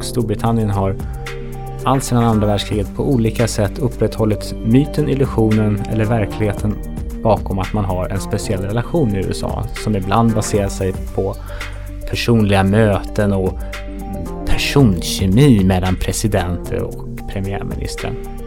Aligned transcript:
Storbritannien 0.00 0.70
har 0.70 0.96
alltsedan 1.84 2.24
andra 2.24 2.46
världskriget 2.46 2.96
på 2.96 3.02
olika 3.02 3.48
sätt 3.48 3.78
upprätthållit 3.78 4.54
myten, 4.64 5.08
illusionen 5.08 5.82
eller 5.92 6.04
verkligheten 6.04 6.76
bakom 7.22 7.58
att 7.58 7.72
man 7.72 7.84
har 7.84 8.08
en 8.08 8.20
speciell 8.20 8.62
relation 8.62 9.16
i 9.16 9.18
USA 9.18 9.64
som 9.84 9.96
ibland 9.96 10.34
baserar 10.34 10.68
sig 10.68 10.92
på 11.14 11.34
personliga 12.10 12.62
möten 12.62 13.32
och 13.32 13.58
personkemi 14.46 15.64
mellan 15.64 15.96
presidenter 15.96 16.82
och 16.82 17.28
premiärministern. 17.32 18.39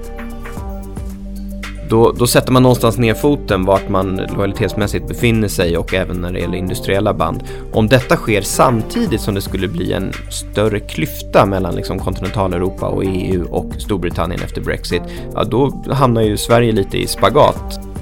Då, 1.90 2.12
då, 2.12 2.28
sätter 2.28 2.52
man 2.52 2.64
någonstans 2.64 2.98
ner 2.98 3.14
foten 3.14 3.66
vart 3.66 3.90
man 3.90 4.16
lojalitetsmässigt 4.16 5.08
befinner 5.08 5.48
sig 5.48 5.78
och 5.78 5.94
även 5.94 6.22
när 6.22 6.34
det 6.34 6.40
gäller 6.40 6.58
industriella 6.58 7.14
band. 7.14 7.44
Om 7.72 7.88
detta 7.88 8.16
sker 8.16 8.42
samtidigt 8.42 9.22
som 9.22 9.36
det 9.36 9.42
skulle 9.42 9.68
bli 9.68 9.94
en 9.94 10.14
större 10.30 10.80
klyfta 10.80 11.46
mellan 11.46 11.76
liksom 11.76 12.00
kontinentaleuropa 12.00 12.88
och 12.88 13.04
EU 13.06 13.48
och 13.52 13.74
Storbritannien 13.78 14.42
efter 14.44 14.62
Brexit, 14.62 15.04
ja 15.34 15.44
då 15.44 15.84
hamnar 15.92 16.22
ju 16.22 16.38
Sverige 16.38 16.72
lite 16.72 16.98
i 16.98 17.08
spagat. 17.08 17.93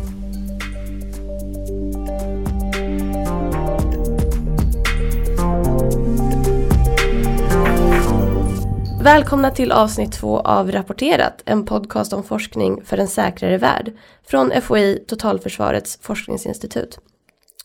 Välkomna 9.03 9.51
till 9.51 9.71
avsnitt 9.71 10.11
två 10.11 10.39
av 10.39 10.71
Rapporterat, 10.71 11.41
en 11.45 11.65
podcast 11.65 12.13
om 12.13 12.23
forskning 12.23 12.81
för 12.85 12.97
en 12.97 13.07
säkrare 13.07 13.57
värld 13.57 13.93
från 14.23 14.61
FOI 14.61 15.03
Totalförsvarets 15.07 15.99
forskningsinstitut. 16.01 16.99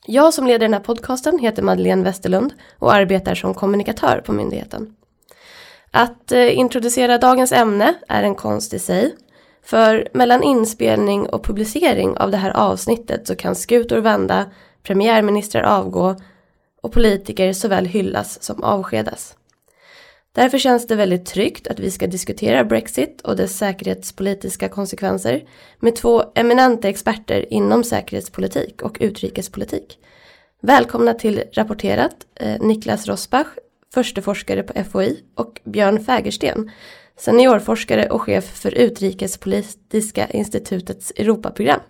Jag 0.06 0.34
som 0.34 0.46
leder 0.46 0.58
den 0.58 0.72
här 0.72 0.80
podcasten 0.80 1.38
heter 1.38 1.62
Madeleine 1.62 2.04
Westerlund 2.04 2.52
och 2.78 2.94
arbetar 2.94 3.34
som 3.34 3.54
kommunikatör 3.54 4.22
på 4.26 4.32
myndigheten. 4.32 4.94
Att 5.90 6.32
eh, 6.32 6.58
introducera 6.58 7.18
dagens 7.18 7.52
ämne 7.52 7.94
är 8.08 8.22
en 8.22 8.34
konst 8.34 8.74
i 8.74 8.78
sig. 8.78 9.14
För 9.64 10.08
mellan 10.12 10.42
inspelning 10.42 11.28
och 11.28 11.44
publicering 11.44 12.16
av 12.16 12.30
det 12.30 12.36
här 12.36 12.56
avsnittet 12.56 13.26
så 13.26 13.36
kan 13.36 13.54
skutor 13.54 13.98
vända, 13.98 14.44
premiärministrar 14.82 15.62
avgå 15.62 16.16
och 16.82 16.92
politiker 16.92 17.52
såväl 17.52 17.86
hyllas 17.86 18.42
som 18.42 18.64
avskedas. 18.64 19.36
Därför 20.36 20.58
känns 20.58 20.86
det 20.86 20.96
väldigt 20.96 21.26
tryggt 21.26 21.66
att 21.66 21.78
vi 21.78 21.90
ska 21.90 22.06
diskutera 22.06 22.64
Brexit 22.64 23.20
och 23.20 23.36
dess 23.36 23.58
säkerhetspolitiska 23.58 24.68
konsekvenser 24.68 25.44
med 25.80 25.96
två 25.96 26.24
eminenta 26.34 26.88
experter 26.88 27.52
inom 27.52 27.84
säkerhetspolitik 27.84 28.82
och 28.82 28.96
utrikespolitik. 29.00 29.98
Välkomna 30.62 31.14
till 31.14 31.42
Rapporterat, 31.52 32.16
eh, 32.34 32.60
Niklas 32.60 33.08
Rosbach, 33.08 33.46
förste 33.94 34.22
forskare 34.22 34.62
på 34.62 34.84
FOI 34.84 35.22
och 35.34 35.60
Björn 35.64 36.04
Fägersten, 36.04 36.70
seniorforskare 37.18 38.08
och 38.10 38.22
chef 38.22 38.44
för 38.44 38.74
Utrikespolitiska 38.74 40.26
institutets 40.26 41.12
Europaprogram. 41.16 41.80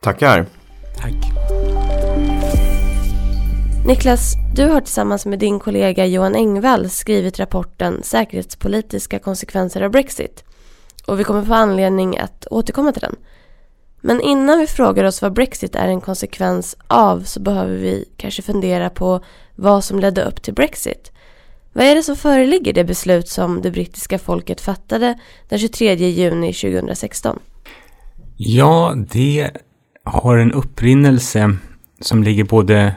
Tackar. 0.00 0.46
Tack. 1.00 1.63
Niklas, 3.86 4.34
du 4.54 4.66
har 4.66 4.80
tillsammans 4.80 5.26
med 5.26 5.38
din 5.38 5.60
kollega 5.60 6.06
Johan 6.06 6.34
Engvall 6.34 6.90
skrivit 6.90 7.40
rapporten 7.40 8.02
Säkerhetspolitiska 8.02 9.18
konsekvenser 9.18 9.80
av 9.82 9.90
Brexit. 9.90 10.44
Och 11.06 11.20
vi 11.20 11.24
kommer 11.24 11.44
få 11.44 11.54
anledning 11.54 12.18
att 12.18 12.46
återkomma 12.50 12.92
till 12.92 13.00
den. 13.00 13.16
Men 14.00 14.20
innan 14.20 14.58
vi 14.58 14.66
frågar 14.66 15.04
oss 15.04 15.22
vad 15.22 15.32
Brexit 15.32 15.74
är 15.74 15.88
en 15.88 16.00
konsekvens 16.00 16.76
av 16.86 17.20
så 17.20 17.40
behöver 17.40 17.76
vi 17.76 18.04
kanske 18.16 18.42
fundera 18.42 18.90
på 18.90 19.20
vad 19.56 19.84
som 19.84 20.00
ledde 20.00 20.24
upp 20.24 20.42
till 20.42 20.54
Brexit. 20.54 21.12
Vad 21.72 21.84
är 21.84 21.94
det 21.94 22.02
som 22.02 22.16
föreligger 22.16 22.72
det 22.72 22.84
beslut 22.84 23.28
som 23.28 23.62
det 23.62 23.70
brittiska 23.70 24.18
folket 24.18 24.60
fattade 24.60 25.18
den 25.48 25.58
23 25.58 25.94
juni 25.94 26.52
2016? 26.52 27.38
Ja, 28.36 28.94
det 29.12 29.50
har 30.04 30.36
en 30.36 30.52
upprinnelse 30.52 31.56
som 32.00 32.22
ligger 32.22 32.44
både 32.44 32.94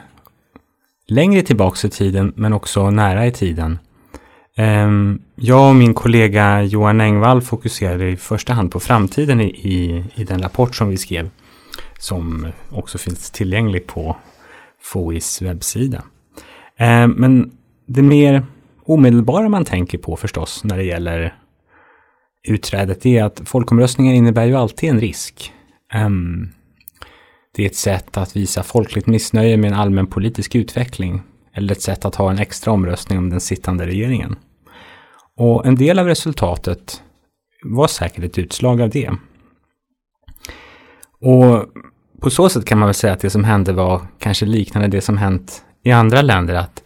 längre 1.08 1.42
tillbaks 1.42 1.84
i 1.84 1.90
tiden 1.90 2.32
men 2.36 2.52
också 2.52 2.90
nära 2.90 3.26
i 3.26 3.32
tiden. 3.32 3.78
Ehm, 4.56 5.22
jag 5.34 5.68
och 5.68 5.76
min 5.76 5.94
kollega 5.94 6.62
Johan 6.62 7.00
Engvall 7.00 7.42
fokuserade 7.42 8.10
i 8.10 8.16
första 8.16 8.52
hand 8.52 8.72
på 8.72 8.80
framtiden 8.80 9.40
i, 9.40 10.04
i, 10.14 10.24
den 10.24 10.42
rapport 10.42 10.74
som 10.74 10.88
vi 10.88 10.96
skrev. 10.96 11.30
Som 11.98 12.46
också 12.70 12.98
finns 12.98 13.30
tillgänglig 13.30 13.86
på 13.86 14.16
FOIs 14.82 15.42
webbsida. 15.42 16.02
Ehm, 16.76 17.10
men 17.10 17.50
det 17.86 18.02
mer 18.02 18.46
omedelbara 18.84 19.48
man 19.48 19.64
tänker 19.64 19.98
på 19.98 20.16
förstås 20.16 20.64
när 20.64 20.76
det 20.76 20.84
gäller 20.84 21.34
utträdet 22.48 23.06
är 23.06 23.24
att 23.24 23.42
folkomröstningar 23.44 24.14
innebär 24.14 24.44
ju 24.44 24.54
alltid 24.54 24.90
en 24.90 25.00
risk. 25.00 25.52
Ehm, 25.92 26.48
det 27.58 27.64
är 27.64 27.66
ett 27.66 27.76
sätt 27.76 28.16
att 28.16 28.36
visa 28.36 28.62
folkligt 28.62 29.06
missnöje 29.06 29.56
med 29.56 29.72
en 29.72 29.78
allmän 29.78 30.06
politisk 30.06 30.54
utveckling 30.54 31.22
eller 31.52 31.72
ett 31.72 31.82
sätt 31.82 32.04
att 32.04 32.14
ha 32.14 32.30
en 32.30 32.38
extra 32.38 32.72
omröstning 32.72 33.18
om 33.18 33.30
den 33.30 33.40
sittande 33.40 33.86
regeringen. 33.86 34.36
Och 35.36 35.66
en 35.66 35.74
del 35.74 35.98
av 35.98 36.06
resultatet 36.06 37.02
var 37.64 37.86
säkert 37.86 38.24
ett 38.24 38.38
utslag 38.38 38.80
av 38.80 38.90
det. 38.90 39.10
Och 41.20 41.64
på 42.20 42.30
så 42.30 42.48
sätt 42.48 42.64
kan 42.64 42.78
man 42.78 42.88
väl 42.88 42.94
säga 42.94 43.12
att 43.12 43.20
det 43.20 43.30
som 43.30 43.44
hände 43.44 43.72
var 43.72 44.02
kanske 44.18 44.46
liknande 44.46 44.88
det 44.88 45.00
som 45.00 45.18
hänt 45.18 45.62
i 45.82 45.92
andra 45.92 46.22
länder, 46.22 46.54
att 46.54 46.82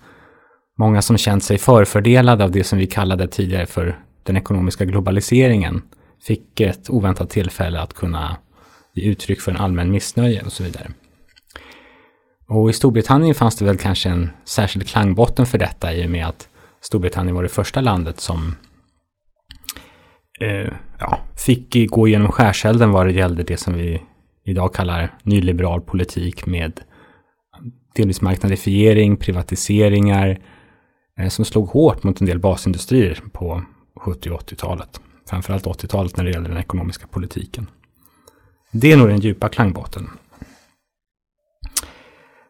många 0.79 1.03
som 1.03 1.19
känt 1.19 1.45
sig 1.45 1.59
förfördelade 1.59 2.45
av 2.45 2.51
det 2.51 2.65
som 2.65 2.79
vi 2.79 2.87
kallade 2.87 3.29
tidigare 3.29 3.67
för 3.67 3.99
den 4.23 4.37
ekonomiska 4.37 4.85
globaliseringen 4.85 5.83
fick 6.27 6.61
ett 6.61 6.91
oväntat 6.91 7.31
tillfälle 7.31 7.81
att 7.81 7.95
kunna 7.95 8.37
ge 8.95 9.11
uttryck 9.11 9.41
för 9.41 9.51
en 9.51 9.57
allmän 9.57 9.91
missnöje 9.91 10.43
och 10.43 10.53
så 10.53 10.63
vidare. 10.63 10.91
Och 12.49 12.71
i 12.71 12.73
Storbritannien 12.73 13.35
fanns 13.35 13.57
det 13.57 13.65
väl 13.65 13.79
kanske 13.79 14.09
en 14.09 14.31
särskild 14.45 14.87
klangbotten 14.87 15.47
för 15.47 15.59
detta 15.59 15.95
i 15.95 16.07
och 16.07 16.11
med 16.11 16.27
att 16.27 16.49
Storbritannien 16.81 17.35
var 17.35 17.43
det 17.43 17.49
första 17.49 17.81
landet 17.81 18.21
som 18.21 18.57
eh, 20.41 20.73
ja, 20.99 21.19
fick 21.47 21.91
gå 21.91 22.09
igenom 22.09 22.33
skärselden 22.33 22.91
vad 22.91 23.07
det 23.07 23.13
gällde 23.13 23.43
det 23.43 23.57
som 23.57 23.75
vi 23.75 24.03
idag 24.45 24.75
kallar 24.75 25.15
nyliberal 25.23 25.81
politik 25.81 26.47
med 26.47 26.81
delvis 27.95 28.21
marknadifiering, 28.21 29.17
privatiseringar 29.17 30.41
eh, 31.19 31.29
som 31.29 31.45
slog 31.45 31.69
hårt 31.69 32.03
mot 32.03 32.21
en 32.21 32.27
del 32.27 32.39
basindustrier 32.39 33.23
på 33.33 33.63
70 34.01 34.31
och 34.31 34.41
80-talet. 34.41 35.01
Framförallt 35.29 35.65
80-talet 35.65 36.17
när 36.17 36.25
det 36.25 36.31
gäller 36.31 36.49
den 36.49 36.59
ekonomiska 36.59 37.07
politiken. 37.07 37.67
Det 38.73 38.93
är 38.93 38.97
nog 38.97 39.09
den 39.09 39.21
djupa 39.21 39.49
klangbotten. 39.49 40.11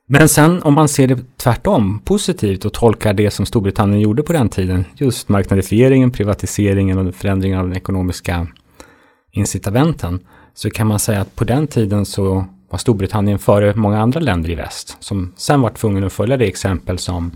Men 0.07 0.29
sen 0.29 0.63
om 0.63 0.75
man 0.75 0.89
ser 0.89 1.07
det 1.07 1.37
tvärtom, 1.37 2.01
positivt 2.05 2.65
och 2.65 2.73
tolkar 2.73 3.15
det 3.15 3.31
som 3.31 3.47
Storbritannien 3.47 4.01
gjorde 4.01 4.23
på 4.23 4.33
den 4.33 4.49
tiden, 4.49 4.85
just 4.95 5.29
marknadifieringen, 5.29 6.11
privatiseringen 6.11 6.99
och 6.99 7.15
förändringen 7.15 7.59
av 7.59 7.69
den 7.69 7.77
ekonomiska 7.77 8.47
incitamenten, 9.31 10.21
så 10.55 10.71
kan 10.71 10.87
man 10.87 10.99
säga 10.99 11.21
att 11.21 11.37
på 11.37 11.45
den 11.45 11.67
tiden 11.67 12.07
så 12.07 12.45
var 12.71 12.79
Storbritannien 12.79 13.39
före 13.39 13.75
många 13.75 14.01
andra 14.01 14.21
länder 14.21 14.51
i 14.51 14.55
väst, 14.55 14.97
som 15.01 15.33
sen 15.37 15.61
var 15.61 15.71
tvungen 15.71 16.05
att 16.05 16.13
följa 16.13 16.37
det 16.37 16.47
exempel 16.47 16.99
som 16.99 17.31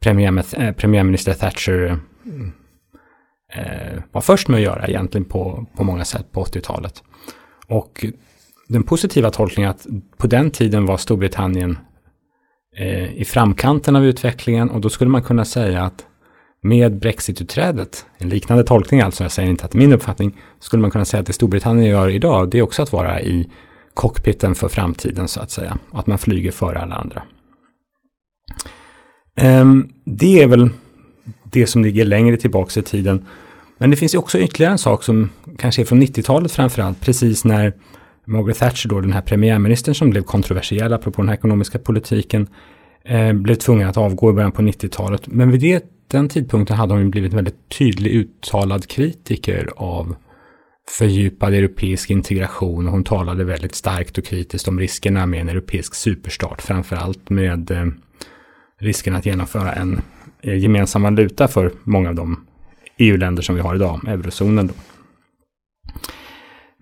premiär, 0.00 0.44
eh, 0.62 0.72
premiärminister 0.72 1.34
Thatcher 1.34 1.98
eh, 3.52 4.02
var 4.12 4.20
först 4.20 4.48
med 4.48 4.58
att 4.58 4.64
göra 4.64 4.86
egentligen 4.86 5.24
på, 5.24 5.66
på 5.76 5.84
många 5.84 6.04
sätt 6.04 6.32
på 6.32 6.44
80-talet. 6.44 7.02
Och 7.68 8.04
den 8.68 8.82
positiva 8.82 9.30
tolkningen 9.30 9.70
att 9.70 9.86
på 10.16 10.26
den 10.26 10.50
tiden 10.50 10.86
var 10.86 10.96
Storbritannien 10.96 11.78
eh, 12.76 13.14
i 13.14 13.24
framkanten 13.24 13.96
av 13.96 14.04
utvecklingen 14.04 14.70
och 14.70 14.80
då 14.80 14.88
skulle 14.88 15.10
man 15.10 15.22
kunna 15.22 15.44
säga 15.44 15.82
att 15.82 16.06
med 16.62 16.98
Brexit-utträdet, 16.98 18.06
en 18.18 18.28
liknande 18.28 18.64
tolkning 18.64 19.00
alltså, 19.00 19.24
jag 19.24 19.32
säger 19.32 19.50
inte 19.50 19.64
att 19.64 19.70
det 19.70 19.78
är 19.78 19.80
min 19.80 19.92
uppfattning, 19.92 20.36
skulle 20.60 20.80
man 20.80 20.90
kunna 20.90 21.04
säga 21.04 21.20
att 21.20 21.26
det 21.26 21.32
Storbritannien 21.32 21.90
gör 21.90 22.08
idag, 22.08 22.50
det 22.50 22.58
är 22.58 22.62
också 22.62 22.82
att 22.82 22.92
vara 22.92 23.20
i 23.20 23.50
cockpiten 23.94 24.54
för 24.54 24.68
framtiden 24.68 25.28
så 25.28 25.40
att 25.40 25.50
säga, 25.50 25.78
att 25.92 26.06
man 26.06 26.18
flyger 26.18 26.50
före 26.52 26.78
alla 26.78 26.94
andra. 26.94 27.22
Um, 29.42 29.92
det 30.04 30.42
är 30.42 30.46
väl 30.46 30.70
det 31.44 31.66
som 31.66 31.84
ligger 31.84 32.04
längre 32.04 32.36
tillbaka 32.36 32.80
i 32.80 32.82
tiden. 32.82 33.26
Men 33.78 33.90
det 33.90 33.96
finns 33.96 34.14
ju 34.14 34.18
också 34.18 34.38
ytterligare 34.38 34.72
en 34.72 34.78
sak 34.78 35.02
som 35.02 35.30
kanske 35.58 35.82
är 35.82 35.86
från 35.86 36.02
90-talet 36.02 36.52
framförallt, 36.52 37.00
precis 37.00 37.44
när 37.44 37.72
Margaret 38.26 38.58
Thatcher, 38.58 38.88
då 38.88 39.00
den 39.00 39.12
här 39.12 39.20
premiärministern 39.20 39.94
som 39.94 40.10
blev 40.10 40.22
kontroversiell 40.22 40.92
apropå 40.92 41.22
den 41.22 41.28
här 41.28 41.36
ekonomiska 41.36 41.78
politiken, 41.78 42.46
eh, 43.04 43.32
blev 43.32 43.54
tvungen 43.54 43.88
att 43.88 43.96
avgå 43.96 44.30
i 44.30 44.32
början 44.32 44.52
på 44.52 44.62
90-talet. 44.62 45.26
Men 45.26 45.50
vid 45.50 45.60
det, 45.60 45.84
den 46.10 46.28
tidpunkten 46.28 46.76
hade 46.76 46.94
hon 46.94 47.10
blivit 47.10 47.32
en 47.32 47.36
väldigt 47.36 47.68
tydlig 47.78 48.10
uttalad 48.10 48.88
kritiker 48.88 49.70
av 49.76 50.16
fördjupad 50.98 51.54
europeisk 51.54 52.10
integration 52.10 52.86
och 52.86 52.92
hon 52.92 53.04
talade 53.04 53.44
väldigt 53.44 53.74
starkt 53.74 54.18
och 54.18 54.24
kritiskt 54.24 54.68
om 54.68 54.80
riskerna 54.80 55.26
med 55.26 55.40
en 55.40 55.48
europeisk 55.48 55.94
superstat, 55.94 56.62
framförallt 56.62 57.30
med 57.30 57.70
eh, 57.70 57.86
risken 58.80 59.16
att 59.16 59.26
genomföra 59.26 59.72
en 59.72 60.00
eh, 60.42 60.58
gemensam 60.58 61.02
valuta 61.02 61.48
för 61.48 61.72
många 61.82 62.08
av 62.08 62.14
de 62.14 62.46
EU-länder 62.98 63.42
som 63.42 63.54
vi 63.54 63.60
har 63.60 63.74
idag, 63.74 64.00
eurozonen. 64.08 64.66
Då. 64.66 64.74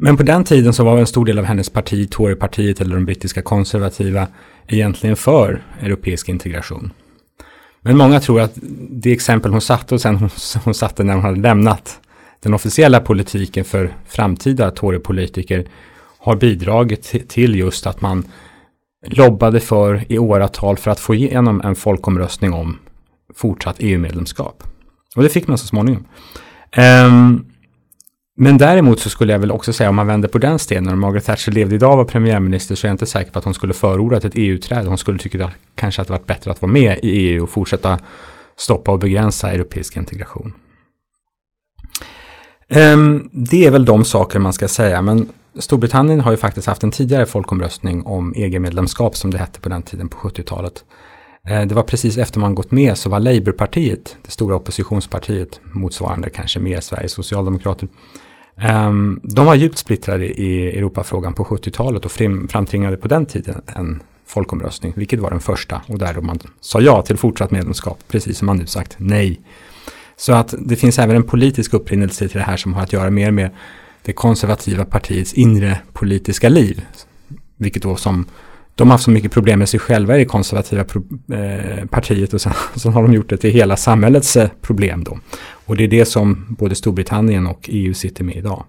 Men 0.05 0.17
på 0.17 0.23
den 0.23 0.45
tiden 0.45 0.73
så 0.73 0.85
var 0.85 0.99
en 0.99 1.07
stor 1.07 1.25
del 1.25 1.39
av 1.39 1.45
hennes 1.45 1.71
parti, 1.71 2.11
Torypartiet 2.11 2.81
eller 2.81 2.95
de 2.95 3.05
brittiska 3.05 3.43
konservativa, 3.43 4.27
egentligen 4.67 5.17
för 5.17 5.63
europeisk 5.81 6.29
integration. 6.29 6.93
Men 7.81 7.97
många 7.97 8.21
tror 8.21 8.41
att 8.41 8.53
det 8.91 9.13
exempel 9.13 9.51
hon 9.51 9.61
satte 9.61 9.95
och 9.95 10.01
sen 10.01 10.17
hon, 10.17 10.31
hon 10.65 10.75
satte 10.75 11.05
när 11.05 11.15
hon 11.15 11.23
hade 11.23 11.41
lämnat 11.41 12.01
den 12.41 12.55
officiella 12.55 13.01
politiken 13.01 13.65
för 13.65 13.95
framtida 14.07 14.71
Torypolitiker 14.71 15.67
har 16.19 16.37
bidragit 16.37 17.29
till 17.29 17.55
just 17.55 17.87
att 17.87 18.01
man 18.01 18.25
lobbade 19.07 19.61
för 19.61 20.13
i 20.13 20.19
åratal 20.19 20.77
för 20.77 20.91
att 20.91 21.01
få 21.01 21.15
igenom 21.15 21.61
en 21.65 21.75
folkomröstning 21.75 22.53
om 22.53 22.79
fortsatt 23.35 23.77
EU-medlemskap. 23.79 24.63
Och 25.17 25.23
det 25.23 25.29
fick 25.29 25.47
man 25.47 25.59
så 25.59 25.67
småningom. 25.67 26.07
Um, 27.07 27.52
men 28.37 28.59
däremot 28.59 29.01
så 29.01 29.11
skulle 29.11 29.33
jag 29.33 29.41
väl 29.41 29.51
också 29.51 29.73
säga 29.73 29.89
om 29.89 29.97
man 29.97 30.07
vänder 30.07 30.29
på 30.29 30.39
den 30.39 30.59
stenen, 30.59 30.93
om 30.93 31.01
Margaret 31.01 31.25
Thatcher 31.25 31.53
levde 31.53 31.75
idag 31.75 31.93
och 31.93 31.97
var 31.97 32.05
premiärminister 32.05 32.75
så 32.75 32.87
är 32.87 32.89
jag 32.89 32.95
inte 32.95 33.07
säker 33.07 33.33
på 33.33 33.39
att 33.39 33.45
hon 33.45 33.55
skulle 33.55 33.75
förordat 33.75 34.25
ett 34.25 34.33
EU-träd. 34.35 34.87
Hon 34.87 34.99
skulle 34.99 35.19
tycka 35.19 35.45
att 35.45 35.53
kanske 35.75 36.03
att 36.03 36.09
det 36.09 36.13
varit 36.13 36.27
bättre 36.27 36.51
att 36.51 36.63
vara 36.63 36.73
med 36.73 36.99
i 37.03 37.09
EU 37.09 37.43
och 37.43 37.51
fortsätta 37.51 37.99
stoppa 38.57 38.93
och 38.93 38.99
begränsa 38.99 39.53
europeisk 39.53 39.97
integration. 39.97 40.53
Um, 42.69 43.31
det 43.33 43.67
är 43.67 43.71
väl 43.71 43.85
de 43.85 44.05
saker 44.05 44.39
man 44.39 44.53
ska 44.53 44.69
säga, 44.69 45.03
men 45.03 45.29
Storbritannien 45.59 46.21
har 46.21 46.31
ju 46.31 46.37
faktiskt 46.37 46.67
haft 46.67 46.83
en 46.83 46.91
tidigare 46.91 47.27
folkomröstning 47.27 48.07
om 48.07 48.35
EG-medlemskap 48.37 49.17
som 49.17 49.31
det 49.31 49.39
hette 49.39 49.61
på 49.61 49.69
den 49.69 49.83
tiden 49.83 50.09
på 50.09 50.19
70-talet. 50.19 50.85
Eh, 51.49 51.63
det 51.63 51.75
var 51.75 51.83
precis 51.83 52.19
efter 52.19 52.41
man 52.41 52.55
gått 52.55 52.71
med 52.71 52.99
så 52.99 53.09
var 53.09 53.21
Labourpartiet, 53.21 54.17
det 54.25 54.31
stora 54.31 54.57
oppositionspartiet, 54.57 55.61
motsvarande 55.73 56.31
kanske 56.31 56.61
mer 56.61 56.81
Sveriges 56.81 57.13
socialdemokrater. 57.13 57.89
Ehm, 58.57 59.21
de 59.23 59.47
var 59.47 59.55
djupt 59.55 59.79
splittrade 59.79 60.27
i 60.27 60.79
Europafrågan 60.79 61.35
på 61.35 61.45
70-talet 61.45 62.05
och 62.05 62.13
framtvingade 62.51 62.97
på 62.97 63.09
den 63.09 63.27
tiden 63.27 63.63
en 63.67 64.03
folkomröstning, 64.27 64.93
vilket 64.97 65.21
var 65.21 65.31
den 65.31 65.41
första 65.41 65.83
och 65.87 65.99
där 65.99 66.21
man 66.21 66.39
sa 66.61 66.81
ja 66.81 67.03
till 67.03 67.17
fortsatt 67.17 67.51
medlemskap, 67.51 67.99
precis 68.09 68.39
som 68.39 68.47
man 68.47 68.57
nu 68.57 68.67
sagt 68.67 68.97
nej. 68.99 69.41
Så 70.17 70.33
att 70.33 70.55
det 70.59 70.77
finns 70.77 70.99
även 70.99 71.17
en 71.17 71.23
politisk 71.23 71.75
upprinnelse 71.75 72.29
till 72.29 72.39
det 72.39 72.45
här 72.45 72.57
som 72.57 72.75
har 72.75 72.83
att 72.83 72.93
göra 72.93 73.11
mer 73.11 73.31
med 73.31 73.51
det 74.03 74.13
konservativa 74.13 74.85
partiets 74.85 75.33
inre 75.33 75.79
politiska 75.93 76.49
liv, 76.49 76.87
vilket 77.57 77.83
då 77.83 77.97
som 77.97 78.27
de 78.75 78.89
har 78.89 78.95
haft 78.95 79.05
så 79.05 79.11
mycket 79.11 79.33
problem 79.33 79.59
med 79.59 79.69
sig 79.69 79.81
själva 79.81 80.17
i 80.17 80.19
det 80.19 80.25
konservativa 80.25 80.85
eh, 81.33 81.87
partiet 81.87 82.35
och 82.35 82.41
sen, 82.41 82.53
sen, 82.75 82.93
har 82.93 83.03
de 83.03 83.13
gjort 83.13 83.31
det 83.31 83.37
till 83.37 83.51
hela 83.51 83.77
samhällets 83.77 84.37
eh, 84.37 84.49
problem 84.61 85.05
då. 85.05 85.19
Och 85.67 85.77
det 85.77 85.85
är 85.85 85.89
det 85.89 86.05
som 86.05 86.57
både 86.59 86.75
Storbritannien 86.75 87.47
och 87.47 87.69
EU 87.73 87.95
sitter 87.95 88.25
med 88.25 88.37
idag. 88.37 88.65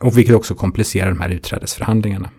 Och 0.00 0.18
vilket 0.18 0.34
också 0.34 0.54
komplicerar 0.54 1.08
de 1.08 1.20
här 1.20 1.28
utträdesförhandlingarna. 1.28 2.30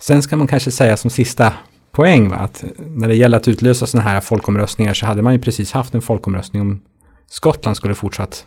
Sen 0.00 0.22
ska 0.22 0.36
man 0.36 0.46
kanske 0.46 0.70
säga 0.70 0.96
som 0.96 1.10
sista 1.10 1.52
poäng 1.92 2.28
va, 2.28 2.36
att 2.36 2.64
när 2.78 3.08
det 3.08 3.14
gäller 3.14 3.36
att 3.36 3.48
utlösa 3.48 3.86
sådana 3.86 4.10
här 4.10 4.20
folkomröstningar 4.20 4.94
så 4.94 5.06
hade 5.06 5.22
man 5.22 5.32
ju 5.32 5.38
precis 5.38 5.72
haft 5.72 5.94
en 5.94 6.02
folkomröstning 6.02 6.62
om 6.62 6.80
Skottland 7.26 7.76
skulle 7.76 7.94
fortsatt 7.94 8.46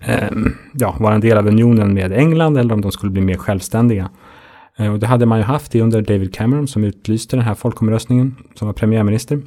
eh, 0.00 0.30
ja, 0.72 0.96
vara 0.98 1.14
en 1.14 1.20
del 1.20 1.38
av 1.38 1.46
unionen 1.46 1.94
med 1.94 2.12
England 2.12 2.58
eller 2.58 2.74
om 2.74 2.80
de 2.80 2.92
skulle 2.92 3.12
bli 3.12 3.22
mer 3.22 3.36
självständiga. 3.36 4.10
Eh, 4.78 4.92
och 4.92 4.98
det 4.98 5.06
hade 5.06 5.26
man 5.26 5.38
ju 5.38 5.44
haft 5.44 5.72
det 5.72 5.80
under 5.80 6.02
David 6.02 6.34
Cameron 6.34 6.68
som 6.68 6.84
utlyste 6.84 7.36
den 7.36 7.44
här 7.44 7.54
folkomröstningen 7.54 8.36
som 8.54 8.66
var 8.66 8.72
premiärminister. 8.72 9.42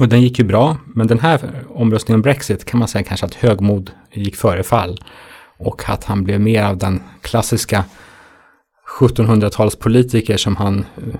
Och 0.00 0.08
den 0.08 0.22
gick 0.22 0.38
ju 0.38 0.44
bra, 0.44 0.76
men 0.86 1.06
den 1.06 1.18
här 1.18 1.40
omröstningen 1.68 2.18
om 2.18 2.22
Brexit 2.22 2.64
kan 2.64 2.78
man 2.78 2.88
säga 2.88 3.04
kanske 3.04 3.26
att 3.26 3.34
högmod 3.34 3.90
gick 4.12 4.36
före 4.36 4.62
fall. 4.62 5.00
Och 5.58 5.88
att 5.88 6.04
han 6.04 6.24
blev 6.24 6.40
mer 6.40 6.64
av 6.64 6.78
den 6.78 7.00
klassiska 7.20 7.84
1700-talspolitiker 9.00 10.36
som 10.36 10.56
han 10.56 10.78
eh, 10.78 11.14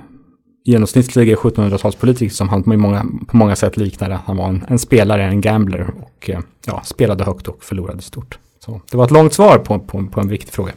genomsnittliga 0.65 1.37
1700-talspolitiker 1.37 2.29
som 2.29 2.49
han 2.49 2.63
på 2.63 2.77
många, 2.77 3.07
på 3.29 3.37
många 3.37 3.57
sätt 3.57 3.77
liknade. 3.77 4.19
Han 4.27 4.37
var 4.37 4.49
en, 4.49 4.65
en, 4.69 4.79
spelare, 4.79 5.25
en 5.25 5.41
gambler 5.41 5.91
och 6.01 6.31
eh, 6.31 6.41
ja, 6.67 6.83
spelade 6.85 7.25
högt 7.25 7.49
och 7.49 7.65
förlorade 7.65 8.03
stort. 8.03 8.39
Så 8.65 8.81
det 8.91 8.97
var 8.97 9.05
ett 9.05 9.11
långt 9.11 9.33
svar 9.33 9.59
på, 9.59 9.79
på, 9.79 10.07
på 10.07 10.21
en 10.21 10.29
viktig 10.29 10.55
fråga. 10.55 10.73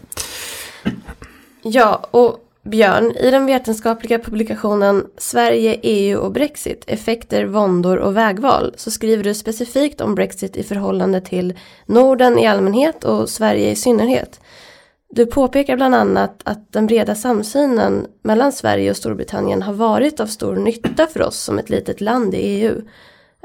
Ja, 1.64 2.06
och 2.12 2.48
Björn, 2.64 3.12
i 3.12 3.32
den 3.32 3.46
vetenskapliga 3.46 4.20
publikationen 4.20 5.08
Sverige, 5.18 5.80
EU 5.84 6.20
och 6.20 6.32
Brexit, 6.32 6.84
effekter, 6.88 7.46
våndor 7.46 7.98
och 7.98 8.18
vägval 8.18 8.74
så 8.78 8.92
skriver 8.92 9.24
du 9.24 9.34
specifikt 9.34 10.02
om 10.02 10.16
Brexit 10.16 10.58
i 10.58 10.64
förhållande 10.64 11.22
till 11.22 11.54
Norden 11.86 12.40
i 12.40 12.48
allmänhet 12.48 13.04
och 13.04 13.30
Sverige 13.30 13.72
i 13.72 13.76
synnerhet. 13.76 14.40
Du 15.10 15.26
påpekar 15.26 15.76
bland 15.76 15.96
annat 15.96 16.42
att 16.44 16.74
den 16.74 16.88
breda 16.88 17.16
samsynen 17.16 18.08
mellan 18.22 18.52
Sverige 18.52 18.90
och 18.92 18.98
Storbritannien 18.98 19.62
har 19.62 19.74
varit 19.74 20.20
av 20.20 20.28
stor 20.28 20.56
nytta 20.56 21.08
för 21.08 21.22
oss 21.22 21.40
som 21.40 21.60
ett 21.60 21.70
litet 21.70 22.02
land 22.02 22.36
i 22.36 22.38
EU. 22.38 22.82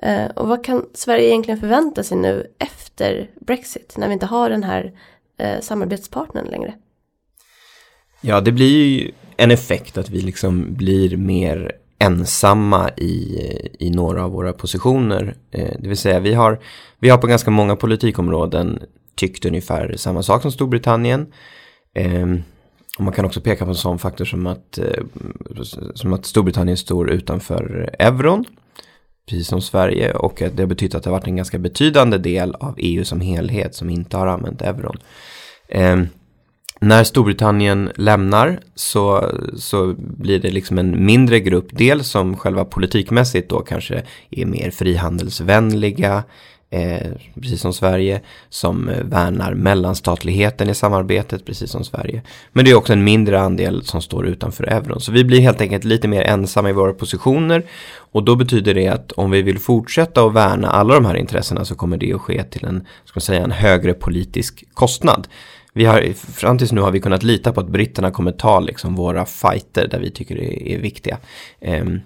Eh, 0.03 0.27
och 0.35 0.49
vad 0.49 0.65
kan 0.65 0.87
Sverige 0.95 1.29
egentligen 1.29 1.61
förvänta 1.61 2.03
sig 2.03 2.17
nu 2.17 2.47
efter 2.59 3.31
Brexit 3.41 3.95
när 3.97 4.07
vi 4.07 4.13
inte 4.13 4.27
har 4.27 4.51
den 4.51 4.63
här 4.63 4.93
eh, 5.39 5.61
samarbetspartnern 5.61 6.47
längre? 6.47 6.75
Ja, 8.29 8.41
det 8.41 8.53
blir 8.53 8.87
ju 8.87 9.11
en 9.37 9.51
effekt 9.51 9.99
att 9.99 10.11
vi 10.11 10.21
liksom 10.21 10.75
blir 10.75 11.17
mer 11.17 11.73
ensamma 11.99 12.91
i, 12.97 13.41
i 13.79 13.91
några 13.91 14.25
av 14.25 14.31
våra 14.31 14.53
positioner. 14.53 15.35
Eh, 15.51 15.75
det 15.79 15.89
vill 15.89 15.97
säga 15.97 16.21
vi 16.21 16.35
har, 16.35 16.61
vi 16.99 17.09
har 17.09 17.19
på 17.19 17.27
ganska 17.27 17.51
många 17.51 17.77
politikområden 17.77 18.83
tyckt 19.15 19.45
ungefär 19.45 19.95
samma 19.97 20.23
sak 20.23 20.43
som 20.43 20.53
Storbritannien. 20.53 21.33
Eh, 21.95 22.27
och 22.99 23.05
man 23.05 23.13
kan 23.13 23.25
också 23.25 23.41
peka 23.41 23.65
på 23.65 23.71
en 23.71 23.77
sån 23.77 23.99
faktor 23.99 24.25
som 24.25 24.47
att, 24.47 24.79
eh, 24.79 25.03
som 25.95 26.13
att 26.13 26.27
Storbritannien 26.27 26.77
står 26.77 27.11
utanför 27.11 27.91
euron. 27.99 28.45
Precis 29.29 29.49
som 29.49 29.61
Sverige 29.63 30.15
och 30.15 30.43
det 30.55 30.63
har 30.63 30.67
betytt 30.67 30.95
att 30.95 31.03
det 31.03 31.11
har 31.11 31.17
varit 31.19 31.27
en 31.27 31.37
ganska 31.37 31.59
betydande 31.59 32.19
del 32.19 32.55
av 32.55 32.75
EU 32.79 33.05
som 33.05 33.21
helhet 33.21 33.75
som 33.75 33.91
inte 33.91 34.17
har 34.17 34.27
använt 34.27 34.63
euron. 34.63 34.97
Ehm, 35.69 36.09
när 36.81 37.05
Storbritannien 37.05 37.93
lämnar 37.97 38.61
så, 38.75 39.31
så 39.57 39.95
blir 39.99 40.39
det 40.39 40.51
liksom 40.51 40.79
en 40.79 41.07
mindre 41.07 41.41
grupp 41.41 41.79
del 41.79 42.05
som 42.05 42.37
själva 42.37 42.65
politikmässigt 42.65 43.51
då 43.51 43.61
kanske 43.61 44.03
är 44.31 44.47
mer 44.47 44.71
frihandelsvänliga, 44.71 46.25
eh, 46.71 47.11
precis 47.35 47.61
som 47.61 47.73
Sverige, 47.73 48.21
som 48.49 48.91
värnar 49.03 49.55
mellanstatligheten 49.55 50.71
i 50.71 50.75
samarbetet, 50.75 51.47
precis 51.47 51.71
som 51.71 51.85
Sverige. 51.85 52.23
Men 52.53 52.65
det 52.65 52.71
är 52.71 52.75
också 52.75 52.93
en 52.93 53.05
mindre 53.05 53.41
andel 53.41 53.85
som 53.85 54.03
står 54.03 54.27
utanför 54.27 54.65
euron. 54.65 55.01
Så 55.01 55.13
vi 55.13 55.25
blir 55.25 55.41
helt 55.41 55.61
enkelt 55.61 55.85
lite 55.85 56.09
mer 56.09 56.23
ensamma 56.23 56.71
i 56.71 56.73
våra 56.73 56.93
positioner 56.93 57.65
och 58.13 58.23
då 58.23 58.37
betyder 58.37 58.75
det 58.75 58.89
att 58.89 59.13
om 59.13 59.31
vi 59.31 59.43
vill 59.43 59.59
fortsätta 59.59 60.23
att 60.25 60.35
värna 60.35 60.71
alla 60.71 60.95
de 60.95 61.05
här 61.05 61.17
intressena 61.17 61.65
så 61.65 61.75
kommer 61.75 61.97
det 61.97 62.13
att 62.13 62.21
ske 62.21 62.45
till 62.45 62.65
en, 62.65 62.87
ska 63.05 63.21
säga, 63.21 63.45
en 63.45 63.53
högre 63.53 63.95
politisk 63.95 64.65
kostnad 64.75 65.29
vi 65.77 65.85
har, 65.85 66.13
fram 66.13 66.59
tills 66.59 66.73
nu 66.73 66.81
har 66.81 66.91
vi 66.91 67.01
kunnat 67.01 67.23
lita 67.23 67.53
på 67.53 67.61
att 67.61 67.69
britterna 67.69 68.11
kommer 68.11 68.33
ta 68.33 68.61
liksom 68.61 68.95
våra 68.95 69.27
fighter 69.27 69.89
där 69.89 69.99
vi 69.99 70.11
tycker 70.11 70.35
det 70.35 70.75
är 70.75 70.79
viktiga. 70.79 71.19
Um, 71.61 72.01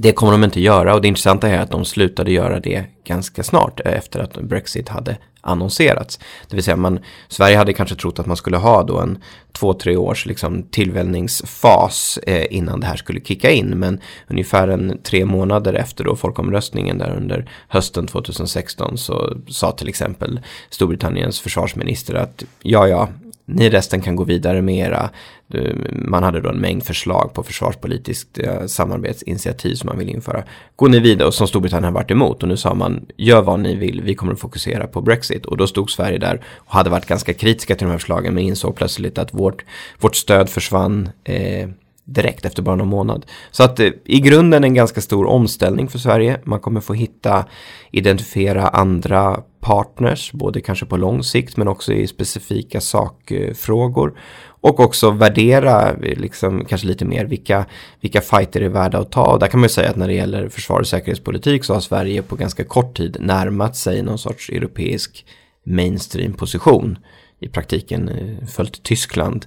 det 0.00 0.12
kommer 0.12 0.32
de 0.32 0.44
inte 0.44 0.60
göra 0.60 0.94
och 0.94 1.00
det 1.00 1.08
intressanta 1.08 1.48
är 1.48 1.58
att 1.58 1.70
de 1.70 1.84
slutade 1.84 2.32
göra 2.32 2.60
det 2.60 2.84
ganska 3.04 3.42
snart 3.42 3.80
eh, 3.84 3.92
efter 3.92 4.20
att 4.20 4.36
Brexit 4.36 4.88
hade 4.88 5.16
annonserats. 5.40 6.18
Det 6.48 6.56
vill 6.56 6.64
säga 6.64 6.76
man, 6.76 6.98
Sverige 7.28 7.56
hade 7.56 7.72
kanske 7.72 7.96
trott 7.96 8.18
att 8.18 8.26
man 8.26 8.36
skulle 8.36 8.56
ha 8.56 8.82
då 8.82 8.98
en 8.98 9.22
två, 9.52 9.74
tre 9.74 9.96
års 9.96 10.26
liksom 10.26 10.62
tillväljningsfas 10.62 12.18
eh, 12.26 12.46
innan 12.50 12.80
det 12.80 12.86
här 12.86 12.96
skulle 12.96 13.20
kicka 13.20 13.50
in. 13.50 13.68
Men 13.68 14.00
ungefär 14.26 14.68
en 14.68 14.98
tre 15.02 15.24
månader 15.24 15.74
efter 15.74 16.04
då 16.04 16.16
folkomröstningen 16.16 16.98
där 16.98 17.16
under 17.16 17.50
hösten 17.68 18.06
2016 18.06 18.98
så 18.98 19.36
sa 19.48 19.72
till 19.72 19.88
exempel 19.88 20.40
Storbritanniens 20.70 21.40
försvarsminister 21.40 22.14
att 22.14 22.44
ja, 22.62 22.88
ja, 22.88 23.08
ni 23.48 23.70
resten 23.70 24.00
kan 24.00 24.16
gå 24.16 24.24
vidare 24.24 24.62
med 24.62 24.74
era, 24.74 25.10
eh, 25.54 25.74
man 25.90 26.22
hade 26.22 26.40
då 26.40 26.48
en 26.48 26.60
mängd 26.60 26.84
förslag 26.84 27.34
på 27.34 27.42
försvarspolitiskt 27.42 28.38
eh, 28.38 28.66
samarbetsinitiativ 28.66 29.74
som 29.74 29.86
man 29.86 29.98
vill 29.98 30.08
införa. 30.08 30.44
Går 30.76 30.88
ni 30.88 31.00
vidare 31.00 31.28
och 31.28 31.34
som 31.34 31.48
Storbritannien 31.48 31.84
har 31.84 32.00
varit 32.00 32.10
emot 32.10 32.42
och 32.42 32.48
nu 32.48 32.56
sa 32.56 32.74
man 32.74 33.06
gör 33.16 33.42
vad 33.42 33.60
ni 33.60 33.74
vill, 33.74 34.02
vi 34.02 34.14
kommer 34.14 34.32
att 34.32 34.40
fokusera 34.40 34.86
på 34.86 35.00
Brexit 35.00 35.46
och 35.46 35.56
då 35.56 35.66
stod 35.66 35.90
Sverige 35.90 36.18
där 36.18 36.44
och 36.56 36.74
hade 36.74 36.90
varit 36.90 37.06
ganska 37.06 37.34
kritiska 37.34 37.74
till 37.74 37.86
de 37.86 37.90
här 37.90 37.98
förslagen 37.98 38.34
men 38.34 38.44
insåg 38.44 38.76
plötsligt 38.76 39.18
att 39.18 39.34
vårt, 39.34 39.64
vårt 40.00 40.16
stöd 40.16 40.48
försvann 40.48 41.10
eh, 41.24 41.68
direkt 42.08 42.44
efter 42.44 42.62
bara 42.62 42.76
någon 42.76 42.88
månad. 42.88 43.26
Så 43.50 43.62
att 43.62 43.80
eh, 43.80 43.90
i 44.04 44.20
grunden 44.20 44.64
en 44.64 44.74
ganska 44.74 45.00
stor 45.00 45.26
omställning 45.26 45.88
för 45.88 45.98
Sverige. 45.98 46.40
Man 46.44 46.60
kommer 46.60 46.80
få 46.80 46.94
hitta, 46.94 47.44
identifiera 47.90 48.68
andra 48.68 49.42
partners, 49.60 50.32
både 50.32 50.60
kanske 50.60 50.86
på 50.86 50.96
lång 50.96 51.22
sikt 51.22 51.56
men 51.56 51.68
också 51.68 51.92
i 51.92 52.06
specifika 52.06 52.80
sakfrågor. 52.80 54.18
Och 54.60 54.80
också 54.80 55.10
värdera 55.10 55.90
eh, 55.90 56.18
liksom, 56.18 56.64
kanske 56.64 56.86
lite 56.86 57.04
mer 57.04 57.24
vilka, 57.24 57.66
vilka 58.00 58.20
fighter 58.20 58.60
är 58.60 58.68
värda 58.68 58.98
att 58.98 59.12
ta. 59.12 59.32
Och 59.32 59.38
där 59.38 59.46
kan 59.46 59.60
man 59.60 59.64
ju 59.64 59.72
säga 59.72 59.90
att 59.90 59.96
när 59.96 60.08
det 60.08 60.14
gäller 60.14 60.48
försvar 60.48 60.80
och 60.80 60.86
säkerhetspolitik 60.86 61.64
så 61.64 61.74
har 61.74 61.80
Sverige 61.80 62.22
på 62.22 62.36
ganska 62.36 62.64
kort 62.64 62.96
tid 62.96 63.16
närmat 63.20 63.76
sig 63.76 64.02
någon 64.02 64.18
sorts 64.18 64.50
europeisk 64.50 65.26
mainstream-position. 65.64 66.98
I 67.40 67.48
praktiken 67.48 68.08
eh, 68.08 68.46
följt 68.46 68.82
Tyskland. 68.82 69.46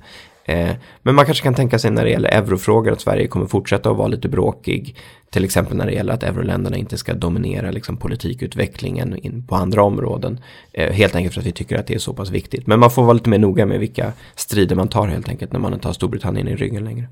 Eh, 0.52 0.76
men 1.02 1.16
man 1.16 1.26
kanske 1.26 1.44
kan 1.44 1.56
tänka 1.56 1.80
sig 1.80 1.92
när 1.92 2.04
det 2.04 2.10
gäller 2.10 2.30
eurofrågor 2.30 2.92
att 2.92 3.02
Sverige 3.02 3.28
kommer 3.28 3.46
fortsätta 3.46 3.92
att 3.92 3.98
vara 3.98 4.08
lite 4.08 4.30
bråkig. 4.30 4.96
Till 5.30 5.44
exempel 5.44 5.78
när 5.78 5.86
det 5.86 5.92
gäller 5.92 6.14
att 6.14 6.24
euroländerna 6.24 6.78
inte 6.78 6.98
ska 6.98 7.14
dominera 7.14 7.72
liksom, 7.72 7.98
politikutvecklingen 7.98 9.18
in 9.18 9.48
på 9.48 9.56
andra 9.56 9.84
områden. 9.84 10.40
Eh, 10.74 10.92
helt 10.92 11.16
enkelt 11.16 11.34
för 11.34 11.42
att 11.42 11.48
vi 11.48 11.52
tycker 11.52 11.78
att 11.78 11.88
det 11.88 11.94
är 11.94 12.00
så 12.00 12.14
pass 12.14 12.30
viktigt. 12.30 12.68
Men 12.68 12.80
man 12.80 12.92
får 12.92 13.04
vara 13.04 13.14
lite 13.14 13.30
mer 13.30 13.40
noga 13.40 13.66
med 13.66 13.80
vilka 13.80 14.14
strider 14.36 14.76
man 14.76 14.88
tar 14.88 15.08
helt 15.08 15.30
enkelt 15.30 15.52
när 15.52 15.60
man 15.60 15.74
inte 15.74 15.88
har 15.88 15.94
Storbritannien 15.94 16.48
i 16.48 16.56
ryggen 16.56 16.86
längre. 16.86 17.08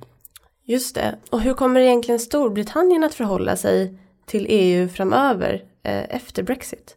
Just 0.65 0.95
det. 0.95 1.15
Och 1.29 1.41
hur 1.41 1.53
kommer 1.53 1.79
egentligen 1.79 2.19
Storbritannien 2.19 3.03
att 3.03 3.13
förhålla 3.13 3.55
sig 3.55 3.93
till 4.25 4.45
EU 4.49 4.89
framöver 4.89 5.63
eh, 5.83 6.15
efter 6.15 6.43
Brexit? 6.43 6.95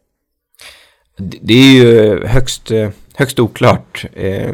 Det 1.17 1.53
är 1.53 1.73
ju 1.73 2.25
högst, 2.25 2.71
högst 3.15 3.39
oklart. 3.39 4.05
Eh, 4.13 4.53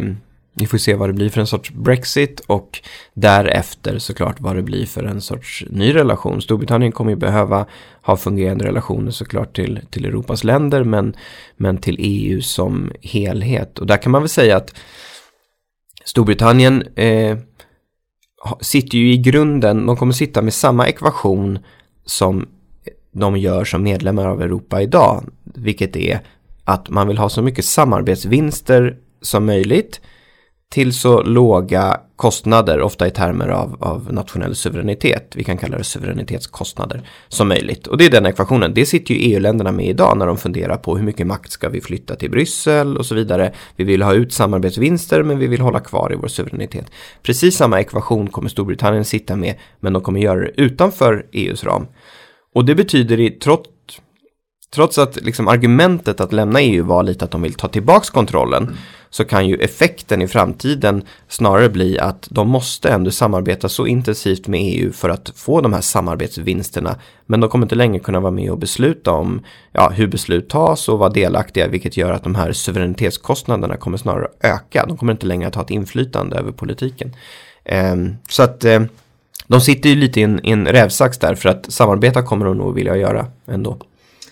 vi 0.59 0.67
får 0.67 0.77
se 0.77 0.95
vad 0.95 1.09
det 1.09 1.13
blir 1.13 1.29
för 1.29 1.41
en 1.41 1.47
sorts 1.47 1.71
Brexit 1.71 2.39
och 2.39 2.79
därefter 3.13 3.99
såklart 3.99 4.39
vad 4.39 4.55
det 4.55 4.61
blir 4.61 4.85
för 4.85 5.03
en 5.03 5.21
sorts 5.21 5.63
ny 5.69 5.95
relation. 5.95 6.41
Storbritannien 6.41 6.91
kommer 6.91 7.11
ju 7.11 7.17
behöva 7.17 7.65
ha 8.01 8.17
fungerande 8.17 8.65
relationer 8.65 9.11
såklart 9.11 9.55
till, 9.55 9.79
till 9.89 10.05
Europas 10.05 10.43
länder 10.43 10.83
men, 10.83 11.15
men 11.57 11.77
till 11.77 11.95
EU 11.99 12.41
som 12.41 12.91
helhet. 13.01 13.79
Och 13.79 13.87
där 13.87 13.97
kan 13.97 14.11
man 14.11 14.21
väl 14.21 14.29
säga 14.29 14.57
att 14.57 14.75
Storbritannien 16.05 16.83
eh, 16.95 17.37
sitter 18.61 18.97
ju 18.97 19.13
i 19.13 19.17
grunden, 19.17 19.85
de 19.85 19.97
kommer 19.97 20.13
sitta 20.13 20.41
med 20.41 20.53
samma 20.53 20.87
ekvation 20.87 21.59
som 22.05 22.47
de 23.11 23.37
gör 23.37 23.65
som 23.65 23.83
medlemmar 23.83 24.25
av 24.25 24.41
Europa 24.41 24.81
idag. 24.81 25.23
Vilket 25.43 25.95
är 25.95 26.19
att 26.63 26.89
man 26.89 27.07
vill 27.07 27.17
ha 27.17 27.29
så 27.29 27.41
mycket 27.41 27.65
samarbetsvinster 27.65 28.97
som 29.21 29.45
möjligt 29.45 30.01
till 30.69 30.93
så 30.93 31.21
låga 31.21 31.99
kostnader, 32.15 32.81
ofta 32.81 33.07
i 33.07 33.11
termer 33.11 33.47
av, 33.47 33.77
av 33.79 34.13
nationell 34.13 34.55
suveränitet, 34.55 35.33
vi 35.35 35.43
kan 35.43 35.57
kalla 35.57 35.77
det 35.77 35.83
suveränitetskostnader, 35.83 37.01
som 37.27 37.47
möjligt. 37.47 37.88
Och 37.88 37.97
det 37.97 38.05
är 38.05 38.11
den 38.11 38.25
ekvationen, 38.25 38.73
det 38.73 38.85
sitter 38.85 39.13
ju 39.13 39.19
EU-länderna 39.19 39.71
med 39.71 39.85
idag 39.85 40.17
när 40.17 40.27
de 40.27 40.38
funderar 40.38 40.77
på 40.77 40.97
hur 40.97 41.03
mycket 41.03 41.27
makt 41.27 41.51
ska 41.51 41.69
vi 41.69 41.81
flytta 41.81 42.15
till 42.15 42.31
Bryssel 42.31 42.97
och 42.97 43.05
så 43.05 43.15
vidare. 43.15 43.53
Vi 43.75 43.83
vill 43.83 44.01
ha 44.01 44.13
ut 44.13 44.33
samarbetsvinster 44.33 45.23
men 45.23 45.39
vi 45.39 45.47
vill 45.47 45.61
hålla 45.61 45.79
kvar 45.79 46.13
i 46.13 46.15
vår 46.15 46.27
suveränitet. 46.27 46.91
Precis 47.23 47.57
samma 47.57 47.79
ekvation 47.79 48.27
kommer 48.27 48.49
Storbritannien 48.49 49.05
sitta 49.05 49.35
med, 49.35 49.55
men 49.79 49.93
de 49.93 50.01
kommer 50.01 50.19
göra 50.19 50.39
det 50.39 50.61
utanför 50.61 51.25
EUs 51.31 51.63
ram. 51.63 51.88
Och 52.55 52.65
det 52.65 52.75
betyder 52.75 53.19
i, 53.19 53.31
trots 53.31 53.69
trots 54.73 54.97
att 54.97 55.15
liksom 55.15 55.47
argumentet 55.47 56.21
att 56.21 56.33
lämna 56.33 56.61
EU 56.61 56.85
var 56.85 57.03
lite 57.03 57.25
att 57.25 57.31
de 57.31 57.41
vill 57.41 57.53
ta 57.53 57.67
tillbaks 57.67 58.09
kontrollen 58.09 58.63
mm 58.63 58.75
så 59.09 59.25
kan 59.25 59.47
ju 59.47 59.55
effekten 59.55 60.21
i 60.21 60.27
framtiden 60.27 61.03
snarare 61.27 61.69
bli 61.69 61.99
att 61.99 62.27
de 62.31 62.49
måste 62.49 62.89
ändå 62.89 63.11
samarbeta 63.11 63.69
så 63.69 63.87
intensivt 63.87 64.47
med 64.47 64.61
EU 64.63 64.91
för 64.91 65.09
att 65.09 65.31
få 65.35 65.61
de 65.61 65.73
här 65.73 65.81
samarbetsvinsterna. 65.81 66.95
Men 67.25 67.39
de 67.39 67.49
kommer 67.49 67.65
inte 67.65 67.75
längre 67.75 67.99
kunna 67.99 68.19
vara 68.19 68.31
med 68.31 68.51
och 68.51 68.57
besluta 68.57 69.11
om 69.11 69.41
ja, 69.71 69.89
hur 69.89 70.07
beslut 70.07 70.49
tas 70.49 70.89
och 70.89 70.99
vara 70.99 71.09
delaktiga 71.09 71.67
vilket 71.67 71.97
gör 71.97 72.11
att 72.11 72.23
de 72.23 72.35
här 72.35 72.53
suveränitetskostnaderna 72.53 73.77
kommer 73.77 73.97
snarare 73.97 74.27
öka. 74.41 74.85
De 74.87 74.97
kommer 74.97 75.11
inte 75.11 75.25
längre 75.25 75.47
att 75.47 75.55
ha 75.55 75.63
ett 75.63 75.71
inflytande 75.71 76.37
över 76.37 76.51
politiken. 76.51 77.15
Ehm, 77.65 78.15
så 78.29 78.43
att 78.43 78.65
eh, 78.65 78.81
de 79.47 79.61
sitter 79.61 79.89
ju 79.89 79.95
lite 79.95 80.19
i 80.19 80.23
en, 80.23 80.45
i 80.45 80.51
en 80.51 80.67
rävsax 80.67 81.17
där 81.17 81.35
för 81.35 81.49
att 81.49 81.71
samarbeta 81.71 82.23
kommer 82.23 82.45
de 82.45 82.57
nog 82.57 82.75
vilja 82.75 82.95
göra 82.97 83.25
ändå. 83.47 83.77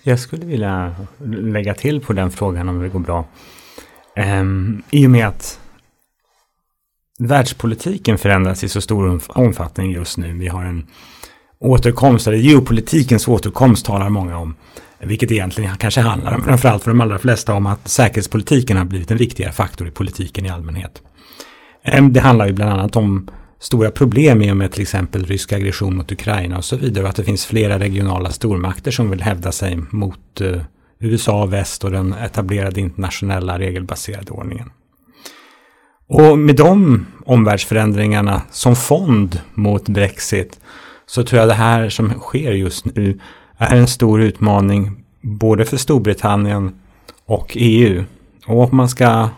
Jag 0.03 0.19
skulle 0.19 0.46
vilja 0.46 0.96
lägga 1.27 1.74
till 1.74 2.01
på 2.01 2.13
den 2.13 2.31
frågan 2.31 2.69
om 2.69 2.79
det 2.79 2.89
går 2.89 3.00
bra. 3.00 3.25
Um, 4.17 4.83
I 4.91 5.07
och 5.07 5.12
med 5.12 5.27
att 5.27 5.59
världspolitiken 7.19 8.17
förändras 8.17 8.63
i 8.63 8.69
så 8.69 8.81
stor 8.81 9.21
omfattning 9.27 9.91
just 9.91 10.17
nu. 10.17 10.33
Vi 10.33 10.47
har 10.47 10.63
en 10.63 10.88
återkomst, 11.59 12.27
eller 12.27 12.38
geopolitikens 12.38 13.27
återkomst 13.27 13.86
talar 13.86 14.09
många 14.09 14.38
om. 14.38 14.55
Vilket 15.00 15.31
egentligen 15.31 15.77
kanske 15.77 16.01
handlar, 16.01 16.39
framförallt 16.39 16.83
för 16.83 16.91
de 16.91 17.01
allra 17.01 17.19
flesta, 17.19 17.53
om 17.53 17.65
att 17.65 17.88
säkerhetspolitiken 17.88 18.77
har 18.77 18.86
blivit 18.86 19.12
en 19.12 19.17
viktigare 19.17 19.51
faktor 19.51 19.88
i 19.88 19.91
politiken 19.91 20.45
i 20.45 20.50
allmänhet. 20.50 21.01
Ehm, 21.83 22.13
det 22.13 22.19
handlar 22.19 22.47
ju 22.47 22.53
bland 22.53 22.71
annat 22.71 22.95
om 22.95 23.29
stora 23.59 23.91
problem 23.91 24.41
i 24.41 24.51
och 24.51 24.57
med 24.57 24.71
till 24.71 24.81
exempel 24.81 25.25
rysk 25.25 25.53
aggression 25.53 25.95
mot 25.95 26.12
Ukraina 26.12 26.57
och 26.57 26.65
så 26.65 26.75
vidare. 26.75 27.03
Och 27.03 27.09
att 27.09 27.15
det 27.15 27.24
finns 27.24 27.45
flera 27.45 27.79
regionala 27.79 28.31
stormakter 28.31 28.91
som 28.91 29.09
vill 29.09 29.21
hävda 29.21 29.51
sig 29.51 29.79
mot 29.89 30.41
uh, 30.41 30.62
USA, 31.00 31.46
väst 31.46 31.84
och 31.84 31.92
den 31.92 32.13
etablerade 32.13 32.82
internationella 32.82 33.60
regelbaserade 33.60 34.32
ordningen. 34.32 34.72
Och 36.08 36.38
med 36.38 36.56
de 36.56 37.06
omvärldsförändringarna 37.25 38.42
som 38.51 38.75
fond 38.75 39.42
mot 39.54 39.89
Brexit 39.89 40.60
så 41.06 41.24
tror 41.24 41.39
jag 41.39 41.50
det 41.50 41.54
här 41.54 41.89
som 41.89 42.10
sker 42.10 42.51
just 42.51 42.86
nu 42.86 43.20
är 43.58 43.75
en 43.75 43.88
stor 43.88 44.22
utmaning 44.22 45.04
både 45.22 45.66
för 45.66 45.77
Storbritannien 45.77 46.80
och 47.25 47.51
EU. 47.60 48.04
Och 48.48 48.63
om 48.63 48.77
man 48.77 48.89
ska, 48.89 49.30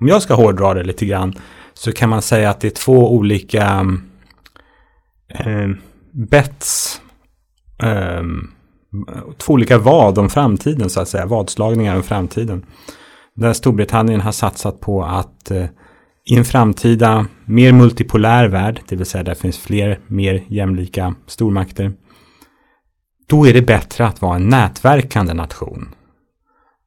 om 0.00 0.08
jag 0.08 0.22
ska 0.22 0.34
hårdra 0.34 0.74
det 0.74 0.82
lite 0.84 1.06
grann, 1.06 1.34
så 1.74 1.92
kan 1.92 2.08
man 2.08 2.22
säga 2.22 2.50
att 2.50 2.60
det 2.60 2.68
är 2.68 2.70
två 2.70 3.14
olika 3.14 3.86
eh, 5.28 5.68
bets, 6.12 7.00
eh, 7.82 8.22
Eh, 8.94 9.32
två 9.38 9.52
olika 9.52 9.78
vad 9.78 10.18
om 10.18 10.30
framtiden 10.30 10.90
så 10.90 11.00
att 11.00 11.08
säga, 11.08 11.26
vadslagningar 11.26 11.96
om 11.96 12.02
framtiden. 12.02 12.66
Där 13.36 13.52
Storbritannien 13.52 14.20
har 14.20 14.32
satsat 14.32 14.80
på 14.80 15.04
att 15.04 15.50
eh, 15.50 15.66
i 16.26 16.36
en 16.36 16.44
framtida 16.44 17.26
mer 17.44 17.72
multipolär 17.72 18.48
värld, 18.48 18.80
det 18.88 18.96
vill 18.96 19.06
säga 19.06 19.24
där 19.24 19.34
finns 19.34 19.58
fler 19.58 20.00
mer 20.06 20.44
jämlika 20.48 21.14
stormakter, 21.26 21.92
då 23.28 23.46
är 23.46 23.52
det 23.52 23.62
bättre 23.62 24.06
att 24.06 24.22
vara 24.22 24.36
en 24.36 24.48
nätverkande 24.48 25.34
nation. 25.34 25.88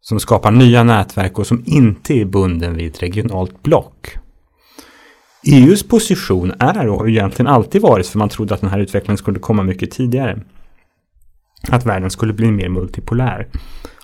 Som 0.01 0.19
skapar 0.19 0.51
nya 0.51 0.83
nätverk 0.83 1.39
och 1.39 1.47
som 1.47 1.63
inte 1.65 2.13
är 2.13 2.25
bunden 2.25 2.75
vid 2.75 2.87
ett 2.87 3.03
regionalt 3.03 3.63
block. 3.63 4.17
EUs 5.43 5.87
position 5.87 6.53
är 6.59 6.87
och 6.87 6.99
har 6.99 7.07
egentligen 7.07 7.47
alltid 7.47 7.81
varit, 7.81 8.07
för 8.07 8.19
man 8.19 8.29
trodde 8.29 8.53
att 8.53 8.61
den 8.61 8.69
här 8.69 8.79
utvecklingen 8.79 9.17
skulle 9.17 9.39
komma 9.39 9.63
mycket 9.63 9.91
tidigare, 9.91 10.39
att 11.75 11.85
världen 11.85 12.09
skulle 12.09 12.33
bli 12.33 12.51
mer 12.51 12.69
multipolär, 12.69 13.47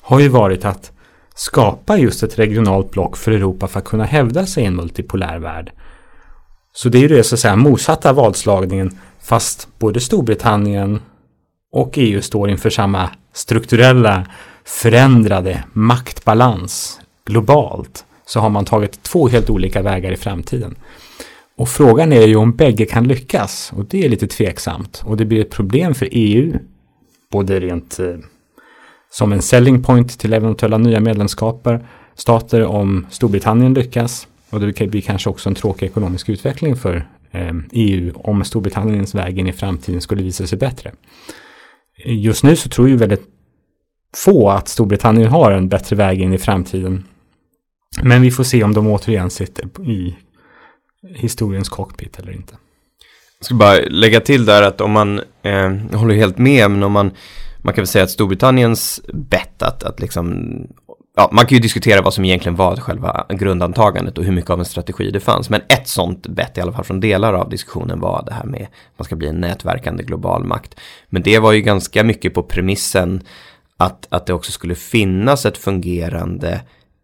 har 0.02 0.20
ju 0.20 0.28
varit 0.28 0.66
att 0.66 0.92
skapa 1.36 1.98
just 1.98 2.24
ett 2.24 2.40
regionalt 2.40 2.92
block 2.92 3.18
för 3.18 3.32
Europa 3.32 3.68
för 3.68 3.80
att 3.80 3.86
kunna 3.86 4.04
hävda 4.04 4.46
sig 4.46 4.64
i 4.64 4.66
en 4.66 4.76
multipolär 4.76 5.40
värld. 5.40 5.72
Så 6.74 6.90
det 6.90 6.98
är 6.98 7.02
ju 7.02 7.08
det 7.08 7.24
så 7.24 7.36
att 7.36 7.40
säga 7.40 7.56
motsatta 7.56 8.14
vadslagningen, 8.14 8.98
fast 9.22 9.68
både 9.80 10.00
Storbritannien 10.00 11.02
och 11.72 11.94
EU 11.96 12.22
står 12.22 12.50
inför 12.50 12.70
samma 12.70 13.10
strukturella 13.34 14.26
förändrade 14.66 15.64
maktbalans 15.74 17.02
globalt 17.26 18.06
så 18.26 18.40
har 18.40 18.50
man 18.50 18.66
tagit 18.66 19.04
två 19.04 19.28
helt 19.28 19.50
olika 19.50 19.82
vägar 19.82 20.12
i 20.12 20.18
framtiden. 20.18 20.76
Och 21.58 21.70
frågan 21.70 22.14
är 22.14 22.28
ju 22.28 22.36
om 22.36 22.56
bägge 22.56 22.86
kan 22.86 23.08
lyckas 23.08 23.72
och 23.76 23.86
det 23.86 24.06
är 24.06 24.10
lite 24.10 24.28
tveksamt. 24.28 25.04
Och 25.06 25.18
det 25.18 25.26
blir 25.26 25.42
ett 25.42 25.52
problem 25.52 25.96
för 25.96 26.08
EU, 26.12 26.60
både 27.34 27.60
rent 27.60 28.00
eh, 28.00 28.16
som 29.10 29.34
en 29.34 29.42
selling 29.42 29.84
point 29.84 30.20
till 30.20 30.34
eventuella 30.34 30.78
nya 30.78 31.00
medlemskaper, 31.00 31.88
stater 32.16 32.66
om 32.66 33.06
Storbritannien 33.10 33.74
lyckas. 33.74 34.28
Och 34.50 34.60
det 34.60 34.88
blir 34.88 35.02
kanske 35.02 35.30
också 35.30 35.50
en 35.50 35.56
tråkig 35.56 35.86
ekonomisk 35.86 36.30
utveckling 36.30 36.76
för 36.76 37.08
eh, 37.32 37.54
EU 37.72 38.12
om 38.16 38.44
Storbritanniens 38.44 39.16
väg 39.16 39.40
in 39.40 39.48
i 39.48 39.54
framtiden 39.54 40.02
skulle 40.02 40.24
visa 40.24 40.48
sig 40.48 40.58
bättre. 40.58 40.92
Just 42.06 42.44
nu 42.44 42.56
så 42.56 42.70
tror 42.70 42.90
ju 42.90 42.96
väldigt 42.96 43.28
få 44.16 44.50
att 44.50 44.68
Storbritannien 44.68 45.30
har 45.30 45.52
en 45.52 45.70
bättre 45.70 45.96
väg 45.96 46.22
in 46.22 46.34
i 46.34 46.38
framtiden. 46.38 47.04
Men 48.04 48.22
vi 48.22 48.32
får 48.32 48.44
se 48.44 48.64
om 48.64 48.74
de 48.74 48.88
återigen 48.88 49.30
sitter 49.30 49.90
i 49.90 50.16
historiens 51.16 51.70
cockpit 51.70 52.20
eller 52.20 52.32
inte. 52.32 52.56
Jag 53.44 53.46
ska 53.46 53.56
bara 53.56 53.80
lägga 53.90 54.20
till 54.20 54.46
där 54.46 54.62
att 54.62 54.82
om 54.82 54.92
man, 54.92 55.20
eh, 55.42 55.72
jag 55.92 55.98
håller 55.98 56.16
helt 56.16 56.38
med, 56.38 56.72
men 56.72 56.84
om 56.84 56.92
man, 56.92 57.12
man 57.58 57.74
kan 57.74 57.82
väl 57.82 57.88
säga 57.88 58.04
att 58.04 58.10
Storbritanniens 58.10 59.02
bett 59.14 59.62
att, 59.62 59.84
att 59.84 60.00
liksom 60.00 60.48
ja, 61.16 61.30
man 61.32 61.46
kan 61.46 61.56
ju 61.56 61.62
diskutera 61.62 62.02
vad 62.02 62.14
som 62.14 62.26
egentligen 62.26 62.56
var 62.56 62.76
själva 62.76 63.26
grundantagandet 63.30 64.18
och 64.18 64.24
hur 64.24 64.32
mycket 64.32 64.50
av 64.50 64.60
en 64.60 64.66
strategi 64.66 65.12
det 65.12 65.20
fanns. 65.20 65.50
Men 65.50 65.62
ett 65.68 65.88
sånt 65.88 66.28
bett, 66.28 66.58
i 66.58 66.62
alla 66.62 66.72
fall 66.72 66.84
från 66.84 67.00
delar 67.00 67.34
av 67.34 67.50
diskussionen, 67.50 68.00
var 68.00 68.24
det 68.28 68.34
här 68.34 68.46
med 68.46 68.62
att 68.62 69.00
man 69.00 69.06
ska 69.06 69.16
bli 69.16 69.28
en 69.28 69.42
nätverkande 69.42 70.04
global 70.04 70.44
makt. 70.44 70.80
Men 71.10 71.22
det 71.22 71.40
var 71.40 71.52
ju 71.52 71.62
ganska 71.62 72.04
mycket 72.04 72.34
på 72.34 72.44
premissen 72.44 73.22
att, 73.78 74.08
att 74.10 74.26
det 74.26 74.34
också 74.34 74.52
skulle 74.52 74.76
finnas 74.76 75.46
ett 75.46 75.58
fungerande 75.58 76.62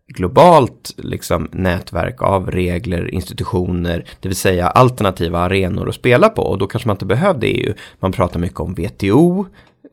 globalt 0.09 0.93
liksom, 0.97 1.49
nätverk 1.51 2.21
av 2.21 2.51
regler, 2.51 3.13
institutioner, 3.13 4.05
det 4.19 4.29
vill 4.29 4.35
säga 4.35 4.67
alternativa 4.67 5.39
arenor 5.39 5.89
att 5.89 5.95
spela 5.95 6.29
på. 6.29 6.41
Och 6.41 6.57
då 6.57 6.67
kanske 6.67 6.87
man 6.87 6.95
inte 6.95 7.05
behövde 7.05 7.47
EU. 7.47 7.73
Man 7.99 8.11
pratar 8.11 8.39
mycket 8.39 8.59
om 8.59 8.73
WTO, 8.73 9.45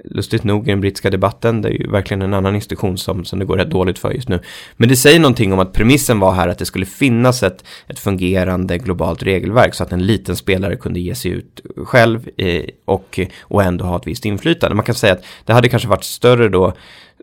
lustigt 0.05 0.45
nog 0.45 0.69
i 0.69 0.71
den 0.71 0.81
brittiska 0.81 1.11
debatten. 1.11 1.63
Det 1.63 1.69
är 1.69 1.73
ju 1.73 1.91
verkligen 1.91 2.23
en 2.23 2.35
annan 2.35 2.55
institution 2.55 2.99
som, 2.99 3.25
som 3.25 3.39
det 3.39 3.45
går 3.45 3.57
rätt 3.57 3.71
dåligt 3.71 3.99
för 3.99 4.13
just 4.13 4.29
nu. 4.29 4.41
Men 4.77 4.89
det 4.89 4.97
säger 4.97 5.21
någonting 5.21 5.53
om 5.53 5.59
att 5.59 5.73
premissen 5.73 6.21
var 6.21 6.33
här 6.33 6.49
att 6.49 6.59
det 6.59 6.65
skulle 6.65 6.87
finnas 6.87 7.43
ett, 7.43 7.65
ett 7.87 7.99
fungerande 7.99 8.79
globalt 8.79 9.23
regelverk 9.23 9.75
så 9.75 9.83
att 9.83 9.93
en 9.93 10.07
liten 10.07 10.37
spelare 10.37 10.77
kunde 10.77 11.01
ge 11.01 11.15
sig 11.15 11.31
ut 11.31 11.61
själv 11.77 12.29
eh, 12.37 12.65
och, 12.85 13.21
och 13.41 13.63
ändå 13.63 13.85
ha 13.85 13.97
ett 13.97 14.07
visst 14.07 14.25
inflytande. 14.25 14.77
Man 14.77 14.85
kan 14.85 14.95
säga 14.95 15.13
att 15.13 15.25
det 15.45 15.53
hade 15.53 15.69
kanske 15.69 15.89
varit 15.89 16.05
större 16.05 16.49
då 16.49 16.73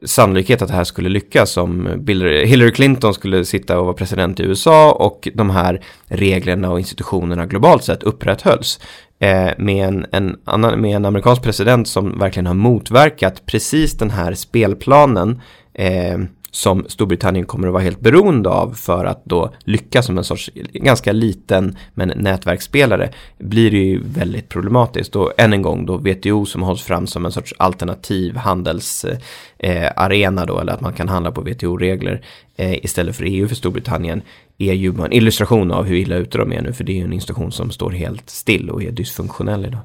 sannolikhet 0.05 0.61
att 0.61 0.67
det 0.67 0.73
här 0.73 0.83
skulle 0.83 1.09
lyckas 1.09 1.57
om 1.57 2.03
Hillary 2.45 2.71
Clinton 2.71 3.13
skulle 3.13 3.45
sitta 3.45 3.79
och 3.79 3.85
vara 3.85 3.95
president 3.95 4.39
i 4.39 4.43
USA 4.43 4.91
och 4.91 5.27
de 5.33 5.49
här 5.49 5.81
reglerna 6.07 6.71
och 6.71 6.79
institutionerna 6.79 7.45
globalt 7.45 7.83
sett 7.83 8.03
upprätthölls 8.03 8.79
eh, 9.19 9.49
med, 9.57 9.87
en, 9.87 10.05
en 10.11 10.37
annan, 10.45 10.81
med 10.81 10.95
en 10.95 11.05
amerikansk 11.05 11.41
president 11.41 11.87
som 11.87 12.19
verkligen 12.19 12.47
har 12.47 12.53
motverkat 12.53 13.45
precis 13.45 13.97
den 13.97 14.09
här 14.09 14.33
spelplanen 14.33 15.41
eh, 15.73 16.17
som 16.55 16.85
Storbritannien 16.87 17.45
kommer 17.45 17.67
att 17.67 17.73
vara 17.73 17.83
helt 17.83 17.99
beroende 17.99 18.49
av 18.49 18.73
för 18.73 19.05
att 19.05 19.25
då 19.25 19.53
lyckas 19.63 20.05
som 20.05 20.17
en 20.17 20.23
sorts 20.23 20.51
ganska 20.73 21.11
liten 21.11 21.77
men 21.93 22.13
nätverksspelare 22.15 23.09
blir 23.37 23.71
det 23.71 23.77
ju 23.77 24.01
väldigt 24.03 24.49
problematiskt 24.49 25.15
och 25.15 25.31
än 25.37 25.53
en 25.53 25.61
gång 25.61 25.85
då 25.85 25.97
WTO 25.97 26.45
som 26.45 26.61
hålls 26.61 26.81
fram 26.81 27.07
som 27.07 27.25
en 27.25 27.31
sorts 27.31 27.53
alternativ 27.57 28.35
handelsarena 28.35 30.41
eh, 30.41 30.47
då 30.47 30.59
eller 30.59 30.73
att 30.73 30.81
man 30.81 30.93
kan 30.93 31.09
handla 31.09 31.31
på 31.31 31.41
WTO-regler 31.41 32.25
eh, 32.55 32.85
istället 32.85 33.15
för 33.15 33.25
EU 33.25 33.47
för 33.47 33.55
Storbritannien 33.55 34.21
är 34.57 34.73
ju 34.73 34.89
en 34.89 35.13
illustration 35.13 35.71
av 35.71 35.85
hur 35.85 35.95
illa 35.95 36.15
ute 36.15 36.37
de 36.37 36.53
är 36.53 36.61
nu 36.61 36.73
för 36.73 36.83
det 36.83 36.91
är 36.91 36.97
ju 36.97 37.03
en 37.03 37.13
institution 37.13 37.51
som 37.51 37.71
står 37.71 37.91
helt 37.91 38.29
still 38.29 38.69
och 38.69 38.83
är 38.83 38.91
dysfunktionell 38.91 39.65
idag. 39.65 39.81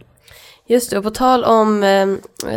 Just 0.67 0.91
det, 0.91 0.99
och 0.99 1.05
på 1.05 1.11
tal 1.11 1.45
om 1.45 1.83
eh, 1.83 2.07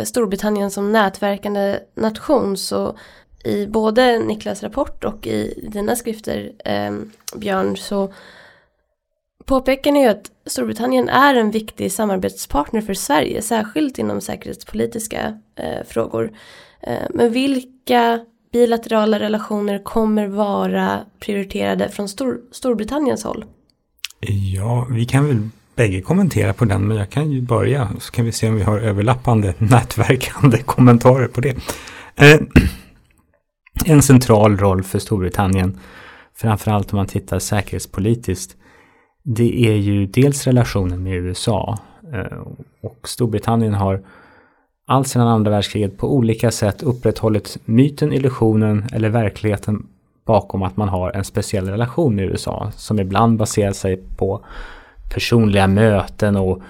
Storbritannien 0.04 0.70
som 0.70 0.92
nätverkande 0.92 1.78
nation 1.94 2.56
så 2.56 2.96
i 3.44 3.66
både 3.66 4.18
Niklas 4.18 4.62
rapport 4.62 5.04
och 5.04 5.26
i 5.26 5.68
dina 5.72 5.96
skrifter 5.96 6.52
eh, 6.64 6.92
Björn 7.36 7.76
så 7.76 8.12
påpekar 9.44 9.92
ni 9.92 10.02
ju 10.02 10.08
att 10.08 10.30
Storbritannien 10.46 11.08
är 11.08 11.34
en 11.34 11.50
viktig 11.50 11.92
samarbetspartner 11.92 12.80
för 12.80 12.94
Sverige, 12.94 13.42
särskilt 13.42 13.98
inom 13.98 14.20
säkerhetspolitiska 14.20 15.40
eh, 15.56 15.86
frågor. 15.88 16.32
Eh, 16.80 17.02
men 17.10 17.32
vilka 17.32 18.20
bilaterala 18.52 19.18
relationer 19.18 19.82
kommer 19.84 20.26
vara 20.26 21.00
prioriterade 21.20 21.88
från 21.88 22.08
Stor 22.08 22.40
Storbritanniens 22.52 23.24
håll? 23.24 23.44
Ja, 24.54 24.86
vi 24.90 25.04
kan 25.04 25.26
väl 25.26 25.48
bägge 25.74 26.00
kommentera 26.00 26.52
på 26.52 26.64
den, 26.64 26.88
men 26.88 26.96
jag 26.96 27.10
kan 27.10 27.32
ju 27.32 27.40
börja 27.40 27.88
så 27.98 28.12
kan 28.12 28.24
vi 28.24 28.32
se 28.32 28.48
om 28.48 28.56
vi 28.56 28.62
har 28.62 28.78
överlappande 28.78 29.54
nätverkande 29.58 30.58
kommentarer 30.58 31.28
på 31.28 31.40
det. 31.40 31.56
Eh, 32.16 32.40
en 33.84 34.02
central 34.02 34.56
roll 34.56 34.82
för 34.82 34.98
Storbritannien, 34.98 35.78
framförallt 36.34 36.92
om 36.92 36.96
man 36.96 37.06
tittar 37.06 37.38
säkerhetspolitiskt, 37.38 38.56
det 39.22 39.66
är 39.68 39.76
ju 39.76 40.06
dels 40.06 40.46
relationen 40.46 41.02
med 41.02 41.14
USA. 41.14 41.78
Eh, 42.12 42.38
och 42.80 43.08
Storbritannien 43.08 43.74
har 43.74 44.02
allt 44.86 45.08
sedan 45.08 45.28
andra 45.28 45.50
världskriget 45.50 45.98
på 45.98 46.14
olika 46.14 46.50
sätt 46.50 46.82
upprätthållit 46.82 47.58
myten, 47.64 48.12
illusionen 48.12 48.84
eller 48.92 49.08
verkligheten 49.08 49.86
bakom 50.26 50.62
att 50.62 50.76
man 50.76 50.88
har 50.88 51.10
en 51.10 51.24
speciell 51.24 51.68
relation 51.68 52.14
med 52.14 52.24
USA 52.24 52.70
som 52.76 53.00
ibland 53.00 53.38
baserar 53.38 53.72
sig 53.72 53.96
på 54.16 54.44
personliga 55.14 55.66
möten 55.66 56.36
och 56.36 56.62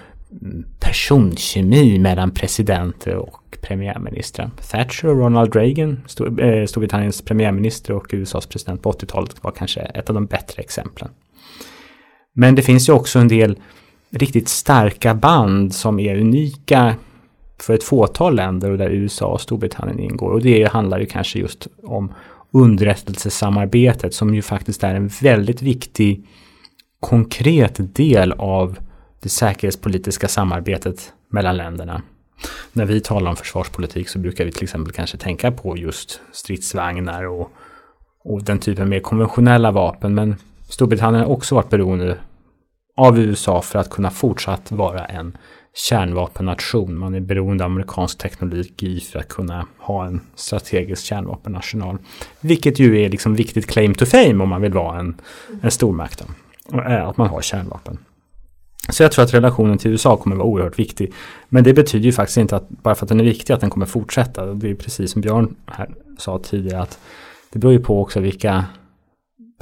personkemi 0.79 1.99
mellan 1.99 2.31
presidenter 2.31 3.15
och 3.15 3.57
premiärministrar. 3.61 4.51
Thatcher 4.71 5.07
och 5.07 5.17
Ronald 5.17 5.55
Reagan, 5.55 6.01
Storbritanniens 6.07 7.21
eh, 7.21 7.25
premiärminister 7.25 7.93
och 7.93 8.07
USAs 8.09 8.45
president 8.45 8.81
på 8.81 8.91
80-talet 8.91 9.35
var 9.41 9.51
kanske 9.51 9.81
ett 9.81 10.09
av 10.09 10.13
de 10.13 10.25
bättre 10.25 10.61
exemplen. 10.61 11.09
Men 12.33 12.55
det 12.55 12.61
finns 12.61 12.89
ju 12.89 12.93
också 12.93 13.19
en 13.19 13.27
del 13.27 13.59
riktigt 14.09 14.47
starka 14.47 15.15
band 15.15 15.73
som 15.73 15.99
är 15.99 16.15
unika 16.15 16.95
för 17.59 17.73
ett 17.73 17.83
fåtal 17.83 18.35
länder 18.35 18.71
och 18.71 18.77
där 18.77 18.89
USA 18.89 19.25
och 19.25 19.41
Storbritannien 19.41 19.99
ingår. 19.99 20.31
Och 20.31 20.41
det 20.41 20.71
handlar 20.71 20.99
ju 20.99 21.05
kanske 21.05 21.39
just 21.39 21.67
om 21.83 22.13
underrättelsesamarbetet 22.51 24.13
som 24.13 24.35
ju 24.35 24.41
faktiskt 24.41 24.83
är 24.83 24.95
en 24.95 25.07
väldigt 25.07 25.61
viktig 25.61 26.27
konkret 26.99 27.95
del 27.95 28.31
av 28.31 28.77
det 29.23 29.29
säkerhetspolitiska 29.29 30.27
samarbetet 30.27 31.13
mellan 31.29 31.57
länderna. 31.57 32.01
När 32.73 32.85
vi 32.85 33.01
talar 33.01 33.29
om 33.29 33.35
försvarspolitik 33.35 34.09
så 34.09 34.19
brukar 34.19 34.45
vi 34.45 34.51
till 34.51 34.63
exempel 34.63 34.93
kanske 34.93 35.17
tänka 35.17 35.51
på 35.51 35.77
just 35.77 36.21
stridsvagnar 36.31 37.23
och, 37.23 37.51
och 38.23 38.43
den 38.43 38.59
typen 38.59 38.89
mer 38.89 38.99
konventionella 38.99 39.71
vapen. 39.71 40.15
Men 40.15 40.35
Storbritannien 40.69 41.23
har 41.23 41.31
också 41.31 41.55
varit 41.55 41.69
beroende 41.69 42.17
av 42.97 43.19
USA 43.19 43.61
för 43.61 43.79
att 43.79 43.89
kunna 43.89 44.11
fortsatt 44.11 44.71
vara 44.71 45.05
en 45.05 45.37
kärnvapennation. 45.89 46.99
Man 46.99 47.15
är 47.15 47.19
beroende 47.19 47.63
av 47.63 47.71
amerikansk 47.71 48.17
teknologi 48.17 48.99
för 48.99 49.19
att 49.19 49.27
kunna 49.27 49.67
ha 49.77 50.05
en 50.05 50.21
strategisk 50.35 51.05
kärnvapenarsenal. 51.05 51.97
Vilket 52.41 52.79
ju 52.79 53.01
är 53.01 53.09
liksom 53.09 53.35
viktigt 53.35 53.67
claim 53.67 53.95
to 53.95 54.05
fame 54.05 54.43
om 54.43 54.49
man 54.49 54.61
vill 54.61 54.73
vara 54.73 54.99
en, 54.99 55.21
en 55.61 55.71
stormakt. 55.71 56.23
Eh, 56.73 57.07
att 57.07 57.17
man 57.17 57.29
har 57.29 57.41
kärnvapen. 57.41 57.97
Så 58.89 59.03
jag 59.03 59.11
tror 59.11 59.25
att 59.25 59.33
relationen 59.33 59.77
till 59.77 59.91
USA 59.91 60.17
kommer 60.17 60.35
vara 60.35 60.47
oerhört 60.47 60.79
viktig. 60.79 61.13
Men 61.49 61.63
det 61.63 61.73
betyder 61.73 62.05
ju 62.05 62.11
faktiskt 62.11 62.37
inte 62.37 62.55
att 62.55 62.69
bara 62.69 62.95
för 62.95 63.05
att 63.05 63.09
den 63.09 63.19
är 63.19 63.23
viktig 63.23 63.53
att 63.53 63.61
den 63.61 63.69
kommer 63.69 63.85
fortsätta. 63.85 64.45
Det 64.45 64.69
är 64.69 64.75
precis 64.75 65.11
som 65.11 65.21
Björn 65.21 65.55
här 65.65 65.89
sa 66.17 66.39
tidigare 66.39 66.81
att 66.81 66.99
det 67.51 67.59
beror 67.59 67.73
ju 67.73 67.79
på 67.79 68.01
också 68.01 68.19
vilka 68.19 68.65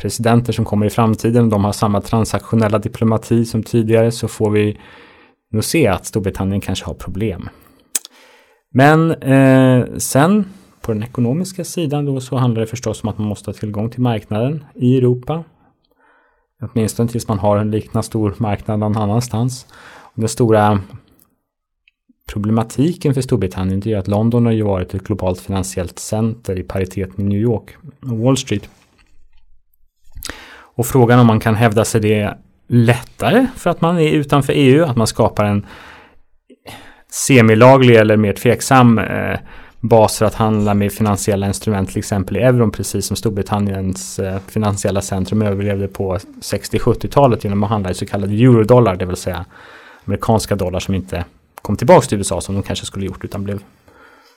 presidenter 0.02 0.54
som 0.54 0.66
kommer 0.66 0.86
i 0.86 0.90
framtiden. 0.90 1.50
De 1.50 1.64
har 1.64 1.72
samma 1.72 2.02
transaktionella 2.02 2.80
diplomati 2.80 3.46
som 3.46 3.64
tidigare 3.64 4.12
så 4.12 4.28
får 4.28 4.52
vi 4.52 4.78
nog 5.52 5.64
se 5.64 5.88
att 5.88 6.06
Storbritannien 6.06 6.62
kanske 6.62 6.86
har 6.86 6.94
problem. 6.94 7.50
Men 8.74 9.12
eh, 9.12 9.86
sen 9.98 10.46
på 10.82 10.94
den 10.94 11.04
ekonomiska 11.04 11.64
sidan 11.64 12.06
då 12.06 12.20
så 12.20 12.38
handlar 12.38 12.62
det 12.62 12.68
förstås 12.68 13.04
om 13.04 13.10
att 13.10 13.18
man 13.18 13.28
måste 13.28 13.50
ha 13.50 13.54
tillgång 13.54 13.90
till 13.90 14.02
marknaden 14.02 14.64
i 14.76 14.98
Europa. 14.98 15.44
Åtminstone 16.62 17.10
tills 17.10 17.28
man 17.28 17.40
har 17.40 17.58
en 17.58 17.72
liknande 17.72 18.06
stor 18.06 18.36
marknad 18.38 18.80
någon 18.80 18.98
annanstans. 18.98 19.66
Och 20.02 20.22
den 20.22 20.30
stora 20.30 20.80
problematiken 22.32 23.14
för 23.14 23.22
Storbritannien 23.22 23.88
är 23.88 23.98
att 23.98 24.08
London 24.08 24.46
har 24.46 24.54
ju 24.54 24.64
varit 24.64 24.94
ett 24.94 25.04
globalt 25.04 25.40
finansiellt 25.40 26.00
center 26.00 26.60
i 26.60 26.64
paritet 26.64 27.18
med 27.18 27.26
New 27.26 27.40
York 27.40 27.76
och 28.02 28.18
Wall 28.18 28.38
Street. 28.38 28.70
Och 30.54 30.86
frågan 30.86 31.20
om 31.20 31.28
man 31.28 31.40
kan 31.40 31.56
hävda 31.56 31.86
sig 31.86 32.02
det 32.02 32.38
lättare 32.68 33.48
för 33.56 33.70
att 33.70 33.82
man 33.82 34.00
är 34.00 34.12
utanför 34.12 34.54
EU, 34.56 34.84
att 34.84 34.98
man 34.98 35.08
skapar 35.08 35.46
en 35.46 35.66
semilaglig 37.12 37.96
eller 37.96 38.18
mer 38.18 38.34
tveksam 38.34 39.00
eh, 39.00 39.40
baser 39.82 40.26
att 40.26 40.36
handla 40.36 40.74
med 40.74 40.92
finansiella 40.92 41.48
instrument, 41.48 41.90
till 41.90 41.98
exempel 41.98 42.38
i 42.38 42.40
euron, 42.40 42.72
precis 42.72 43.06
som 43.06 43.18
Storbritanniens 43.18 44.20
eh, 44.20 44.40
finansiella 44.48 45.02
centrum 45.02 45.42
överlevde 45.42 45.88
på 45.88 46.18
60-70-talet 46.18 47.44
genom 47.44 47.64
att 47.64 47.70
handla 47.70 47.92
i 47.92 47.94
så 47.94 48.06
kallade 48.06 48.34
eurodollar, 48.34 48.96
det 48.96 49.06
vill 49.06 49.16
säga 49.16 49.46
amerikanska 50.06 50.56
dollar 50.56 50.80
som 50.80 50.96
inte 50.96 51.26
kom 51.62 51.78
tillbaka 51.78 52.08
till 52.08 52.18
USA 52.18 52.42
som 52.42 52.56
de 52.56 52.64
kanske 52.64 52.86
skulle 52.86 53.06
gjort, 53.06 53.24
utan 53.24 53.44
blev 53.44 53.60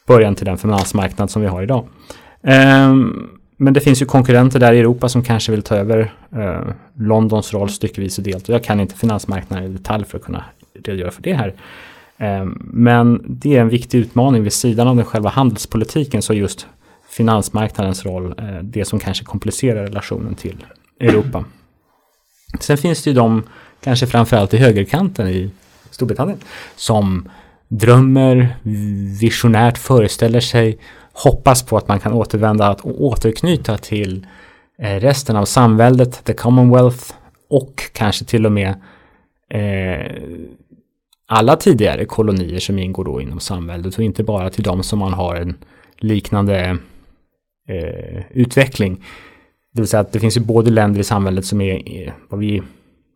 början 0.07 0.35
till 0.35 0.46
den 0.46 0.59
finansmarknad 0.59 1.30
som 1.30 1.42
vi 1.42 1.48
har 1.48 1.62
idag. 1.62 1.87
Ehm, 2.42 3.28
men 3.57 3.74
det 3.74 3.80
finns 3.80 4.02
ju 4.02 4.07
konkurrenter 4.07 4.61
där 4.61 4.72
i 4.72 4.78
Europa 4.78 5.09
som 5.09 5.22
kanske 5.22 5.52
vill 5.52 5.62
ta 5.62 5.76
över 5.76 6.12
eh, 6.37 6.74
Londons 6.98 7.52
roll 7.54 7.70
styckevis 7.70 8.18
och 8.18 8.24
delt. 8.24 8.48
Jag 8.48 8.64
kan 8.64 8.80
inte 8.80 8.94
finansmarknaden 8.94 9.64
i 9.64 9.68
detalj 9.68 10.04
för 10.04 10.18
att 10.18 10.24
kunna 10.24 10.44
redogöra 10.85 11.11
för 11.11 11.22
det 11.22 11.35
här. 11.35 11.54
Ehm, 12.18 12.59
men 12.72 13.24
det 13.29 13.57
är 13.57 13.61
en 13.61 13.68
viktig 13.68 13.98
utmaning 13.98 14.42
vid 14.42 14.53
sidan 14.53 14.88
av 14.88 14.96
den 14.96 15.05
själva 15.05 15.31
handelspolitiken 15.31 16.22
så 16.22 16.35
just 16.35 16.66
finansmarknadens 17.09 18.05
roll 18.05 18.35
eh, 18.38 18.59
det 18.62 18.85
som 18.85 18.98
kanske 18.98 19.24
komplicerar 19.24 19.87
relationen 19.87 20.35
till 20.35 20.66
Europa. 21.00 21.44
Sen 22.61 22.79
finns 22.79 23.03
det 23.03 23.11
ju 23.11 23.16
de, 23.16 23.42
kanske 23.81 24.07
framförallt 24.07 24.55
i 24.55 24.57
högerkanten 24.57 25.29
i 25.29 25.50
Storbritannien, 25.90 26.38
som 26.77 27.29
drömmer, 27.68 28.57
visionärt 29.20 29.79
föreställer 29.79 30.40
sig 30.40 30.79
hoppas 31.12 31.62
på 31.62 31.77
att 31.77 31.88
man 31.88 32.00
kan 32.00 32.12
återvända 32.12 32.72
och 32.72 33.05
återknyta 33.05 33.79
till 33.79 34.27
eh, 34.79 35.00
resten 35.00 35.37
av 35.37 35.44
samväldet, 35.44 36.24
the 36.24 36.35
Commonwealth 36.35 37.14
och 37.48 37.90
kanske 37.92 38.24
till 38.24 38.46
och 38.46 38.53
med 38.53 38.74
eh, 39.48 40.12
alla 41.27 41.57
tidigare 41.57 42.05
kolonier 42.05 42.59
som 42.59 42.79
ingår 42.79 43.05
då 43.05 43.21
inom 43.21 43.41
samväldet 43.41 43.95
och 43.95 44.05
inte 44.05 44.25
bara 44.25 44.51
till 44.51 44.63
de 44.65 44.83
som 44.83 44.99
man 44.99 45.13
har 45.13 45.37
en 45.37 45.55
liknande 45.99 46.79
eh, 47.69 48.23
utveckling. 48.31 49.05
Det 49.73 49.81
vill 49.81 49.89
säga 49.89 50.01
att 50.01 50.13
det 50.13 50.21
finns 50.21 50.37
ju 50.37 50.41
både 50.41 50.71
länder 50.71 51.01
i 51.01 51.05
samhället 51.05 51.47
som 51.47 51.61
är 51.61 52.07
eh, 52.07 52.13
vad 52.29 52.41
vi 52.41 52.63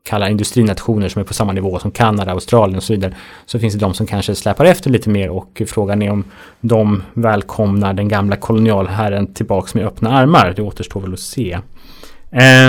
kallar 0.09 0.29
industrinationer 0.29 1.09
som 1.09 1.21
är 1.21 1.25
på 1.25 1.35
samma 1.35 1.53
nivå 1.53 1.79
som 1.79 1.91
Kanada, 1.91 2.33
Australien 2.33 2.77
och 2.77 2.83
så 2.83 2.93
vidare. 2.93 3.15
Så 3.47 3.59
finns 3.59 3.75
det 3.75 3.81
de 3.81 3.95
som 3.95 4.07
kanske 4.07 4.35
släpar 4.35 4.65
efter 4.65 4.91
lite 4.91 5.11
mer 5.11 5.31
och 5.31 5.63
frågan 5.67 6.03
är 6.03 6.11
om 6.11 6.25
de 6.61 7.03
välkomnar 7.15 7.93
den 7.93 8.09
gamla 8.09 8.37
kolonialherren 8.37 9.35
tillbaks 9.35 9.75
med 9.75 9.87
öppna 9.87 10.11
armar. 10.11 10.53
Det 10.57 10.63
återstår 10.63 11.01
väl 11.01 11.13
att 11.13 11.21
se. 11.21 11.59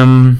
Um, 0.02 0.38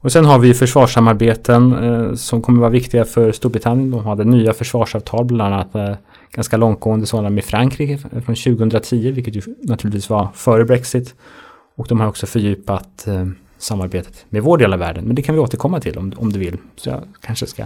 och 0.00 0.12
sen 0.12 0.24
har 0.24 0.38
vi 0.38 0.54
försvarssamarbeten 0.54 1.72
eh, 1.84 2.14
som 2.14 2.42
kommer 2.42 2.60
vara 2.60 2.70
viktiga 2.70 3.04
för 3.04 3.32
Storbritannien. 3.32 3.90
De 3.90 4.06
hade 4.06 4.24
nya 4.24 4.54
försvarsavtal, 4.54 5.24
bland 5.24 5.54
annat 5.54 5.74
eh, 5.74 5.94
ganska 6.32 6.56
långtgående 6.56 7.06
sådana 7.06 7.30
med 7.30 7.44
Frankrike 7.44 7.98
från 7.98 8.34
2010, 8.34 9.10
vilket 9.10 9.36
ju 9.36 9.42
naturligtvis 9.62 10.10
var 10.10 10.28
före 10.34 10.64
Brexit. 10.64 11.14
Och 11.76 11.86
de 11.88 12.00
har 12.00 12.08
också 12.08 12.26
fördjupat 12.26 13.06
eh, 13.06 13.26
samarbetet 13.58 14.24
med 14.28 14.42
vår 14.42 14.58
del 14.58 14.72
av 14.72 14.78
världen. 14.78 15.04
Men 15.04 15.16
det 15.16 15.22
kan 15.22 15.34
vi 15.34 15.40
återkomma 15.40 15.80
till 15.80 15.98
om, 15.98 16.12
om 16.16 16.32
du 16.32 16.38
vill. 16.38 16.56
Så 16.76 16.88
jag 16.88 17.02
kanske 17.20 17.46
ska 17.46 17.64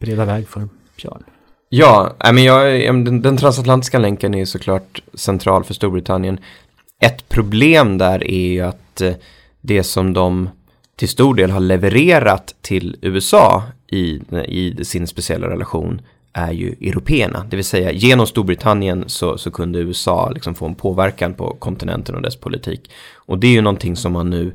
bereda 0.00 0.24
väg 0.24 0.48
för 0.48 0.68
Björn. 0.96 1.22
Ja, 1.68 2.16
men 2.18 2.44
jag, 2.44 2.94
den, 3.04 3.22
den 3.22 3.36
transatlantiska 3.36 3.98
länken 3.98 4.34
är 4.34 4.44
såklart 4.44 5.02
central 5.14 5.64
för 5.64 5.74
Storbritannien. 5.74 6.38
Ett 7.02 7.28
problem 7.28 7.98
där 7.98 8.30
är 8.30 8.48
ju 8.48 8.60
att 8.60 9.00
eh, 9.00 9.12
det 9.60 9.82
som 9.82 10.12
de 10.12 10.48
till 11.02 11.08
stor 11.08 11.34
del 11.34 11.50
har 11.50 11.60
levererat 11.60 12.54
till 12.60 12.96
USA 13.02 13.62
i, 13.90 14.20
i 14.48 14.84
sin 14.84 15.06
speciella 15.06 15.50
relation 15.50 16.00
är 16.32 16.52
ju 16.52 16.68
européerna. 16.80 17.46
Det 17.50 17.56
vill 17.56 17.64
säga 17.64 17.92
genom 17.92 18.26
Storbritannien 18.26 19.04
så, 19.06 19.38
så 19.38 19.50
kunde 19.50 19.78
USA 19.78 20.30
liksom 20.30 20.54
få 20.54 20.66
en 20.66 20.74
påverkan 20.74 21.34
på 21.34 21.56
kontinenten 21.58 22.14
och 22.14 22.22
dess 22.22 22.36
politik. 22.36 22.90
Och 23.14 23.38
det 23.38 23.46
är 23.46 23.52
ju 23.52 23.60
någonting 23.60 23.96
som 23.96 24.12
man 24.12 24.30
nu 24.30 24.52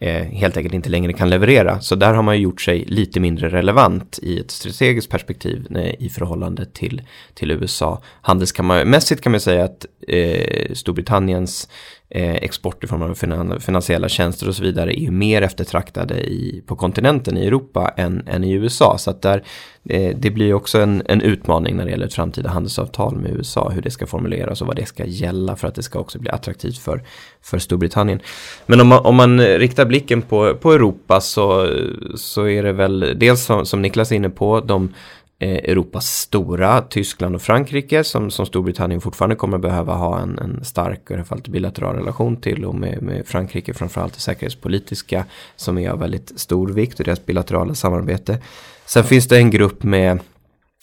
eh, 0.00 0.22
helt 0.22 0.56
enkelt 0.56 0.74
inte 0.74 0.88
längre 0.88 1.12
kan 1.12 1.30
leverera. 1.30 1.80
Så 1.80 1.94
där 1.94 2.14
har 2.14 2.22
man 2.22 2.36
ju 2.36 2.42
gjort 2.42 2.60
sig 2.60 2.84
lite 2.86 3.20
mindre 3.20 3.48
relevant 3.48 4.18
i 4.22 4.40
ett 4.40 4.50
strategiskt 4.50 5.10
perspektiv 5.10 5.66
nej, 5.70 5.96
i 5.98 6.08
förhållande 6.08 6.66
till, 6.66 7.02
till 7.34 7.50
USA. 7.50 8.02
Handelsmässigt 8.22 9.20
kan 9.20 9.32
man 9.32 9.40
säga 9.40 9.64
att 9.64 9.86
eh, 10.08 10.74
Storbritanniens 10.74 11.68
Eh, 12.08 12.34
export 12.34 12.84
i 12.84 12.86
form 12.86 13.02
av 13.02 13.58
finansiella 13.60 14.08
tjänster 14.08 14.48
och 14.48 14.54
så 14.54 14.62
vidare 14.62 15.00
är 15.00 15.00
ju 15.00 15.10
mer 15.10 15.42
eftertraktade 15.42 16.14
i, 16.14 16.62
på 16.66 16.76
kontinenten 16.76 17.36
i 17.36 17.46
Europa 17.46 17.92
än, 17.96 18.22
än 18.26 18.44
i 18.44 18.52
USA. 18.52 18.98
Så 18.98 19.10
att 19.10 19.22
där, 19.22 19.42
eh, 19.88 20.16
det 20.16 20.30
blir 20.30 20.54
också 20.54 20.80
en, 20.80 21.02
en 21.06 21.20
utmaning 21.20 21.76
när 21.76 21.84
det 21.84 21.90
gäller 21.90 22.06
ett 22.06 22.14
framtida 22.14 22.50
handelsavtal 22.50 23.16
med 23.16 23.30
USA, 23.30 23.68
hur 23.68 23.82
det 23.82 23.90
ska 23.90 24.06
formuleras 24.06 24.60
och 24.60 24.66
vad 24.66 24.76
det 24.76 24.86
ska 24.86 25.04
gälla 25.04 25.56
för 25.56 25.68
att 25.68 25.74
det 25.74 25.82
ska 25.82 25.98
också 25.98 26.18
bli 26.18 26.30
attraktivt 26.30 26.78
för, 26.78 27.02
för 27.42 27.58
Storbritannien. 27.58 28.20
Men 28.66 28.80
om 28.80 28.88
man, 28.88 29.06
om 29.06 29.16
man 29.16 29.40
riktar 29.40 29.86
blicken 29.86 30.22
på, 30.22 30.54
på 30.54 30.72
Europa 30.72 31.20
så, 31.20 31.70
så 32.16 32.48
är 32.48 32.62
det 32.62 32.72
väl 32.72 33.16
dels 33.16 33.44
som, 33.44 33.66
som 33.66 33.82
Niklas 33.82 34.12
är 34.12 34.16
inne 34.16 34.30
på, 34.30 34.60
de 34.60 34.94
Eh, 35.38 35.70
Europas 35.70 36.20
stora, 36.20 36.82
Tyskland 36.82 37.34
och 37.34 37.42
Frankrike 37.42 38.04
som, 38.04 38.30
som 38.30 38.46
Storbritannien 38.46 39.00
fortfarande 39.00 39.36
kommer 39.36 39.58
behöva 39.58 39.94
ha 39.94 40.20
en, 40.20 40.38
en 40.38 40.64
stark, 40.64 41.10
i 41.10 41.14
alla 41.14 41.24
bilateral 41.48 41.96
relation 41.96 42.36
till 42.36 42.64
och 42.64 42.74
med, 42.74 43.02
med 43.02 43.26
Frankrike 43.26 43.74
framförallt 43.74 44.14
det 44.14 44.20
säkerhetspolitiska 44.20 45.24
som 45.56 45.78
är 45.78 45.90
av 45.90 45.98
väldigt 45.98 46.40
stor 46.40 46.68
vikt 46.68 46.98
och 46.98 47.04
deras 47.04 47.26
bilaterala 47.26 47.74
samarbete. 47.74 48.38
Sen 48.86 49.04
finns 49.04 49.28
det 49.28 49.36
en 49.36 49.50
grupp 49.50 49.82
med 49.82 50.18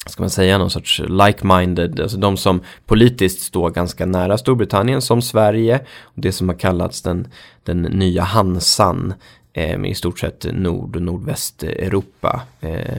ska 0.06 0.24
man 0.24 0.30
säga, 0.30 0.58
någon 0.58 0.70
sorts 0.70 1.02
like-minded, 1.02 2.02
alltså 2.02 2.18
de 2.18 2.38
som 2.38 2.62
politiskt 2.86 3.42
står 3.42 3.70
ganska 3.70 4.06
nära 4.06 4.38
Storbritannien 4.38 5.02
som 5.02 5.22
Sverige, 5.22 5.80
och 6.02 6.22
det 6.22 6.32
som 6.32 6.50
har 6.50 6.56
kallats 6.56 7.02
den, 7.02 7.28
den 7.64 7.82
nya 7.82 8.24
Hansan, 8.24 9.14
eh, 9.54 9.86
i 9.86 9.96
stort 9.96 10.20
sett 10.20 10.46
Nord 10.54 10.96
och 10.96 11.02
Nordvästeuropa. 11.02 12.42
Eh, 12.62 12.98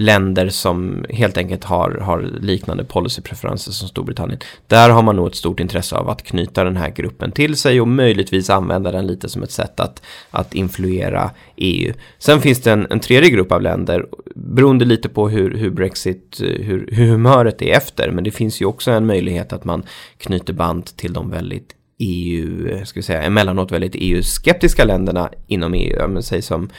länder 0.00 0.48
som 0.48 1.04
helt 1.10 1.36
enkelt 1.36 1.64
har, 1.64 1.90
har 1.90 2.22
liknande 2.40 2.84
policypreferenser 2.84 3.72
som 3.72 3.88
Storbritannien. 3.88 4.38
Där 4.66 4.90
har 4.90 5.02
man 5.02 5.16
nog 5.16 5.26
ett 5.26 5.34
stort 5.34 5.60
intresse 5.60 5.96
av 5.96 6.08
att 6.08 6.22
knyta 6.22 6.64
den 6.64 6.76
här 6.76 6.90
gruppen 6.90 7.32
till 7.32 7.56
sig 7.56 7.80
och 7.80 7.88
möjligtvis 7.88 8.50
använda 8.50 8.92
den 8.92 9.06
lite 9.06 9.28
som 9.28 9.42
ett 9.42 9.50
sätt 9.50 9.80
att, 9.80 10.02
att 10.30 10.54
influera 10.54 11.30
EU. 11.56 11.92
Sen 12.18 12.40
finns 12.40 12.60
det 12.60 12.72
en, 12.72 12.86
en 12.90 13.00
tredje 13.00 13.30
grupp 13.30 13.52
av 13.52 13.62
länder, 13.62 14.06
beroende 14.34 14.84
lite 14.84 15.08
på 15.08 15.28
hur, 15.28 15.54
hur 15.56 15.70
Brexit, 15.70 16.40
hur, 16.40 16.88
hur 16.92 17.06
humöret 17.06 17.62
är 17.62 17.76
efter, 17.76 18.10
men 18.10 18.24
det 18.24 18.30
finns 18.30 18.62
ju 18.62 18.66
också 18.66 18.90
en 18.90 19.06
möjlighet 19.06 19.52
att 19.52 19.64
man 19.64 19.82
knyter 20.18 20.52
band 20.52 20.84
till 20.84 21.12
de 21.12 21.30
väldigt 21.30 21.76
EU, 22.00 22.68
eh, 22.68 22.84
ska 22.84 22.98
vi 22.98 23.02
säga, 23.02 23.22
emellanåt 23.22 23.72
väldigt 23.72 23.94
EU-skeptiska 23.94 24.84
länderna 24.84 25.30
inom 25.46 25.74
EU, 25.74 26.08
men 26.08 26.22
säg 26.22 26.42
som 26.42 26.70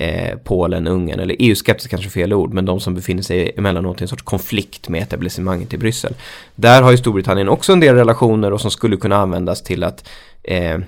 eh, 0.00 0.38
Polen, 0.44 0.86
Ungern, 0.86 1.20
eller 1.20 1.36
EU-skeptisk 1.38 1.90
kanske 1.90 2.10
fel 2.10 2.32
ord, 2.32 2.52
men 2.52 2.64
de 2.64 2.80
som 2.80 2.94
befinner 2.94 3.22
sig 3.22 3.52
emellanåt 3.56 4.00
i 4.00 4.04
en 4.04 4.08
sorts 4.08 4.22
konflikt 4.22 4.88
med 4.88 5.02
etablissemanget 5.02 5.74
i 5.74 5.78
Bryssel. 5.78 6.14
Där 6.54 6.82
har 6.82 6.90
ju 6.90 6.96
Storbritannien 6.96 7.48
också 7.48 7.72
en 7.72 7.80
del 7.80 7.94
relationer 7.94 8.52
och 8.52 8.60
som 8.60 8.70
skulle 8.70 8.96
kunna 8.96 9.16
användas 9.16 9.62
till 9.62 9.84
att 9.84 10.08
eh, 10.42 10.78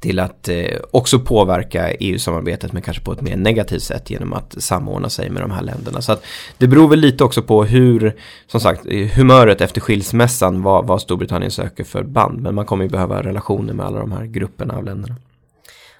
till 0.00 0.18
att 0.18 0.48
eh, 0.48 0.78
också 0.90 1.18
påverka 1.18 1.92
EU-samarbetet 1.92 2.72
men 2.72 2.82
kanske 2.82 3.02
på 3.02 3.12
ett 3.12 3.20
mer 3.20 3.36
negativt 3.36 3.82
sätt 3.82 4.10
genom 4.10 4.32
att 4.32 4.62
samordna 4.62 5.10
sig 5.10 5.30
med 5.30 5.42
de 5.42 5.50
här 5.50 5.62
länderna. 5.62 6.02
Så 6.02 6.12
att 6.12 6.24
det 6.58 6.66
beror 6.66 6.88
väl 6.88 6.98
lite 6.98 7.24
också 7.24 7.42
på 7.42 7.64
hur, 7.64 8.16
som 8.46 8.60
sagt, 8.60 8.86
humöret 9.14 9.60
efter 9.60 9.80
skilsmässan, 9.80 10.62
vad, 10.62 10.86
vad 10.86 11.02
Storbritannien 11.02 11.50
söker 11.50 11.84
för 11.84 12.02
band. 12.02 12.40
Men 12.40 12.54
man 12.54 12.66
kommer 12.66 12.84
ju 12.84 12.90
behöva 12.90 13.22
relationer 13.22 13.74
med 13.74 13.86
alla 13.86 13.98
de 13.98 14.12
här 14.12 14.26
grupperna 14.26 14.76
av 14.76 14.84
länderna. 14.84 15.14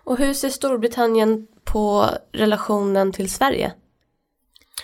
Och 0.05 0.19
hur 0.19 0.35
ser 0.35 0.49
Storbritannien 0.49 1.47
på 1.67 2.07
relationen 2.33 3.13
till 3.13 3.31
Sverige? 3.31 3.73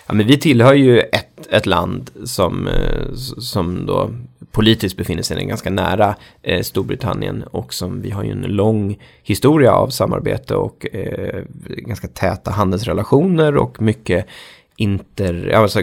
Ja, 0.06 0.14
men 0.14 0.26
vi 0.26 0.38
tillhör 0.38 0.74
ju 0.74 1.00
ett, 1.00 1.46
ett 1.50 1.66
land 1.66 2.10
som, 2.24 2.68
eh, 2.68 3.14
som 3.38 3.86
då 3.86 4.10
politiskt 4.50 4.96
befinner 4.96 5.22
sig 5.22 5.44
ganska 5.44 5.70
nära 5.70 6.16
eh, 6.42 6.62
Storbritannien 6.62 7.42
och 7.42 7.74
som 7.74 8.02
vi 8.02 8.10
har 8.10 8.24
ju 8.24 8.30
en 8.30 8.42
lång 8.42 8.98
historia 9.22 9.72
av 9.72 9.88
samarbete 9.88 10.54
och 10.54 10.86
eh, 10.94 11.44
ganska 11.66 12.08
täta 12.08 12.50
handelsrelationer 12.50 13.56
och 13.56 13.82
mycket 13.82 14.26
inter, 14.76 15.52
alltså, 15.54 15.82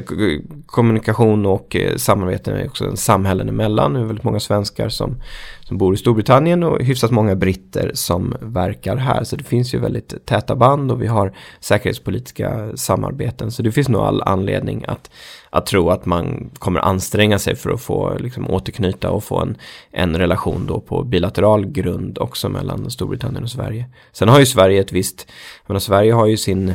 kommunikation 0.66 1.46
och 1.46 1.76
eh, 1.76 1.96
samarbete 1.96 2.52
med 2.52 2.66
också 2.66 2.96
samhällen 2.96 3.50
emellan. 3.50 3.94
Det 3.94 4.00
är 4.00 4.04
väldigt 4.04 4.24
många 4.24 4.40
svenskar 4.40 4.90
som, 4.90 5.16
som 5.62 5.78
bor 5.78 5.94
i 5.94 5.98
Storbritannien 5.98 6.64
och 6.64 6.82
hyfsat 6.82 7.12
många 7.12 7.36
britter 7.36 7.92
som 7.94 8.36
verkar 8.42 8.96
här. 8.96 9.24
Så 9.24 9.36
det 9.36 9.44
finns 9.44 9.74
ju 9.74 9.80
väldigt 9.80 10.26
täta 10.26 10.56
band 10.56 10.92
och 10.92 11.02
vi 11.02 11.08
har 11.08 11.34
säkerhetspolitiska 11.60 12.78
samarbeten. 12.78 13.52
Så 13.52 13.64
det 13.64 13.72
finns 13.72 13.90
nog 13.90 14.02
all 14.02 14.22
anledning 14.22 14.86
att, 14.88 15.10
att 15.50 15.66
tro 15.66 15.90
att 15.90 16.06
man 16.06 16.50
kommer 16.60 16.80
anstränga 16.80 17.40
sig 17.40 17.56
för 17.56 17.70
att 17.70 17.82
få 17.82 18.18
liksom, 18.20 18.50
återknyta 18.50 19.12
och 19.12 19.24
få 19.24 19.40
en, 19.40 19.58
en 19.92 20.18
relation 20.18 20.66
då 20.68 20.80
på 20.80 21.04
bilateral 21.04 21.66
grund 21.66 22.18
också 22.18 22.50
mellan 22.50 22.92
Storbritannien 22.92 23.44
och 23.44 23.50
Sverige. 23.50 23.86
Sen 24.12 24.30
har 24.30 24.40
ju 24.40 24.46
Sverige 24.46 24.82
ett 24.82 24.92
visst, 24.92 25.28
jag 25.66 25.70
menar, 25.70 25.80
Sverige 25.80 26.14
har 26.14 26.26
ju 26.26 26.38
sin 26.38 26.74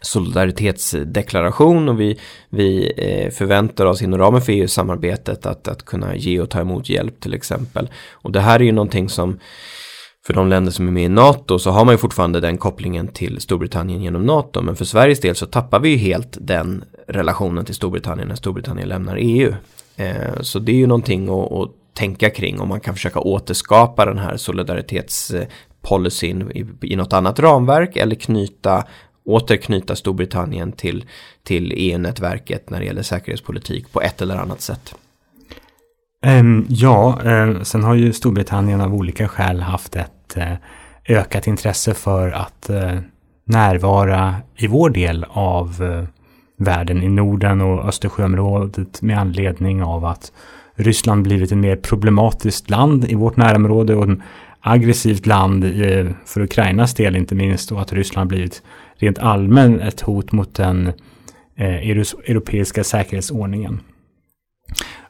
solidaritetsdeklaration 0.00 1.88
och 1.88 2.00
vi, 2.00 2.18
vi 2.50 2.92
eh, 2.96 3.30
förväntar 3.30 3.86
oss 3.86 4.02
inom 4.02 4.18
ramen 4.18 4.42
för 4.42 4.52
EU-samarbetet 4.52 5.46
att, 5.46 5.68
att 5.68 5.84
kunna 5.84 6.16
ge 6.16 6.40
och 6.40 6.50
ta 6.50 6.60
emot 6.60 6.88
hjälp 6.88 7.20
till 7.20 7.34
exempel. 7.34 7.88
Och 8.12 8.32
det 8.32 8.40
här 8.40 8.60
är 8.60 8.64
ju 8.64 8.72
någonting 8.72 9.08
som 9.08 9.38
för 10.26 10.34
de 10.34 10.48
länder 10.48 10.72
som 10.72 10.88
är 10.88 10.92
med 10.92 11.04
i 11.04 11.08
NATO 11.08 11.58
så 11.58 11.70
har 11.70 11.84
man 11.84 11.94
ju 11.94 11.98
fortfarande 11.98 12.40
den 12.40 12.58
kopplingen 12.58 13.08
till 13.08 13.40
Storbritannien 13.40 14.02
genom 14.02 14.26
NATO. 14.26 14.62
Men 14.62 14.76
för 14.76 14.84
Sveriges 14.84 15.20
del 15.20 15.34
så 15.34 15.46
tappar 15.46 15.80
vi 15.80 15.88
ju 15.88 15.96
helt 15.96 16.38
den 16.40 16.84
relationen 17.08 17.64
till 17.64 17.74
Storbritannien 17.74 18.28
när 18.28 18.34
Storbritannien 18.34 18.88
lämnar 18.88 19.16
EU. 19.20 19.54
Eh, 19.96 20.40
så 20.40 20.58
det 20.58 20.72
är 20.72 20.76
ju 20.76 20.86
någonting 20.86 21.28
att, 21.28 21.52
att 21.52 21.70
tänka 21.94 22.30
kring 22.30 22.60
om 22.60 22.68
man 22.68 22.80
kan 22.80 22.94
försöka 22.94 23.20
återskapa 23.20 24.04
den 24.04 24.18
här 24.18 24.36
solidaritetspolicyn 24.36 26.42
eh, 26.42 26.48
i, 26.56 26.66
i 26.82 26.96
något 26.96 27.12
annat 27.12 27.38
ramverk 27.38 27.96
eller 27.96 28.14
knyta 28.14 28.84
återknyta 29.24 29.96
Storbritannien 29.96 30.72
till, 30.72 31.04
till 31.42 31.72
EU-nätverket 31.76 32.70
när 32.70 32.78
det 32.78 32.84
gäller 32.84 33.02
säkerhetspolitik 33.02 33.92
på 33.92 34.00
ett 34.00 34.22
eller 34.22 34.36
annat 34.36 34.60
sätt? 34.60 34.94
Ehm, 36.22 36.66
ja, 36.68 37.18
eh, 37.24 37.62
sen 37.62 37.84
har 37.84 37.94
ju 37.94 38.12
Storbritannien 38.12 38.80
av 38.80 38.94
olika 38.94 39.28
skäl 39.28 39.60
haft 39.60 39.96
ett 39.96 40.36
eh, 40.36 40.52
ökat 41.08 41.46
intresse 41.46 41.94
för 41.94 42.30
att 42.30 42.70
eh, 42.70 42.98
närvara 43.44 44.36
i 44.56 44.66
vår 44.66 44.90
del 44.90 45.26
av 45.28 45.82
världen 46.58 47.02
i 47.02 47.08
Norden 47.08 47.60
och 47.60 47.88
Östersjöområdet 47.88 49.02
med 49.02 49.18
anledning 49.18 49.82
av 49.82 50.04
att 50.04 50.32
Ryssland 50.74 51.22
blivit 51.22 51.52
ett 51.52 51.58
mer 51.58 51.76
problematiskt 51.76 52.70
land 52.70 53.04
i 53.04 53.14
vårt 53.14 53.36
närområde 53.36 53.94
och 53.94 54.10
ett 54.10 54.18
aggressivt 54.60 55.26
land 55.26 55.64
för 56.26 56.40
Ukrainas 56.40 56.94
del 56.94 57.16
inte 57.16 57.34
minst 57.34 57.72
och 57.72 57.80
att 57.80 57.92
Ryssland 57.92 58.28
blivit 58.28 58.62
rent 59.00 59.18
allmänt 59.18 59.82
ett 59.82 60.00
hot 60.00 60.32
mot 60.32 60.54
den 60.54 60.86
eh, 61.56 61.90
europeiska 61.90 62.84
säkerhetsordningen. 62.84 63.80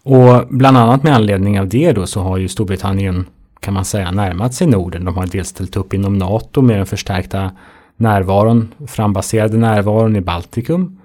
Och 0.03 0.47
bland 0.51 0.77
annat 0.77 1.03
med 1.03 1.15
anledning 1.15 1.61
av 1.61 1.69
det 1.69 1.93
då 1.93 2.07
så 2.07 2.21
har 2.21 2.39
ju 2.39 2.49
Storbritannien 2.49 3.27
kan 3.61 3.75
man 3.75 3.85
säga 3.85 4.11
närmat 4.11 4.55
sig 4.55 4.67
Norden. 4.67 5.05
De 5.05 5.17
har 5.17 5.27
dels 5.27 5.49
ställt 5.49 5.77
upp 5.77 5.95
inom 5.95 6.19
NATO 6.19 6.63
med 6.63 6.77
den 6.77 6.87
förstärkta 6.87 7.51
närvaron, 7.97 8.75
frambaserade 8.87 9.57
närvaron 9.57 10.17
i 10.17 10.21
Baltikum. 10.21 11.01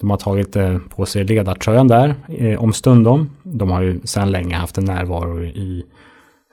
De 0.00 0.10
har 0.10 0.16
tagit 0.16 0.56
eh, 0.56 0.78
på 0.78 1.06
sig 1.06 1.24
ledartröjan 1.24 1.88
där 1.88 2.14
eh, 2.28 2.62
om 2.62 2.72
stundom. 2.72 3.30
De 3.42 3.70
har 3.70 3.82
ju 3.82 4.00
sedan 4.04 4.30
länge 4.30 4.56
haft 4.56 4.78
en 4.78 4.84
närvaro 4.84 5.42
i 5.42 5.84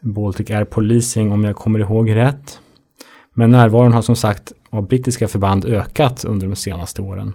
Baltic 0.01 0.51
Air 0.51 0.65
Policing 0.65 1.31
om 1.31 1.43
jag 1.43 1.55
kommer 1.55 1.79
ihåg 1.79 2.15
rätt. 2.15 2.59
Men 3.33 3.51
närvaron 3.51 3.93
har 3.93 4.01
som 4.01 4.15
sagt 4.15 4.53
av 4.69 4.87
brittiska 4.87 5.27
förband 5.27 5.65
ökat 5.65 6.25
under 6.25 6.47
de 6.47 6.55
senaste 6.55 7.01
åren. 7.01 7.33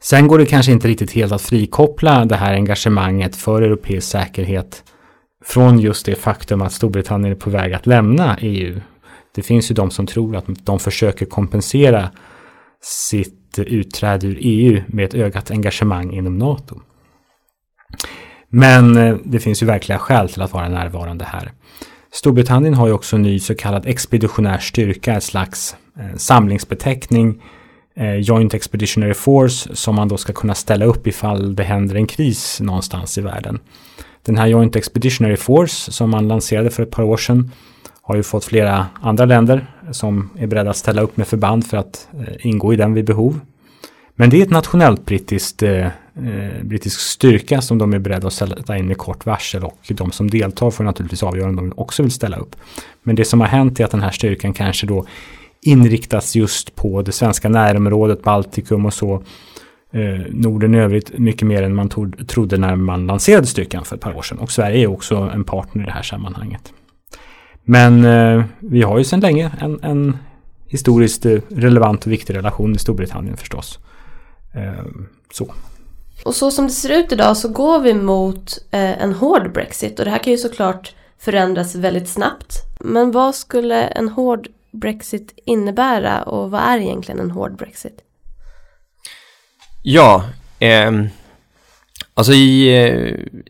Sen 0.00 0.28
går 0.28 0.38
det 0.38 0.46
kanske 0.46 0.72
inte 0.72 0.88
riktigt 0.88 1.12
helt 1.12 1.32
att 1.32 1.42
frikoppla 1.42 2.24
det 2.24 2.36
här 2.36 2.54
engagemanget 2.54 3.36
för 3.36 3.62
europeisk 3.62 4.08
säkerhet 4.08 4.84
från 5.44 5.78
just 5.78 6.06
det 6.06 6.14
faktum 6.14 6.62
att 6.62 6.72
Storbritannien 6.72 7.32
är 7.32 7.40
på 7.40 7.50
väg 7.50 7.72
att 7.72 7.86
lämna 7.86 8.38
EU. 8.40 8.80
Det 9.34 9.42
finns 9.42 9.70
ju 9.70 9.74
de 9.74 9.90
som 9.90 10.06
tror 10.06 10.36
att 10.36 10.44
de 10.46 10.78
försöker 10.78 11.26
kompensera 11.26 12.10
sitt 12.82 13.58
utträde 13.58 14.26
ur 14.26 14.38
EU 14.40 14.82
med 14.86 15.04
ett 15.04 15.14
ökat 15.14 15.50
engagemang 15.50 16.12
inom 16.12 16.38
NATO. 16.38 16.80
Men 18.48 18.96
eh, 18.96 19.16
det 19.24 19.38
finns 19.38 19.62
ju 19.62 19.66
verkliga 19.66 19.98
skäl 19.98 20.28
till 20.28 20.42
att 20.42 20.52
vara 20.52 20.68
närvarande 20.68 21.24
här. 21.24 21.52
Storbritannien 22.14 22.74
har 22.74 22.86
ju 22.86 22.92
också 22.92 23.16
en 23.16 23.22
ny 23.22 23.38
så 23.40 23.54
kallad 23.54 23.86
expeditionär 23.86 24.58
styrka, 24.58 25.14
ett 25.14 25.22
slags 25.22 25.76
eh, 25.98 26.16
samlingsbeteckning, 26.16 27.42
eh, 27.96 28.14
Joint 28.14 28.54
Expeditionary 28.54 29.14
Force, 29.14 29.76
som 29.76 29.94
man 29.94 30.08
då 30.08 30.16
ska 30.16 30.32
kunna 30.32 30.54
ställa 30.54 30.84
upp 30.84 31.06
ifall 31.06 31.54
det 31.56 31.62
händer 31.62 31.94
en 31.94 32.06
kris 32.06 32.60
någonstans 32.60 33.18
i 33.18 33.20
världen. 33.20 33.58
Den 34.22 34.36
här 34.36 34.46
Joint 34.46 34.76
Expeditionary 34.76 35.36
Force 35.36 35.92
som 35.92 36.10
man 36.10 36.28
lanserade 36.28 36.70
för 36.70 36.82
ett 36.82 36.90
par 36.90 37.02
år 37.02 37.16
sedan 37.16 37.50
har 38.02 38.16
ju 38.16 38.22
fått 38.22 38.44
flera 38.44 38.86
andra 39.00 39.24
länder 39.24 39.66
som 39.92 40.30
är 40.38 40.46
beredda 40.46 40.70
att 40.70 40.76
ställa 40.76 41.02
upp 41.02 41.16
med 41.16 41.26
förband 41.26 41.66
för 41.66 41.76
att 41.76 42.08
eh, 42.12 42.46
ingå 42.46 42.72
i 42.72 42.76
den 42.76 42.94
vid 42.94 43.04
behov. 43.04 43.40
Men 44.16 44.30
det 44.30 44.38
är 44.38 44.42
ett 44.42 44.50
nationellt 44.50 45.06
brittiskt, 45.06 45.62
eh, 45.62 45.86
eh, 45.86 46.62
brittisk 46.62 47.00
styrka 47.00 47.62
som 47.62 47.78
de 47.78 47.94
är 47.94 47.98
beredda 47.98 48.26
att 48.26 48.32
sätta 48.32 48.76
in 48.76 48.86
med 48.86 48.98
kort 48.98 49.26
varsel 49.26 49.64
och 49.64 49.78
de 49.88 50.12
som 50.12 50.30
deltar 50.30 50.70
får 50.70 50.84
naturligtvis 50.84 51.22
avgöra 51.22 51.48
om 51.48 51.56
de 51.56 51.72
också 51.76 52.02
vill 52.02 52.12
ställa 52.12 52.36
upp. 52.36 52.56
Men 53.02 53.16
det 53.16 53.24
som 53.24 53.40
har 53.40 53.48
hänt 53.48 53.80
är 53.80 53.84
att 53.84 53.90
den 53.90 54.02
här 54.02 54.10
styrkan 54.10 54.52
kanske 54.52 54.86
då 54.86 55.06
inriktas 55.62 56.36
just 56.36 56.76
på 56.76 57.02
det 57.02 57.12
svenska 57.12 57.48
närområdet, 57.48 58.22
Baltikum 58.22 58.86
och 58.86 58.94
så. 58.94 59.22
Eh, 59.92 60.20
Norden 60.30 60.74
i 60.74 60.78
övrigt 60.78 61.18
mycket 61.18 61.48
mer 61.48 61.62
än 61.62 61.74
man 61.74 61.88
tog, 61.88 62.28
trodde 62.28 62.56
när 62.58 62.76
man 62.76 63.06
lanserade 63.06 63.46
styrkan 63.46 63.84
för 63.84 63.96
ett 63.96 64.02
par 64.02 64.16
år 64.16 64.22
sedan. 64.22 64.38
Och 64.38 64.52
Sverige 64.52 64.82
är 64.82 64.86
också 64.86 65.16
en 65.16 65.44
partner 65.44 65.82
i 65.82 65.86
det 65.86 65.92
här 65.92 66.02
sammanhanget. 66.02 66.72
Men 67.64 68.04
eh, 68.04 68.44
vi 68.58 68.82
har 68.82 68.98
ju 68.98 69.04
sedan 69.04 69.20
länge 69.20 69.50
en, 69.60 69.80
en 69.82 70.16
historiskt 70.66 71.26
eh, 71.26 71.38
relevant 71.48 72.06
och 72.06 72.12
viktig 72.12 72.34
relation 72.34 72.74
i 72.74 72.78
Storbritannien 72.78 73.36
förstås. 73.36 73.78
Ehm, 74.54 75.08
så. 75.32 75.54
Och 76.24 76.34
så 76.34 76.50
som 76.50 76.66
det 76.66 76.72
ser 76.72 76.98
ut 76.98 77.12
idag 77.12 77.36
så 77.36 77.48
går 77.48 77.78
vi 77.78 77.94
mot 77.94 78.58
eh, 78.70 79.02
en 79.02 79.12
hård 79.12 79.52
Brexit 79.52 79.98
och 79.98 80.04
det 80.04 80.10
här 80.10 80.18
kan 80.18 80.32
ju 80.32 80.38
såklart 80.38 80.94
förändras 81.18 81.74
väldigt 81.74 82.08
snabbt. 82.08 82.56
Men 82.80 83.10
vad 83.10 83.34
skulle 83.34 83.86
en 83.86 84.08
hård 84.08 84.48
Brexit 84.70 85.38
innebära 85.44 86.22
och 86.22 86.50
vad 86.50 86.60
är 86.60 86.78
egentligen 86.78 87.20
en 87.20 87.30
hård 87.30 87.56
Brexit? 87.56 88.00
Ja, 89.82 90.28
eh, 90.58 90.92
alltså 92.14 92.32
i, 92.32 92.78
eh, 92.82 93.42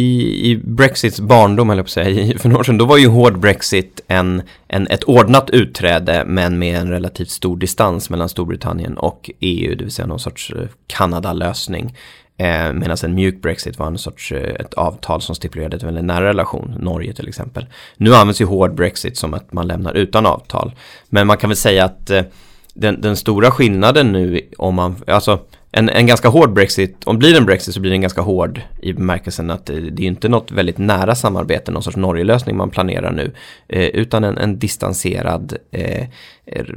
i, 0.00 0.50
i 0.50 0.56
Brexits 0.56 1.20
barndom, 1.20 1.70
eller 1.70 1.82
på 1.82 1.86
att 1.86 1.90
säga, 1.90 2.38
för 2.38 2.48
några 2.48 2.60
år 2.60 2.64
sedan, 2.64 2.78
då 2.78 2.84
var 2.84 2.98
ju 2.98 3.06
hård 3.06 3.38
Brexit 3.38 4.00
en, 4.08 4.42
en, 4.68 4.86
ett 4.86 5.04
ordnat 5.04 5.50
utträde 5.50 6.24
men 6.26 6.58
med 6.58 6.80
en 6.80 6.88
relativt 6.88 7.30
stor 7.30 7.56
distans 7.56 8.10
mellan 8.10 8.28
Storbritannien 8.28 8.98
och 8.98 9.30
EU, 9.40 9.74
det 9.74 9.84
vill 9.84 9.92
säga 9.92 10.06
någon 10.06 10.20
sorts 10.20 10.50
eh, 10.50 10.68
Kanada-lösning. 10.86 11.94
Eh, 12.36 12.72
Medan 12.72 12.96
en 13.04 13.14
mjuk 13.14 13.42
Brexit 13.42 13.78
var 13.78 13.86
en 13.86 13.98
sorts 13.98 14.32
eh, 14.32 14.54
ett 14.54 14.74
avtal 14.74 15.22
som 15.22 15.34
stipulerade 15.34 15.76
ett 15.76 15.82
väldigt 15.82 16.04
nära 16.04 16.28
relation, 16.28 16.74
Norge 16.78 17.12
till 17.12 17.28
exempel. 17.28 17.66
Nu 17.96 18.14
används 18.14 18.40
ju 18.40 18.44
hård 18.44 18.74
Brexit 18.74 19.16
som 19.16 19.34
att 19.34 19.52
man 19.52 19.66
lämnar 19.66 19.94
utan 19.94 20.26
avtal. 20.26 20.72
Men 21.08 21.26
man 21.26 21.36
kan 21.36 21.50
väl 21.50 21.56
säga 21.56 21.84
att 21.84 22.10
eh, 22.10 22.22
den, 22.74 23.00
den 23.00 23.16
stora 23.16 23.50
skillnaden 23.50 24.12
nu 24.12 24.40
om 24.58 24.74
man, 24.74 24.96
alltså 25.06 25.38
en, 25.72 25.88
en 25.88 26.06
ganska 26.06 26.28
hård 26.28 26.52
Brexit, 26.52 27.04
om 27.04 27.16
det 27.16 27.18
blir 27.18 27.36
en 27.36 27.46
Brexit 27.46 27.74
så 27.74 27.80
blir 27.80 27.90
den 27.90 28.00
ganska 28.00 28.20
hård 28.20 28.60
i 28.82 28.92
bemärkelsen 28.92 29.50
att 29.50 29.66
det, 29.66 29.80
det 29.80 30.02
är 30.02 30.06
inte 30.06 30.28
något 30.28 30.52
väldigt 30.52 30.78
nära 30.78 31.14
samarbete, 31.14 31.70
någon 31.70 31.82
sorts 31.82 31.96
Norge-lösning 31.96 32.56
man 32.56 32.70
planerar 32.70 33.12
nu, 33.12 33.32
eh, 33.68 33.86
utan 33.86 34.24
en, 34.24 34.38
en 34.38 34.58
distanserad 34.58 35.56
eh, 35.70 36.06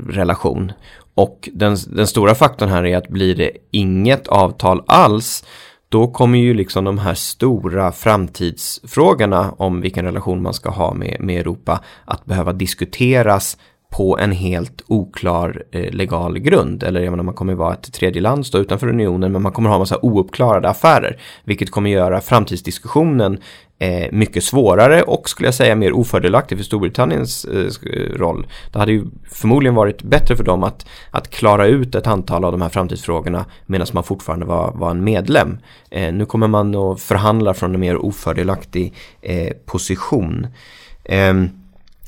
relation. 0.09 0.71
Och 1.15 1.49
den, 1.53 1.77
den 1.87 2.07
stora 2.07 2.35
faktorn 2.35 2.69
här 2.69 2.85
är 2.85 2.97
att 2.97 3.07
blir 3.07 3.35
det 3.35 3.51
inget 3.71 4.27
avtal 4.27 4.83
alls, 4.87 5.45
då 5.89 6.07
kommer 6.07 6.39
ju 6.39 6.53
liksom 6.53 6.83
de 6.83 6.97
här 6.97 7.13
stora 7.13 7.91
framtidsfrågorna 7.91 9.53
om 9.57 9.81
vilken 9.81 10.05
relation 10.05 10.41
man 10.41 10.53
ska 10.53 10.69
ha 10.69 10.93
med, 10.93 11.17
med 11.19 11.39
Europa 11.39 11.79
att 12.05 12.25
behöva 12.25 12.53
diskuteras 12.53 13.57
på 13.93 14.17
en 14.17 14.31
helt 14.31 14.81
oklar 14.87 15.63
eh, 15.71 15.91
legal 15.91 16.39
grund. 16.39 16.83
Eller 16.83 17.01
jag 17.01 17.11
menar, 17.11 17.23
man 17.23 17.33
kommer 17.33 17.53
vara 17.53 17.73
ett 17.73 17.93
tredje 17.93 18.21
land, 18.21 18.45
stå 18.45 18.57
utanför 18.57 18.87
unionen, 18.87 19.31
men 19.31 19.41
man 19.41 19.51
kommer 19.51 19.69
ha 19.69 19.75
en 19.75 19.79
massa 19.79 19.99
ouppklarade 20.01 20.69
affärer. 20.69 21.17
Vilket 21.43 21.71
kommer 21.71 21.89
göra 21.89 22.21
framtidsdiskussionen 22.21 23.37
eh, 23.79 24.11
mycket 24.11 24.43
svårare 24.43 25.01
och 25.01 25.29
skulle 25.29 25.47
jag 25.47 25.53
säga 25.53 25.75
mer 25.75 25.93
ofördelaktig 25.93 26.57
för 26.57 26.65
Storbritanniens 26.65 27.45
eh, 27.45 27.65
eh, 27.65 28.17
roll. 28.17 28.47
Det 28.71 28.79
hade 28.79 28.91
ju 28.91 29.05
förmodligen 29.31 29.75
varit 29.75 30.03
bättre 30.03 30.35
för 30.35 30.43
dem 30.43 30.63
att, 30.63 30.85
att 31.11 31.29
klara 31.29 31.67
ut 31.67 31.95
ett 31.95 32.07
antal 32.07 32.45
av 32.45 32.51
de 32.51 32.61
här 32.61 32.69
framtidsfrågorna 32.69 33.45
medan 33.65 33.87
man 33.93 34.03
fortfarande 34.03 34.45
var, 34.45 34.71
var 34.71 34.91
en 34.91 35.03
medlem. 35.03 35.57
Eh, 35.91 36.13
nu 36.13 36.25
kommer 36.25 36.47
man 36.47 36.75
att 36.75 37.01
förhandla 37.01 37.53
från 37.53 37.73
en 37.73 37.79
mer 37.79 37.97
ofördelaktig 37.97 38.93
eh, 39.21 39.53
position. 39.65 40.47
Ehm, 41.05 41.49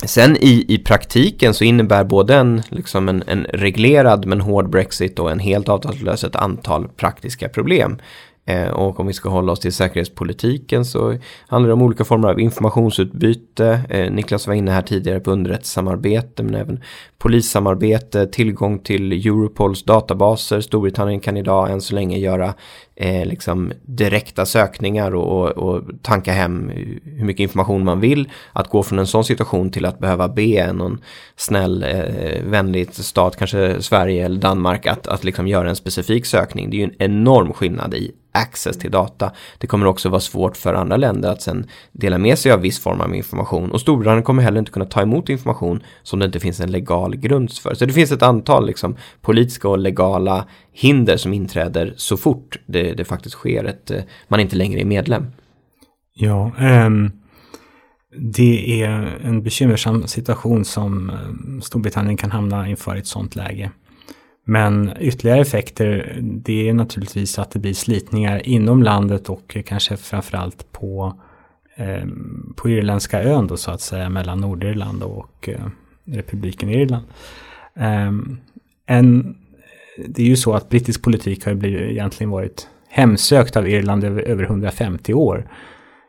Sen 0.03 0.37
i, 0.37 0.65
i 0.67 0.77
praktiken 0.77 1.53
så 1.53 1.63
innebär 1.63 2.03
både 2.03 2.35
en, 2.35 2.61
liksom 2.69 3.09
en, 3.09 3.23
en 3.27 3.43
reglerad 3.43 4.25
men 4.25 4.41
hård 4.41 4.69
Brexit 4.69 5.19
och 5.19 5.31
en 5.31 5.39
helt 5.39 5.69
avtalslös 5.69 6.23
ett 6.23 6.35
antal 6.35 6.87
praktiska 6.87 7.49
problem. 7.49 7.97
Eh, 8.45 8.67
och 8.67 8.99
om 8.99 9.07
vi 9.07 9.13
ska 9.13 9.29
hålla 9.29 9.51
oss 9.51 9.59
till 9.59 9.73
säkerhetspolitiken 9.73 10.85
så 10.85 11.17
handlar 11.47 11.67
det 11.67 11.73
om 11.73 11.81
olika 11.81 12.03
former 12.03 12.27
av 12.27 12.39
informationsutbyte. 12.39 13.81
Eh, 13.89 14.11
Niklas 14.11 14.47
var 14.47 14.53
inne 14.53 14.71
här 14.71 14.81
tidigare 14.81 15.19
på 15.19 15.31
underrättelsesamarbete 15.31 16.43
men 16.43 16.55
även 16.55 16.81
polissamarbete, 17.25 18.27
tillgång 18.27 18.79
till 18.79 19.11
Europols 19.11 19.83
databaser. 19.83 20.61
Storbritannien 20.61 21.19
kan 21.19 21.37
idag 21.37 21.71
än 21.71 21.81
så 21.81 21.95
länge 21.95 22.17
göra 22.17 22.53
eh, 22.95 23.25
liksom 23.25 23.71
direkta 23.81 24.45
sökningar 24.45 25.15
och, 25.15 25.41
och, 25.41 25.49
och, 25.49 25.83
tanka 26.01 26.31
hem 26.31 26.71
hur 27.03 27.25
mycket 27.25 27.43
information 27.43 27.85
man 27.85 27.99
vill. 27.99 28.29
Att 28.53 28.69
gå 28.69 28.83
från 28.83 28.99
en 28.99 29.07
sån 29.07 29.23
situation 29.23 29.71
till 29.71 29.85
att 29.85 29.99
behöva 29.99 30.27
be 30.27 30.73
någon 30.73 31.01
snäll, 31.35 31.83
eh, 31.83 32.43
vänlig 32.43 32.93
stat, 32.93 33.35
kanske 33.37 33.81
Sverige 33.81 34.25
eller 34.25 34.41
Danmark, 34.41 34.85
att, 34.85 35.07
att 35.07 35.23
liksom 35.23 35.47
göra 35.47 35.69
en 35.69 35.75
specifik 35.75 36.25
sökning. 36.25 36.69
Det 36.69 36.77
är 36.77 36.79
ju 36.79 36.83
en 36.83 37.11
enorm 37.11 37.53
skillnad 37.53 37.93
i 37.93 38.11
access 38.35 38.77
till 38.77 38.91
data. 38.91 39.31
Det 39.57 39.67
kommer 39.67 39.85
också 39.85 40.09
vara 40.09 40.21
svårt 40.21 40.57
för 40.57 40.73
andra 40.73 40.97
länder 40.97 41.29
att 41.29 41.41
sen 41.41 41.67
dela 41.91 42.17
med 42.17 42.39
sig 42.39 42.51
av 42.51 42.61
viss 42.61 42.79
form 42.79 43.01
av 43.01 43.15
information. 43.15 43.71
Och 43.71 43.81
Storbritannien 43.81 44.23
kommer 44.23 44.43
heller 44.43 44.59
inte 44.59 44.71
kunna 44.71 44.85
ta 44.85 45.01
emot 45.01 45.29
information 45.29 45.83
som 46.03 46.19
det 46.19 46.25
inte 46.25 46.39
finns 46.39 46.59
en 46.59 46.71
legal 46.71 47.14
grund 47.15 47.51
för. 47.51 47.73
Så 47.73 47.85
det 47.85 47.93
finns 47.93 48.11
ett 48.11 48.23
antal 48.23 48.67
liksom, 48.67 48.95
politiska 49.21 49.69
och 49.69 49.77
legala 49.77 50.45
hinder 50.71 51.17
som 51.17 51.33
inträder 51.33 51.93
så 51.97 52.17
fort 52.17 52.59
det, 52.65 52.93
det 52.93 53.05
faktiskt 53.05 53.35
sker 53.35 53.63
ett, 53.63 53.91
eh, 53.91 54.03
man 54.27 54.39
inte 54.39 54.55
längre 54.55 54.81
är 54.81 54.85
medlem. 54.85 55.25
Ja, 56.13 56.51
um, 56.59 57.11
det 58.17 58.81
är 58.81 59.17
en 59.23 59.43
bekymmersam 59.43 60.07
situation 60.07 60.65
som 60.65 61.09
eh, 61.09 61.61
Storbritannien 61.61 62.17
kan 62.17 62.31
hamna 62.31 62.67
inför 62.67 62.95
i 62.95 62.99
ett 62.99 63.07
sådant 63.07 63.35
läge. 63.35 63.71
Men 64.47 64.93
ytterligare 64.99 65.41
effekter, 65.41 66.19
det 66.21 66.69
är 66.69 66.73
naturligtvis 66.73 67.39
att 67.39 67.51
det 67.51 67.59
blir 67.59 67.73
slitningar 67.73 68.47
inom 68.47 68.83
landet 68.83 69.29
och 69.29 69.57
kanske 69.65 69.97
framförallt 69.97 70.71
på, 70.71 71.19
eh, 71.75 72.07
på 72.55 72.69
irländska 72.69 73.23
ön 73.23 73.47
då 73.47 73.57
så 73.57 73.71
att 73.71 73.81
säga 73.81 74.09
mellan 74.09 74.41
Nordirland 74.41 75.03
och 75.03 75.49
eh, 75.49 75.65
republiken 76.05 76.69
Irland. 76.69 77.05
Eh, 77.75 78.11
en, 78.85 79.37
det 80.07 80.21
är 80.21 80.27
ju 80.27 80.37
så 80.37 80.53
att 80.53 80.69
brittisk 80.69 81.01
politik 81.01 81.45
har 81.45 81.51
ju 81.51 81.57
blivit, 81.57 81.81
egentligen 81.81 82.29
varit 82.29 82.67
hemsökt 82.89 83.55
av 83.55 83.67
Irland 83.69 84.03
över, 84.03 84.21
över 84.21 84.43
150 84.43 85.13
år. 85.13 85.47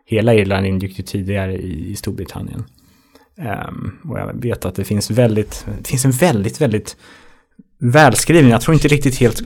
Hela 0.07 0.35
Irland 0.35 0.67
ingick 0.67 0.99
ju 0.99 1.05
tidigare 1.05 1.57
i, 1.57 1.91
i 1.91 1.97
Storbritannien. 1.97 2.65
Um, 3.69 3.99
och 4.05 4.19
jag 4.19 4.43
vet 4.43 4.65
att 4.65 4.75
det 4.75 4.85
finns 4.85 5.11
väldigt, 5.11 5.67
det 5.79 5.89
finns 5.89 6.05
en 6.05 6.11
väldigt, 6.11 6.61
väldigt 6.61 6.97
välskriven, 7.79 8.51
jag 8.51 8.61
tror 8.61 8.75
inte 8.75 8.89
riktigt 8.89 9.17
helt, 9.17 9.43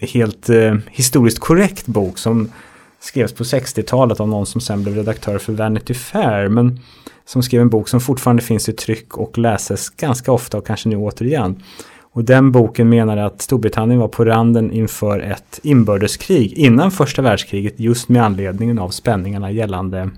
helt 0.00 0.50
uh, 0.50 0.78
historiskt 0.90 1.38
korrekt 1.38 1.86
bok 1.86 2.18
som 2.18 2.50
skrevs 3.02 3.32
på 3.32 3.44
60-talet 3.44 4.20
av 4.20 4.28
någon 4.28 4.46
som 4.46 4.60
sen 4.60 4.82
blev 4.82 4.94
redaktör 4.94 5.38
för 5.38 5.52
Vanity 5.52 5.94
Fair. 5.94 6.48
Men 6.48 6.80
som 7.24 7.42
skrev 7.42 7.60
en 7.60 7.68
bok 7.68 7.88
som 7.88 8.00
fortfarande 8.00 8.42
finns 8.42 8.68
i 8.68 8.72
tryck 8.72 9.16
och 9.18 9.38
läses 9.38 9.90
ganska 9.90 10.32
ofta 10.32 10.58
och 10.58 10.66
kanske 10.66 10.88
nu 10.88 10.96
återigen. 10.96 11.62
Och 12.00 12.24
den 12.24 12.52
boken 12.52 12.88
menar 12.88 13.16
att 13.16 13.42
Storbritannien 13.42 14.00
var 14.00 14.08
på 14.08 14.24
randen 14.24 14.72
inför 14.72 15.20
ett 15.20 15.60
inbördeskrig 15.62 16.52
innan 16.52 16.90
första 16.90 17.22
världskriget 17.22 17.80
just 17.80 18.08
med 18.08 18.24
anledningen 18.24 18.78
av 18.78 18.88
spänningarna 18.88 19.50
gällande 19.50 20.10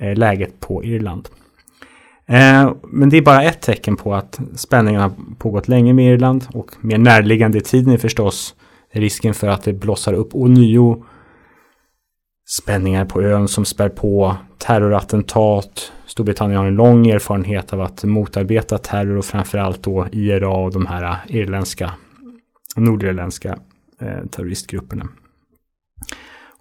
eh, 0.00 0.16
läget 0.16 0.60
på 0.60 0.84
Irland. 0.84 1.28
Eh, 2.26 2.72
men 2.82 3.08
det 3.08 3.16
är 3.16 3.22
bara 3.22 3.42
ett 3.42 3.60
tecken 3.60 3.96
på 3.96 4.14
att 4.14 4.40
spänningarna 4.54 5.04
har 5.04 5.12
pågått 5.38 5.68
länge 5.68 5.92
med 5.92 6.14
Irland 6.14 6.46
och 6.54 6.70
mer 6.80 6.98
närliggande 6.98 7.58
i 7.58 7.60
tiden 7.60 7.92
är 7.92 7.98
förstås 7.98 8.54
risken 8.92 9.34
för 9.34 9.48
att 9.48 9.62
det 9.62 9.72
blossar 9.72 10.12
upp 10.12 10.34
ånyo 10.34 11.04
spänningar 12.52 13.04
på 13.04 13.22
ön 13.22 13.48
som 13.48 13.64
spär 13.64 13.88
på 13.88 14.36
terrorattentat. 14.58 15.92
Storbritannien 16.06 16.58
har 16.58 16.66
en 16.66 16.74
lång 16.74 17.06
erfarenhet 17.06 17.72
av 17.72 17.80
att 17.80 18.04
motarbeta 18.04 18.78
terror 18.78 19.16
och 19.16 19.24
framförallt 19.24 19.82
då 19.82 20.06
IRA 20.12 20.48
och 20.48 20.72
de 20.72 20.86
här 20.86 21.02
eh, 21.02 21.36
irländska, 21.36 21.92
nordirländska 22.76 23.58
eh, 24.00 24.26
terroristgrupperna. 24.30 25.08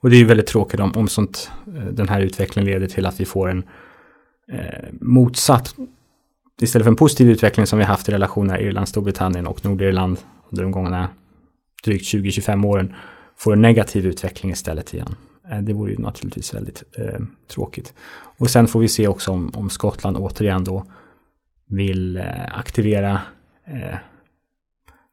Och 0.02 0.10
det 0.10 0.16
är 0.16 0.20
ju 0.20 0.26
väldigt 0.26 0.48
tråkigt 0.48 0.80
om, 0.80 0.92
om 0.96 1.08
sånt, 1.08 1.52
eh, 1.68 1.86
den 1.86 2.10
här 2.10 2.22
utvecklingen 2.22 2.72
leder 2.72 2.88
till 2.88 3.06
att 3.06 3.20
vi 3.20 3.26
får 3.26 3.50
en 3.50 3.64
eh, 4.52 4.90
motsatt, 5.02 5.76
istället 6.62 6.86
för 6.86 6.92
en 6.92 6.96
positiv 6.96 7.30
utveckling 7.30 7.66
som 7.66 7.80
vi 7.80 7.86
haft 7.86 8.10
i 8.10 8.12
relationerna 8.12 8.60
Irland, 8.60 8.88
Storbritannien 8.88 9.48
och 9.48 9.66
Nordirland 9.66 10.18
under 10.50 10.64
de 10.64 10.72
gångna 10.72 11.10
drygt 11.84 12.06
20-25 12.14 12.66
åren, 12.66 12.94
får 13.38 13.54
en 13.54 13.62
negativ 13.62 14.06
utveckling 14.06 14.52
istället 14.52 14.94
igen. 14.94 15.16
Eh, 15.52 15.62
det 15.62 15.74
vore 15.74 15.92
ju 15.92 15.98
naturligtvis 15.98 16.54
väldigt 16.54 16.84
eh, 16.98 17.20
tråkigt. 17.48 17.94
Och 18.38 18.50
sen 18.50 18.68
får 18.68 18.80
vi 18.80 18.88
se 18.88 19.08
också 19.08 19.32
om, 19.32 19.52
om 19.56 19.70
Skottland 19.70 20.18
återigen 20.18 20.64
då 20.64 20.86
vill 21.68 22.18
eh, 22.18 22.58
aktivera 22.60 23.22
eh, 23.66 23.98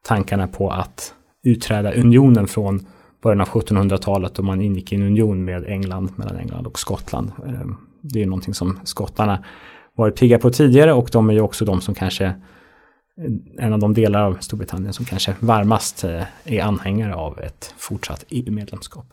tankarna 0.05 0.47
på 0.47 0.71
att 0.71 1.13
utträda 1.43 1.93
unionen 1.93 2.47
från 2.47 2.85
början 3.21 3.41
av 3.41 3.47
1700-talet 3.47 4.33
då 4.33 4.43
man 4.43 4.61
ingick 4.61 4.91
i 4.91 4.95
en 4.95 5.01
union 5.01 5.45
med 5.45 5.65
England, 5.65 6.11
mellan 6.15 6.37
England 6.37 6.67
och 6.67 6.79
Skottland. 6.79 7.31
Eh, 7.47 7.67
det 8.01 8.21
är 8.21 8.25
någonting 8.25 8.53
som 8.53 8.79
skottarna 8.83 9.43
varit 9.95 10.19
pigga 10.19 10.39
på 10.39 10.49
tidigare 10.49 10.93
och 10.93 11.09
de 11.11 11.29
är 11.29 11.33
ju 11.33 11.41
också 11.41 11.65
de 11.65 11.81
som 11.81 11.95
kanske 11.95 12.25
eh, 12.25 12.35
en 13.57 13.73
av 13.73 13.79
de 13.79 13.93
delar 13.93 14.23
av 14.23 14.37
Storbritannien 14.41 14.93
som 14.93 15.05
kanske 15.05 15.35
varmast 15.39 16.03
eh, 16.03 16.23
är 16.43 16.61
anhängare 16.61 17.15
av 17.15 17.39
ett 17.39 17.73
fortsatt 17.77 18.25
EU-medlemskap. 18.29 19.05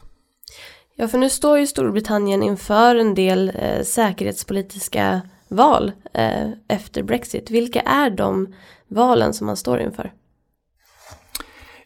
Ja, 0.99 1.09
för 1.09 1.19
nu 1.19 1.31
står 1.31 1.59
ju 1.59 1.67
Storbritannien 1.67 2.43
inför 2.43 2.97
en 2.97 3.15
del 3.15 3.53
eh, 3.55 3.83
säkerhetspolitiska 3.83 5.21
val 5.49 5.93
eh, 6.15 6.49
efter 6.69 7.03
Brexit. 7.03 7.51
Vilka 7.51 7.81
är 7.81 8.11
de 8.11 8.55
valen 8.89 9.35
som 9.35 9.47
man 9.47 9.57
står 9.57 9.81
inför? 9.81 10.13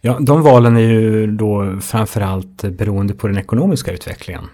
Ja, 0.00 0.18
de 0.20 0.42
valen 0.42 0.76
är 0.76 0.80
ju 0.80 1.26
då 1.26 1.78
framförallt 1.80 2.62
beroende 2.62 3.14
på 3.14 3.26
den 3.26 3.38
ekonomiska 3.38 3.92
utvecklingen. 3.92 4.44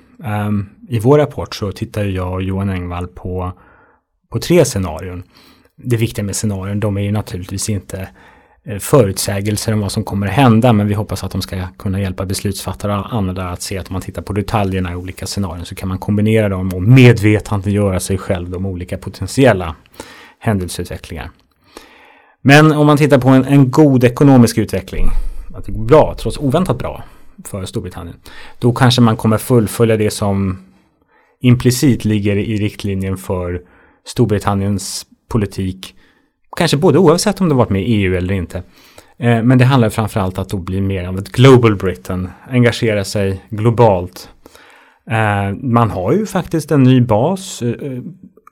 Um, 0.49 0.71
I 0.89 0.99
vår 0.99 1.19
rapport 1.19 1.55
så 1.55 1.73
tittar 1.73 2.05
jag 2.05 2.33
och 2.33 2.43
Johan 2.43 2.71
Engvall 2.71 3.07
på, 3.07 3.53
på 4.29 4.39
tre 4.39 4.65
scenarion. 4.65 5.23
Det 5.77 5.97
viktiga 5.97 6.25
med 6.25 6.37
scenarion, 6.37 6.81
de 6.81 6.97
är 6.97 7.01
ju 7.01 7.13
naturligtvis 7.13 7.69
inte 7.69 8.09
Eh, 8.69 8.79
förutsägelser 8.79 9.73
om 9.73 9.81
vad 9.81 9.93
som 9.93 10.05
kommer 10.05 10.27
att 10.27 10.33
hända 10.33 10.73
men 10.73 10.89
vi 10.89 10.95
hoppas 10.95 11.25
att 11.25 11.31
de 11.31 11.43
ska 11.43 11.67
kunna 11.79 12.01
hjälpa 12.01 12.27
beslutsfattare 12.27 12.99
och 12.99 13.15
andra 13.15 13.51
att 13.51 13.63
se 13.63 13.79
att 13.79 13.89
om 13.89 13.93
man 13.93 14.03
tittar 14.03 14.23
på 14.23 14.33
detaljerna 14.33 14.93
i 14.93 14.95
olika 14.95 15.27
scenarion 15.27 15.65
så 15.65 15.75
kan 15.75 15.89
man 15.89 15.99
kombinera 15.99 16.49
dem 16.49 16.69
och 16.75 16.83
medvetandegöra 16.83 18.01
sig 18.01 18.19
själv 18.19 18.51
de 18.51 18.67
olika 18.67 18.99
potentiella 18.99 19.75
händelseutvecklingar. 20.39 21.31
Men 22.43 22.73
om 22.73 22.87
man 22.87 22.97
tittar 22.97 23.19
på 23.19 23.29
en, 23.29 23.45
en 23.45 23.71
god 23.71 24.05
ekonomisk 24.05 24.59
utveckling, 24.59 25.11
att 25.55 25.65
det 25.65 25.73
går 25.73 25.85
bra, 25.85 26.15
trots 26.19 26.39
oväntat 26.39 26.79
bra 26.79 27.05
för 27.45 27.65
Storbritannien, 27.65 28.17
då 28.59 28.73
kanske 28.73 29.01
man 29.01 29.17
kommer 29.17 29.39
fullfölja 29.39 29.97
det 29.97 30.11
som 30.11 30.59
implicit 31.41 32.05
ligger 32.05 32.37
i 32.37 32.57
riktlinjen 32.57 33.17
för 33.17 33.63
Storbritanniens 34.07 35.07
politik 35.29 35.95
Kanske 36.57 36.77
både 36.77 36.99
oavsett 36.99 37.41
om 37.41 37.49
de 37.49 37.59
varit 37.59 37.71
med 37.71 37.83
i 37.83 37.85
EU 37.85 38.17
eller 38.17 38.35
inte. 38.35 38.63
Eh, 39.19 39.43
men 39.43 39.59
det 39.59 39.65
handlar 39.65 39.91
framförallt 39.91 40.39
att 40.39 40.49
då 40.49 40.57
bli 40.57 40.81
mer 40.81 41.09
av 41.09 41.19
ett 41.19 41.29
Global 41.29 41.77
Britain, 41.77 42.29
engagera 42.51 43.05
sig 43.05 43.43
globalt. 43.49 44.29
Eh, 45.11 45.57
man 45.61 45.91
har 45.91 46.13
ju 46.13 46.27
faktiskt 46.27 46.71
en 46.71 46.83
ny 46.83 47.01
bas 47.01 47.63
eh, 47.63 48.01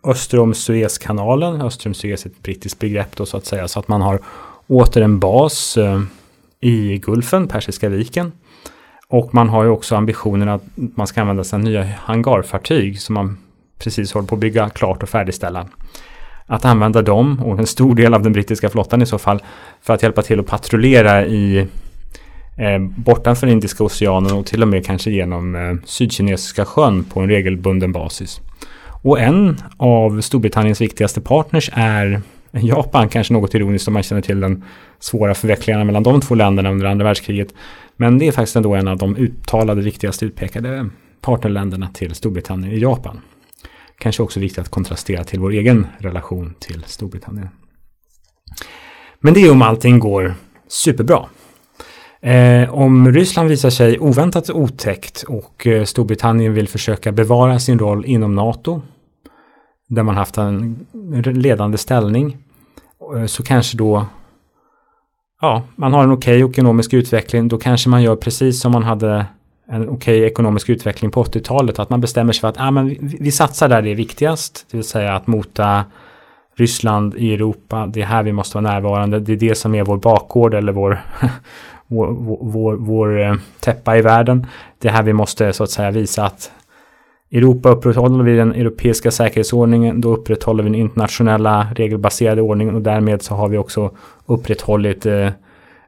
öster 0.04 0.38
om 0.38 0.54
Suezkanalen. 0.54 1.62
Öster 1.62 1.90
om 1.90 1.94
Suez 1.94 2.26
är 2.26 2.30
ett 2.30 2.42
brittiskt 2.42 2.78
begrepp 2.78 3.16
då 3.16 3.26
så 3.26 3.36
att 3.36 3.46
säga. 3.46 3.68
Så 3.68 3.78
att 3.80 3.88
man 3.88 4.02
har 4.02 4.20
åter 4.66 5.02
en 5.02 5.18
bas 5.18 5.78
i 6.60 6.98
Gulfen, 6.98 7.48
Persiska 7.48 7.88
viken. 7.88 8.32
Och 9.08 9.34
man 9.34 9.48
har 9.48 9.64
ju 9.64 9.70
också 9.70 9.96
ambitionen 9.96 10.48
att 10.48 10.62
man 10.74 11.06
ska 11.06 11.20
använda 11.20 11.44
sig 11.44 11.56
av 11.56 11.62
nya 11.62 11.84
hangarfartyg 11.84 13.00
som 13.00 13.14
man 13.14 13.38
precis 13.78 14.12
håller 14.12 14.28
på 14.28 14.34
att 14.34 14.40
bygga 14.40 14.70
klart 14.70 15.02
och 15.02 15.08
färdigställa 15.08 15.66
att 16.46 16.64
använda 16.64 17.02
dem 17.02 17.40
och 17.44 17.58
en 17.58 17.66
stor 17.66 17.94
del 17.94 18.14
av 18.14 18.22
den 18.22 18.32
brittiska 18.32 18.70
flottan 18.70 19.02
i 19.02 19.06
så 19.06 19.18
fall 19.18 19.42
för 19.82 19.94
att 19.94 20.02
hjälpa 20.02 20.22
till 20.22 20.40
att 20.40 20.46
patrullera 20.46 21.26
i 21.26 21.58
eh, 22.56 22.78
bortanför 22.96 23.46
Indiska 23.46 23.84
oceanen 23.84 24.32
och 24.32 24.46
till 24.46 24.62
och 24.62 24.68
med 24.68 24.86
kanske 24.86 25.10
genom 25.10 25.54
eh, 25.54 25.74
Sydkinesiska 25.84 26.64
sjön 26.64 27.04
på 27.04 27.20
en 27.20 27.28
regelbunden 27.28 27.92
basis. 27.92 28.40
Och 29.02 29.20
en 29.20 29.56
av 29.76 30.20
Storbritanniens 30.20 30.80
viktigaste 30.80 31.20
partners 31.20 31.70
är 31.72 32.20
Japan, 32.52 33.08
kanske 33.08 33.32
något 33.32 33.54
ironiskt 33.54 33.88
om 33.88 33.94
man 33.94 34.02
känner 34.02 34.22
till 34.22 34.40
den 34.40 34.64
svåra 35.00 35.34
förvecklingarna 35.34 35.84
mellan 35.84 36.02
de 36.02 36.20
två 36.20 36.34
länderna 36.34 36.70
under 36.70 36.86
andra 36.86 37.04
världskriget. 37.04 37.54
Men 37.96 38.18
det 38.18 38.28
är 38.28 38.32
faktiskt 38.32 38.56
ändå 38.56 38.74
en 38.74 38.88
av 38.88 38.96
de 38.96 39.16
uttalade 39.16 39.82
viktigaste 39.82 40.24
utpekade 40.24 40.88
partnerländerna 41.20 41.88
till 41.88 42.14
Storbritannien 42.14 42.72
i 42.72 42.78
Japan 42.78 43.20
kanske 43.98 44.22
också 44.22 44.40
viktigt 44.40 44.58
att 44.58 44.68
kontrastera 44.68 45.24
till 45.24 45.40
vår 45.40 45.50
egen 45.50 45.86
relation 45.98 46.54
till 46.58 46.84
Storbritannien. 46.86 47.48
Men 49.20 49.34
det 49.34 49.40
är 49.40 49.52
om 49.52 49.62
allting 49.62 49.98
går 49.98 50.34
superbra. 50.68 51.26
Eh, 52.20 52.74
om 52.74 53.12
Ryssland 53.12 53.48
visar 53.48 53.70
sig 53.70 53.98
oväntat 53.98 54.50
otäckt 54.50 55.22
och 55.22 55.66
eh, 55.66 55.84
Storbritannien 55.84 56.54
vill 56.54 56.68
försöka 56.68 57.12
bevara 57.12 57.58
sin 57.58 57.78
roll 57.78 58.04
inom 58.04 58.34
NATO, 58.34 58.82
där 59.88 60.02
man 60.02 60.16
haft 60.16 60.38
en 60.38 60.86
ledande 61.24 61.78
ställning, 61.78 62.36
eh, 63.16 63.26
så 63.26 63.42
kanske 63.42 63.76
då 63.76 64.06
ja, 65.40 65.62
man 65.76 65.92
har 65.92 66.02
en 66.02 66.12
okej 66.12 66.44
okay 66.44 66.50
ekonomisk 66.50 66.94
utveckling, 66.94 67.48
då 67.48 67.58
kanske 67.58 67.88
man 67.88 68.02
gör 68.02 68.16
precis 68.16 68.60
som 68.60 68.72
man 68.72 68.82
hade 68.82 69.26
en 69.66 69.82
okej 69.82 69.94
okay 69.94 70.24
ekonomisk 70.24 70.68
utveckling 70.68 71.10
på 71.10 71.24
80-talet. 71.24 71.78
Att 71.78 71.90
man 71.90 72.00
bestämmer 72.00 72.32
sig 72.32 72.40
för 72.40 72.48
att 72.48 72.60
ah, 72.60 72.70
men 72.70 72.88
vi, 72.88 73.16
vi 73.20 73.32
satsar 73.32 73.68
där 73.68 73.82
det 73.82 73.90
är 73.90 73.94
viktigast. 73.94 74.66
Det 74.70 74.76
vill 74.76 74.84
säga 74.84 75.14
att 75.14 75.26
mota 75.26 75.84
Ryssland 76.56 77.14
i 77.14 77.34
Europa. 77.34 77.86
Det 77.86 78.02
är 78.02 78.06
här 78.06 78.22
vi 78.22 78.32
måste 78.32 78.56
vara 78.56 78.72
närvarande. 78.72 79.20
Det 79.20 79.32
är 79.32 79.36
det 79.36 79.54
som 79.54 79.74
är 79.74 79.84
vår 79.84 79.96
bakgård 79.96 80.54
eller 80.54 80.72
vår, 80.72 81.00
vår, 81.86 82.06
vår, 82.40 82.76
vår 82.76 83.22
eh, 83.22 83.34
täppa 83.60 83.96
i 83.96 84.02
världen. 84.02 84.46
Det 84.78 84.88
är 84.88 84.92
här 84.92 85.02
vi 85.02 85.12
måste 85.12 85.52
så 85.52 85.64
att 85.64 85.70
säga 85.70 85.90
visa 85.90 86.24
att 86.24 86.50
Europa 87.32 87.68
upprätthåller 87.68 88.24
vi 88.24 88.36
den 88.36 88.52
europeiska 88.52 89.10
säkerhetsordningen, 89.10 90.00
då 90.00 90.14
upprätthåller 90.14 90.62
vi 90.62 90.70
den 90.70 90.80
internationella 90.80 91.66
regelbaserade 91.74 92.42
ordningen 92.42 92.74
och 92.74 92.82
därmed 92.82 93.22
så 93.22 93.34
har 93.34 93.48
vi 93.48 93.58
också 93.58 93.90
upprätthållit 94.26 95.06
eh, 95.06 95.28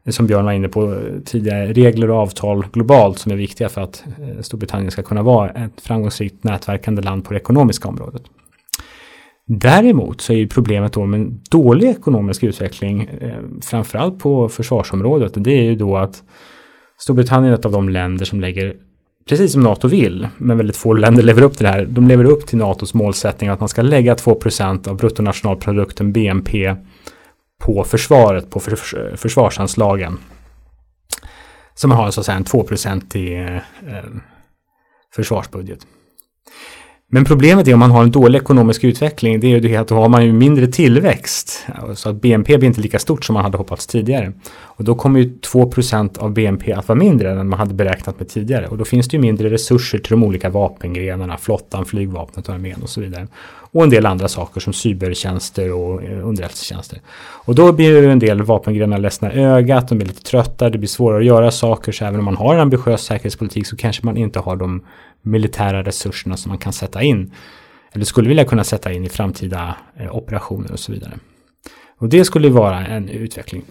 Eh, 0.07 0.11
som 0.11 0.27
Björn 0.27 0.45
var 0.45 0.53
inne 0.53 0.69
på 0.69 0.93
eh, 0.93 0.99
tidigare, 1.25 1.73
regler 1.73 2.11
och 2.11 2.17
avtal 2.17 2.67
globalt 2.73 3.19
som 3.19 3.33
är 3.33 3.37
viktiga 3.37 3.69
för 3.69 3.81
att 3.81 4.05
eh, 4.21 4.41
Storbritannien 4.43 4.91
ska 4.91 5.03
kunna 5.03 5.23
vara 5.23 5.51
ett 5.51 5.81
framgångsrikt 5.81 6.45
nätverkande 6.45 7.03
land 7.03 7.25
på 7.25 7.33
det 7.33 7.39
ekonomiska 7.39 7.89
området. 7.89 8.23
Däremot 9.49 10.21
så 10.21 10.33
är 10.33 10.37
ju 10.37 10.49
problemet 10.49 10.93
då 10.93 11.07
med 11.07 11.21
en 11.21 11.41
dålig 11.51 11.89
ekonomisk 11.89 12.43
utveckling, 12.43 13.11
framförallt 13.63 14.19
på 14.19 14.49
försvarsområdet, 14.49 15.33
det 15.37 15.51
är 15.51 15.63
ju 15.63 15.77
då 15.77 15.97
att 15.97 16.23
Storbritannien 16.99 17.53
är 17.53 17.59
ett 17.59 17.65
av 17.65 17.73
de 17.73 17.89
länder 17.89 18.25
som 18.25 18.41
lägger, 18.41 18.77
precis 19.29 19.53
som 19.53 19.63
NATO 19.63 19.89
vill, 19.89 20.29
men 20.39 20.57
väldigt 20.57 20.77
få 20.77 20.93
länder 20.93 21.23
lever 21.23 21.43
upp 21.43 21.57
till 21.57 21.65
det 21.65 21.71
här, 21.71 21.87
de 21.87 22.09
lever 22.09 22.25
upp 22.25 22.47
till 22.47 22.59
NATOs 22.59 22.95
målsättning 22.95 23.51
att 23.51 23.61
man 23.61 23.69
ska 23.69 23.83
lägga 23.83 24.15
2% 24.15 24.89
av 24.89 24.97
bruttonationalprodukten, 24.97 26.13
BNP, 26.13 26.75
på 27.59 27.85
försvaret, 27.85 28.51
på 28.51 28.61
förs 28.61 28.95
försvarsanslagen. 29.17 30.19
som 31.75 31.91
har 31.91 32.11
så 32.11 32.21
att 32.21 32.27
säga 32.27 32.37
en 32.37 32.45
2% 32.45 33.17
eh, 33.17 33.57
eh, 33.57 34.05
försvarsbudget. 35.15 35.87
Men 37.09 37.25
problemet 37.25 37.69
är 37.69 37.75
om 37.75 37.81
man 37.81 37.91
har 37.91 38.03
en 38.03 38.11
dålig 38.11 38.39
ekonomisk 38.39 38.85
utveckling, 38.85 39.41
det 39.41 39.47
är 39.47 39.49
ju 39.49 39.61
det 39.61 39.77
att 39.77 39.89
då 39.89 39.95
har 39.95 40.09
man 40.09 40.25
ju 40.25 40.33
mindre 40.33 40.67
tillväxt. 40.67 41.67
Så 41.95 42.09
att 42.09 42.21
BNP 42.21 42.59
blir 42.59 42.69
inte 42.69 42.81
lika 42.81 42.99
stort 42.99 43.25
som 43.25 43.35
man 43.35 43.45
hade 43.45 43.59
hoppats 43.59 43.87
tidigare. 43.87 44.33
Och 44.57 44.85
då 44.85 44.95
kommer 44.95 45.21
ju 45.21 45.39
2% 45.53 46.19
av 46.19 46.33
BNP 46.33 46.73
att 46.73 46.89
vara 46.89 46.99
mindre 46.99 47.31
än 47.31 47.49
man 47.49 47.59
hade 47.59 47.75
beräknat 47.75 48.19
med 48.19 48.29
tidigare. 48.29 48.67
Och 48.67 48.79
då 48.79 48.85
finns 48.85 49.09
det 49.09 49.17
ju 49.17 49.21
mindre 49.21 49.51
resurser 49.51 49.99
till 49.99 50.11
de 50.11 50.23
olika 50.23 50.51
vapengrenarna, 50.51 51.37
flottan, 51.39 51.85
flygvapnet 51.85 52.49
och 52.49 52.55
armén 52.55 52.83
och 52.83 52.91
så 52.91 53.01
vidare. 53.01 53.29
Och 53.71 53.83
en 53.83 53.91
del 53.91 54.07
andra 54.07 54.29
saker 54.29 54.61
som 54.61 54.73
cybertjänster 54.73 55.73
och 55.73 56.03
eh, 56.03 56.29
underrättelsetjänster. 56.29 57.01
Och 57.19 57.55
då 57.55 57.73
blir 57.73 58.03
ju 58.03 58.11
en 58.11 58.19
del 58.19 58.43
vapengrenar 58.43 58.99
ledsna 58.99 59.33
ögat, 59.33 59.89
de 59.89 59.99
blir 59.99 60.09
lite 60.09 60.23
trötta, 60.23 60.71
det 60.71 60.79
blir 60.79 60.89
svårare 60.89 61.19
att 61.19 61.27
göra 61.27 61.51
saker. 61.51 61.93
Så 61.93 62.05
även 62.05 62.19
om 62.19 62.25
man 62.25 62.37
har 62.37 62.55
en 62.55 62.61
ambitiös 62.61 63.03
säkerhetspolitik 63.03 63.67
så 63.67 63.77
kanske 63.77 64.07
man 64.07 64.17
inte 64.17 64.39
har 64.39 64.57
de 64.57 64.85
militära 65.23 65.83
resurserna 65.83 66.37
som 66.37 66.49
man 66.49 66.59
kan 66.59 66.73
sätta 66.73 67.03
in. 67.03 67.33
Eller 67.93 68.05
skulle 68.05 68.29
vilja 68.29 68.45
kunna 68.45 68.65
sätta 68.65 68.93
in 68.93 69.05
i 69.05 69.09
framtida 69.09 69.75
eh, 69.97 70.17
operationer 70.17 70.73
och 70.73 70.79
så 70.79 70.93
vidare. 70.93 71.13
Och 71.99 72.09
det 72.09 72.25
skulle 72.25 72.49
vara 72.49 72.87
en 72.87 73.09
utveckling. 73.09 73.63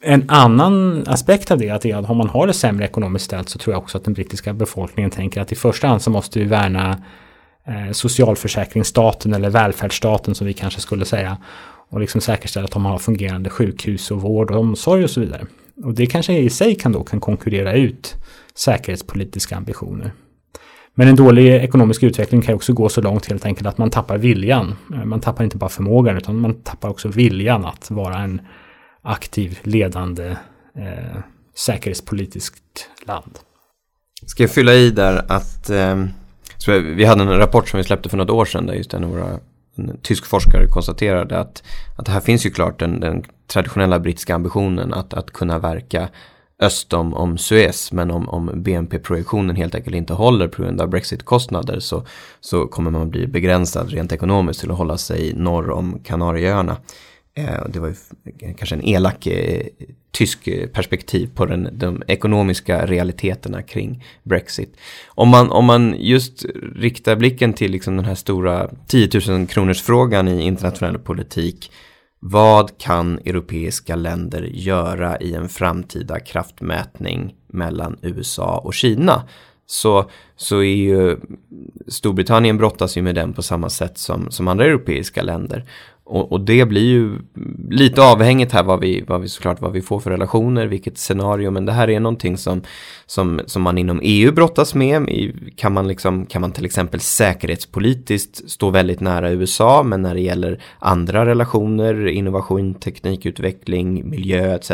En 0.00 0.24
annan 0.30 1.04
aspekt 1.06 1.50
av 1.50 1.58
det 1.58 1.68
är 1.68 1.94
att 1.94 2.10
om 2.10 2.16
man 2.16 2.28
har 2.28 2.46
det 2.46 2.52
sämre 2.52 2.84
ekonomiskt 2.84 3.24
ställt 3.24 3.48
så 3.48 3.58
tror 3.58 3.74
jag 3.74 3.82
också 3.82 3.98
att 3.98 4.04
den 4.04 4.14
brittiska 4.14 4.52
befolkningen 4.52 5.10
tänker 5.10 5.40
att 5.40 5.52
i 5.52 5.54
första 5.54 5.86
hand 5.88 6.02
så 6.02 6.10
måste 6.10 6.38
vi 6.38 6.44
värna 6.44 7.02
Eh, 7.66 7.92
socialförsäkringsstaten 7.92 9.34
eller 9.34 9.50
välfärdsstaten 9.50 10.34
som 10.34 10.46
vi 10.46 10.52
kanske 10.52 10.80
skulle 10.80 11.04
säga. 11.04 11.36
Och 11.90 12.00
liksom 12.00 12.20
säkerställa 12.20 12.64
att 12.64 12.70
de 12.70 12.84
har 12.84 12.98
fungerande 12.98 13.50
sjukhus 13.50 14.10
och 14.10 14.22
vård 14.22 14.50
och 14.50 14.60
omsorg 14.60 15.04
och 15.04 15.10
så 15.10 15.20
vidare. 15.20 15.46
Och 15.84 15.94
det 15.94 16.06
kanske 16.06 16.32
i 16.32 16.50
sig 16.50 16.74
kan 16.74 16.92
då 16.92 17.04
kan 17.04 17.20
konkurrera 17.20 17.72
ut 17.72 18.14
säkerhetspolitiska 18.54 19.56
ambitioner. 19.56 20.12
Men 20.94 21.08
en 21.08 21.16
dålig 21.16 21.54
ekonomisk 21.54 22.02
utveckling 22.02 22.42
kan 22.42 22.54
också 22.54 22.72
gå 22.72 22.88
så 22.88 23.00
långt 23.00 23.26
helt 23.26 23.46
enkelt 23.46 23.66
att 23.66 23.78
man 23.78 23.90
tappar 23.90 24.18
viljan. 24.18 24.74
Eh, 24.94 25.04
man 25.04 25.20
tappar 25.20 25.44
inte 25.44 25.56
bara 25.56 25.70
förmågan 25.70 26.16
utan 26.16 26.40
man 26.40 26.54
tappar 26.54 26.88
också 26.88 27.08
viljan 27.08 27.64
att 27.64 27.90
vara 27.90 28.18
en 28.18 28.40
aktiv 29.02 29.58
ledande 29.62 30.36
eh, 30.76 31.18
säkerhetspolitiskt 31.56 32.88
land. 33.06 33.38
Ska 34.26 34.42
jag 34.42 34.50
fylla 34.50 34.74
i 34.74 34.90
där 34.90 35.24
att 35.28 35.70
eh, 35.70 36.04
vi 36.72 37.04
hade 37.04 37.22
en 37.22 37.38
rapport 37.38 37.68
som 37.68 37.78
vi 37.78 37.84
släppte 37.84 38.08
för 38.08 38.16
något 38.16 38.30
år 38.30 38.44
sedan 38.44 38.66
där 38.66 38.74
just 38.74 38.94
en, 38.94 39.02
några, 39.02 39.40
en 39.76 39.98
tysk 40.02 40.26
forskare 40.26 40.66
konstaterade 40.66 41.38
att, 41.38 41.62
att 41.96 42.08
här 42.08 42.20
finns 42.20 42.46
ju 42.46 42.50
klart 42.50 42.78
den, 42.78 43.00
den 43.00 43.24
traditionella 43.46 44.00
brittiska 44.00 44.34
ambitionen 44.34 44.94
att, 44.94 45.14
att 45.14 45.30
kunna 45.30 45.58
verka 45.58 46.08
öst 46.60 46.92
om, 46.92 47.14
om 47.14 47.38
Suez. 47.38 47.92
Men 47.92 48.10
om, 48.10 48.28
om 48.28 48.50
BNP-projektionen 48.54 49.56
helt 49.56 49.74
enkelt 49.74 49.96
inte 49.96 50.12
håller 50.12 50.48
på 50.48 50.62
grund 50.62 50.80
av 50.80 50.88
Brexit-kostnader 50.88 51.80
så, 51.80 52.06
så 52.40 52.66
kommer 52.66 52.90
man 52.90 53.10
bli 53.10 53.26
begränsad 53.26 53.90
rent 53.90 54.12
ekonomiskt 54.12 54.60
till 54.60 54.70
att 54.70 54.78
hålla 54.78 54.98
sig 54.98 55.34
norr 55.34 55.70
om 55.70 56.00
Kanarieöarna. 56.04 56.76
Eh, 57.36 57.68
det 57.68 57.80
var 57.80 57.88
ju 57.88 57.94
kanske 58.54 58.74
en 58.74 58.84
elak 58.84 59.26
eh, 59.26 59.66
tysk 60.10 60.48
eh, 60.48 60.68
perspektiv 60.68 61.30
på 61.34 61.46
den, 61.46 61.68
de 61.72 62.02
ekonomiska 62.08 62.86
realiteterna 62.86 63.62
kring 63.62 64.04
Brexit. 64.22 64.76
Om 65.08 65.28
man, 65.28 65.50
om 65.50 65.64
man 65.64 65.94
just 65.98 66.44
riktar 66.76 67.16
blicken 67.16 67.52
till 67.52 67.70
liksom 67.70 67.96
den 67.96 68.04
här 68.04 68.14
stora 68.14 68.70
10 68.86 69.08
000 69.28 69.46
kronors 69.46 69.82
frågan 69.82 70.28
i 70.28 70.42
internationell 70.42 70.98
politik 70.98 71.70
vad 72.26 72.78
kan 72.78 73.18
europeiska 73.18 73.96
länder 73.96 74.42
göra 74.42 75.18
i 75.20 75.34
en 75.34 75.48
framtida 75.48 76.20
kraftmätning 76.20 77.34
mellan 77.48 77.98
USA 78.02 78.58
och 78.58 78.74
Kina? 78.74 79.22
Så, 79.66 80.10
så 80.36 80.58
är 80.58 80.76
ju 80.76 81.16
Storbritannien 81.88 82.58
brottas 82.58 82.96
ju 82.96 83.02
med 83.02 83.14
den 83.14 83.32
på 83.32 83.42
samma 83.42 83.70
sätt 83.70 83.98
som, 83.98 84.30
som 84.30 84.48
andra 84.48 84.64
europeiska 84.64 85.22
länder. 85.22 85.64
Och, 86.06 86.32
och, 86.32 86.40
det 86.40 86.64
blir 86.64 86.82
ju 86.82 87.18
lite 87.70 88.02
avhängigt 88.02 88.52
här 88.52 88.62
vad 88.62 88.80
vi, 88.80 89.04
vad 89.08 89.20
vi 89.20 89.28
såklart 89.28 89.60
vad 89.60 89.72
vi 89.72 89.82
får 89.82 90.00
för 90.00 90.10
relationer, 90.10 90.66
vilket 90.66 90.98
scenario, 90.98 91.50
men 91.50 91.66
det 91.66 91.72
här 91.72 91.90
är 91.90 92.00
någonting 92.00 92.36
som, 92.36 92.62
som, 93.06 93.40
som 93.46 93.62
man 93.62 93.78
inom 93.78 94.00
EU 94.02 94.32
brottas 94.32 94.74
med. 94.74 95.08
Kan 95.56 95.72
man, 95.72 95.88
liksom, 95.88 96.26
kan 96.26 96.40
man 96.40 96.52
till 96.52 96.64
exempel 96.64 97.00
säkerhetspolitiskt 97.00 98.50
stå 98.50 98.70
väldigt 98.70 99.00
nära 99.00 99.30
USA, 99.30 99.82
men 99.82 100.02
när 100.02 100.14
det 100.14 100.20
gäller 100.20 100.62
andra 100.78 101.26
relationer, 101.26 102.06
innovation, 102.06 102.74
teknikutveckling, 102.74 104.10
miljö 104.10 104.54
etc. 104.54 104.70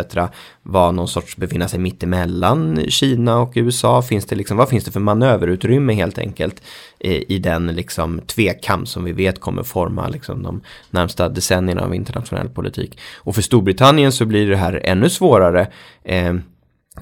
vara 0.63 0.91
någon 0.91 1.09
sorts 1.09 1.37
befinna 1.37 1.69
sig 1.69 1.81
mittemellan 1.81 2.81
Kina 2.89 3.39
och 3.39 3.53
USA? 3.55 4.03
Finns 4.03 4.27
det 4.27 4.37
liksom, 4.37 4.57
vad 4.57 4.69
finns 4.69 4.85
det 4.85 4.91
för 4.91 5.01
manöverutrymme 5.01 5.93
helt 5.93 6.19
enkelt 6.19 6.63
i 7.01 7.39
den 7.39 7.67
liksom 7.67 8.21
tvekamp 8.27 8.89
som 8.89 9.05
vi 9.05 9.13
vet 9.13 9.41
kommer 9.41 9.63
forma 9.63 10.09
liksom 10.09 10.43
de 10.43 10.61
närmsta 10.91 11.29
decennierna 11.29 11.83
av 11.83 11.95
internationell 11.95 12.49
politik. 12.49 12.99
Och 13.17 13.35
för 13.35 13.43
Storbritannien 13.43 14.13
så 14.13 14.27
blir 14.27 14.51
det 14.51 14.57
här 14.57 14.81
ännu 14.85 15.11
svårare. 15.11 15.67
Eh, 16.05 16.35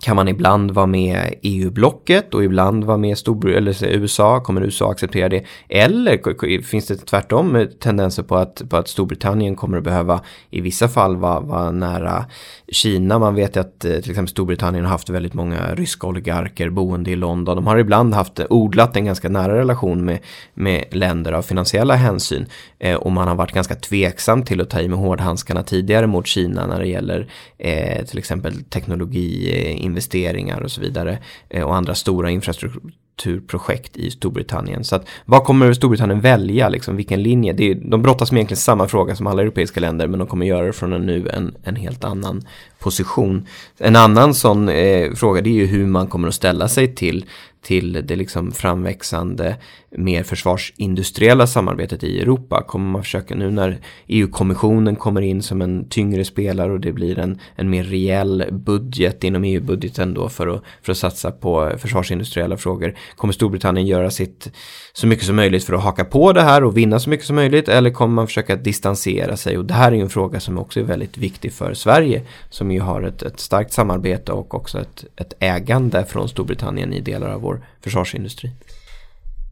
kan 0.01 0.16
man 0.16 0.28
ibland 0.28 0.70
vara 0.70 0.86
med 0.86 1.34
EU-blocket 1.42 2.34
och 2.34 2.44
ibland 2.44 2.84
vara 2.84 2.96
med 2.96 3.18
Storbr 3.18 3.49
eller 3.49 3.84
USA, 3.84 4.40
kommer 4.40 4.61
USA 4.61 4.90
acceptera 4.90 5.28
det? 5.28 5.44
Eller 5.68 6.62
finns 6.62 6.86
det 6.86 6.96
tvärtom 6.96 7.68
tendenser 7.80 8.22
på 8.22 8.36
att, 8.36 8.62
på 8.68 8.76
att 8.76 8.88
Storbritannien 8.88 9.57
kommer 9.57 9.78
att 9.78 9.84
behöva 9.84 10.20
i 10.51 10.61
vissa 10.61 10.88
fall 10.88 11.16
vara, 11.16 11.40
vara 11.40 11.70
nära 11.70 12.24
Kina? 12.68 13.18
Man 13.18 13.34
vet 13.34 13.57
att 13.57 13.84
eh, 13.84 13.90
till 13.90 14.11
exempel 14.11 14.28
Storbritannien 14.28 14.84
har 14.84 14.90
haft 14.90 15.11
väldigt 15.11 15.34
många 15.34 15.74
ryska 15.74 16.07
oligarker 16.07 16.70
boende 16.70 17.11
i 17.11 17.16
London. 17.16 17.57
De 17.57 17.66
har 17.66 17.78
ibland 17.78 18.14
haft 18.14 18.40
eh, 18.40 18.46
odlat 18.51 18.96
en 18.96 19.05
ganska 19.05 19.28
nära 19.28 19.59
relation 19.59 20.05
med, 20.05 20.18
med 20.55 20.84
länder 20.90 21.32
av 21.32 21.42
finansiella 21.42 21.94
hänsyn 21.94 22.46
eh, 22.78 22.96
och 22.96 23.12
man 23.12 23.28
har 23.28 23.34
varit 23.34 23.53
ganska 23.53 23.74
tveksam 23.74 24.42
till 24.42 24.61
att 24.61 24.70
ta 24.70 24.80
i 24.80 24.88
med 24.88 24.99
hårdhandskarna 24.99 25.62
tidigare 25.62 26.07
mot 26.07 26.26
Kina 26.26 26.66
när 26.66 26.78
det 26.78 26.86
gäller 26.86 27.28
eh, 27.59 28.05
till 28.05 28.18
exempel 28.18 28.64
teknologi 28.64 29.51
eh, 29.53 29.84
investeringar 29.89 30.61
och 30.61 30.70
så 30.70 30.80
vidare 30.80 31.18
eh, 31.49 31.62
och 31.62 31.76
andra 31.76 31.95
stora 31.95 32.30
infrastrukturprojekt 32.30 33.97
i 33.97 34.11
Storbritannien. 34.11 34.84
Så 34.84 34.97
att 34.97 35.09
vad 35.24 35.45
kommer 35.45 35.72
Storbritannien 35.72 36.20
välja, 36.20 36.68
liksom, 36.68 36.97
vilken 36.97 37.22
linje? 37.22 37.53
Det 37.53 37.70
är, 37.70 37.74
de 37.74 38.03
brottas 38.03 38.32
med 38.32 38.39
egentligen 38.39 38.59
samma 38.59 38.89
fråga 38.89 39.16
som 39.16 39.26
alla 39.26 39.43
europeiska 39.43 39.80
länder 39.80 40.07
men 40.07 40.18
de 40.18 40.28
kommer 40.28 40.47
göra 40.47 40.66
det 40.66 40.72
från 40.72 40.93
en 40.93 41.07
nu 41.07 41.28
en, 41.28 41.55
en 41.62 41.76
helt 41.76 42.05
annan 42.05 42.43
position. 42.78 43.47
En 43.78 43.97
annan 43.97 44.34
sån 44.34 44.68
eh, 44.68 45.14
fråga 45.14 45.41
det 45.41 45.51
är 45.51 45.55
ju 45.55 45.66
hur 45.66 45.86
man 45.86 46.07
kommer 46.07 46.28
att 46.28 46.34
ställa 46.34 46.68
sig 46.68 46.95
till 46.95 47.26
till 47.62 48.07
det 48.07 48.16
liksom 48.16 48.53
framväxande 48.53 49.57
mer 49.91 50.22
försvarsindustriella 50.22 51.47
samarbetet 51.47 52.05
i 52.05 52.20
Europa? 52.20 52.62
Kommer 52.62 52.91
man 52.91 53.03
försöka 53.03 53.34
nu 53.34 53.51
när 53.51 53.78
EU-kommissionen 54.07 54.97
kommer 54.97 55.22
in 55.22 55.43
som 55.43 55.62
en 55.62 55.89
tyngre 55.89 56.24
spelare 56.24 56.72
och 56.72 56.80
det 56.80 56.93
blir 56.93 57.18
en, 57.18 57.39
en 57.57 57.70
mer 57.70 57.84
rejäl 57.84 58.45
budget 58.51 59.24
inom 59.24 59.45
EU-budgeten 59.45 60.14
då 60.14 60.28
för 60.28 60.47
att, 60.47 60.62
för 60.82 60.93
att 60.93 60.99
satsa 60.99 61.30
på 61.30 61.72
försvarsindustriella 61.78 62.57
frågor. 62.57 62.95
Kommer 63.16 63.32
Storbritannien 63.32 63.86
göra 63.86 64.11
sitt 64.11 64.51
så 64.93 65.07
mycket 65.07 65.26
som 65.26 65.36
möjligt 65.36 65.64
för 65.64 65.74
att 65.74 65.82
haka 65.82 66.05
på 66.05 66.32
det 66.32 66.43
här 66.43 66.64
och 66.64 66.76
vinna 66.76 67.01
så 67.01 67.11
mycket 67.11 67.26
som 67.26 67.36
möjligt 67.36 67.68
eller 67.68 67.91
kommer 67.91 68.14
man 68.14 68.26
försöka 68.26 68.57
distansera 68.57 69.36
sig? 69.36 69.59
Och 69.59 69.64
det 69.64 69.74
här 69.74 69.93
är 69.93 69.97
ju 69.97 70.03
en 70.03 70.11
fråga 70.11 70.41
som 70.41 70.59
också 70.59 70.80
är 70.80 70.84
väldigt 70.84 71.18
viktig 71.18 71.53
för 71.53 71.74
Sverige 71.74 72.22
som 72.51 72.70
ju 72.70 72.80
har 72.80 73.03
ett, 73.03 73.22
ett 73.22 73.41
starkt 73.41 73.72
samarbete 73.72 74.32
och 74.32 74.55
också 74.55 74.80
ett, 74.80 75.05
ett 75.16 75.32
ägande 75.39 76.05
från 76.05 76.28
Storbritannien 76.28 76.93
i 76.93 77.01
delar 77.01 77.30
av 77.30 77.41
vår 77.41 77.66
försvarsindustri. 77.80 78.51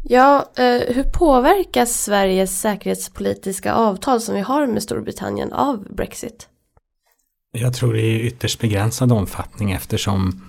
Ja, 0.09 0.53
eh, 0.57 0.95
hur 0.95 1.03
påverkas 1.03 2.03
Sveriges 2.05 2.61
säkerhetspolitiska 2.61 3.75
avtal 3.75 4.21
som 4.21 4.35
vi 4.35 4.41
har 4.41 4.67
med 4.67 4.83
Storbritannien 4.83 5.53
av 5.53 5.95
Brexit? 5.95 6.49
Jag 7.53 7.75
tror 7.75 7.93
det 7.93 8.01
är 8.01 8.21
ytterst 8.21 8.61
begränsad 8.61 9.13
omfattning 9.13 9.73
eftersom 9.73 10.43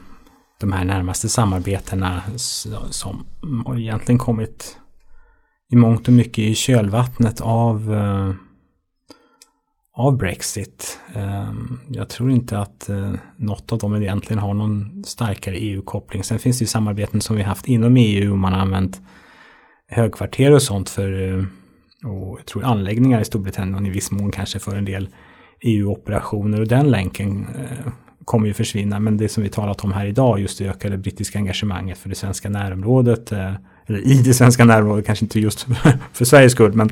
de 0.60 0.72
här 0.72 0.86
närmaste 0.86 1.30
samarbetena 1.30 2.22
som 2.89 3.26
egentligen 3.78 4.20
kommit 4.20 4.78
i 5.72 5.76
mångt 5.76 6.08
och 6.08 6.14
mycket 6.14 6.39
i 6.39 6.55
kölvattnet 6.55 7.41
av, 7.41 7.93
eh, 7.93 8.34
av 9.93 10.18
Brexit. 10.18 10.99
Eh, 11.16 11.53
jag 11.89 12.10
tror 12.10 12.32
inte 12.32 12.60
att 12.60 12.89
eh, 12.89 13.14
något 13.38 13.72
av 13.72 13.80
dem 13.80 13.95
egentligen 13.95 14.39
har 14.39 14.53
någon 14.53 15.03
starkare 15.03 15.55
EU-koppling. 15.55 16.24
Sen 16.24 16.39
finns 16.39 16.60
det 16.60 16.64
ju 16.64 16.68
samarbeten 16.68 17.22
som 17.22 17.36
vi 17.36 17.43
haft 17.43 17.68
inom 17.68 17.97
EU 17.97 18.32
och 18.32 18.38
man 18.38 18.53
har 18.53 18.60
använt 18.60 19.01
högkvarter 19.90 20.52
och 20.52 20.62
sånt 20.62 20.90
för 20.90 21.38
eh, 21.38 21.44
och 22.04 22.40
jag 22.40 22.46
tror 22.46 22.64
anläggningar 22.64 23.22
i 23.22 23.26
Storbritannien 23.26 23.76
och 23.76 23.88
i 23.88 23.90
viss 23.90 24.12
mån 24.12 24.32
kanske 24.32 24.60
för 24.60 24.76
en 24.76 24.86
del 24.86 25.10
EU-operationer 25.62 26.62
och 26.62 26.68
den 26.68 26.92
länken 26.92 27.48
eh, 27.60 27.92
kommer 28.26 28.48
ju 28.48 28.54
försvinna. 28.54 29.00
Men 29.00 29.18
det 29.18 29.30
som 29.30 29.44
vi 29.44 29.50
talat 29.50 29.84
om 29.84 29.92
här 29.92 30.06
idag, 30.06 30.40
just 30.40 30.58
det 30.58 30.70
ökade 30.70 30.98
brittiska 30.98 31.40
engagemanget 31.40 31.98
för 31.98 32.10
det 32.10 32.16
svenska 32.16 32.50
närområdet, 32.50 33.32
eh, 33.32 33.54
eller 33.88 34.00
i 34.00 34.22
det 34.22 34.34
svenska 34.34 34.66
närområdet, 34.66 35.06
kanske 35.06 35.26
inte 35.26 35.40
just 35.40 35.68
för 36.14 36.26
Sveriges 36.26 36.52
skull, 36.52 36.74
men 36.74 36.90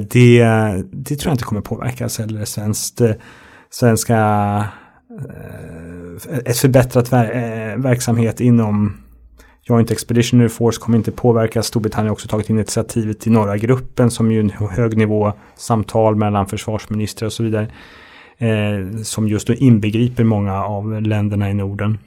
det, 0.00 0.44
det 0.90 1.16
tror 1.16 1.30
jag 1.30 1.34
inte 1.34 1.44
kommer 1.44 1.60
påverkas 1.60 2.20
eller 2.20 2.44
svenskt, 2.44 3.00
svenska 3.70 4.68
ett 6.44 6.58
förbättrat 6.58 7.12
ver 7.12 7.76
verksamhet 7.76 8.40
inom 8.40 9.05
Joint 9.68 9.90
Expeditionary 9.90 10.48
Force 10.48 10.80
kommer 10.80 10.98
inte 10.98 11.12
påverkas. 11.12 11.66
Storbritannien 11.66 12.08
har 12.08 12.12
också 12.12 12.28
tagit 12.28 12.50
initiativet 12.50 13.20
till 13.20 13.32
norra 13.32 13.56
gruppen 13.56 14.10
som 14.10 14.32
ju 14.32 14.40
en 14.40 14.50
hög 14.50 14.96
nivå 14.96 15.32
samtal 15.56 16.16
mellan 16.16 16.46
försvarsministrar 16.46 17.26
och 17.26 17.32
så 17.32 17.42
vidare. 17.42 17.68
Eh, 18.38 19.02
som 19.02 19.28
just 19.28 19.46
då 19.46 19.54
inbegriper 19.54 20.24
många 20.24 20.64
av 20.64 21.02
länderna 21.02 21.50
i 21.50 21.54
Norden. 21.54 21.98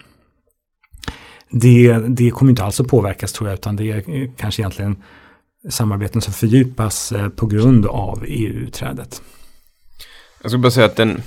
Det, 1.51 1.97
det 2.07 2.31
kommer 2.31 2.49
inte 2.49 2.63
alls 2.63 2.79
att 2.79 2.87
påverkas 2.87 3.33
tror 3.33 3.49
jag 3.49 3.53
utan 3.53 3.75
det 3.75 3.91
är 3.91 4.21
eh, 4.21 4.29
kanske 4.37 4.61
egentligen 4.61 5.03
samarbeten 5.69 6.21
som 6.21 6.33
fördjupas 6.33 7.11
eh, 7.11 7.29
på 7.29 7.45
grund 7.45 7.85
av 7.85 8.23
EU-trädet. 8.27 9.21
Jag 10.41 10.51
skulle 10.51 10.61
bara 10.61 10.71
säga 10.71 10.85
att 10.85 10.95
den 10.95 11.21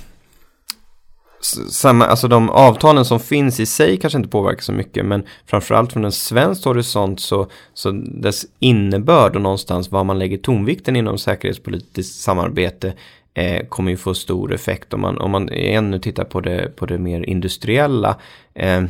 samma, 1.69 2.05
alltså 2.05 2.27
de 2.27 2.49
avtalen 2.49 3.05
som 3.05 3.19
finns 3.19 3.59
i 3.59 3.65
sig 3.65 3.97
kanske 3.97 4.17
inte 4.17 4.29
påverkar 4.29 4.61
så 4.61 4.71
mycket 4.71 5.05
men 5.05 5.23
framförallt 5.45 5.93
från 5.93 6.05
en 6.05 6.11
svensk 6.11 6.65
horisont 6.65 7.19
så, 7.19 7.47
så 7.73 7.91
dess 7.91 8.45
innebörd 8.59 9.35
och 9.35 9.41
någonstans 9.41 9.91
var 9.91 10.03
man 10.03 10.19
lägger 10.19 10.37
tonvikten 10.37 10.95
inom 10.95 11.17
säkerhetspolitiskt 11.17 12.19
samarbete 12.19 12.93
eh, 13.33 13.65
kommer 13.67 13.91
ju 13.91 13.97
få 13.97 14.13
stor 14.13 14.53
effekt 14.53 14.93
om 14.93 15.01
man, 15.01 15.17
om 15.17 15.31
man 15.31 15.53
igen 15.53 15.91
nu 15.91 15.99
tittar 15.99 16.23
på 16.23 16.41
det, 16.41 16.75
på 16.75 16.85
det 16.85 16.97
mer 16.97 17.29
industriella. 17.29 18.19
Eh, 18.53 18.83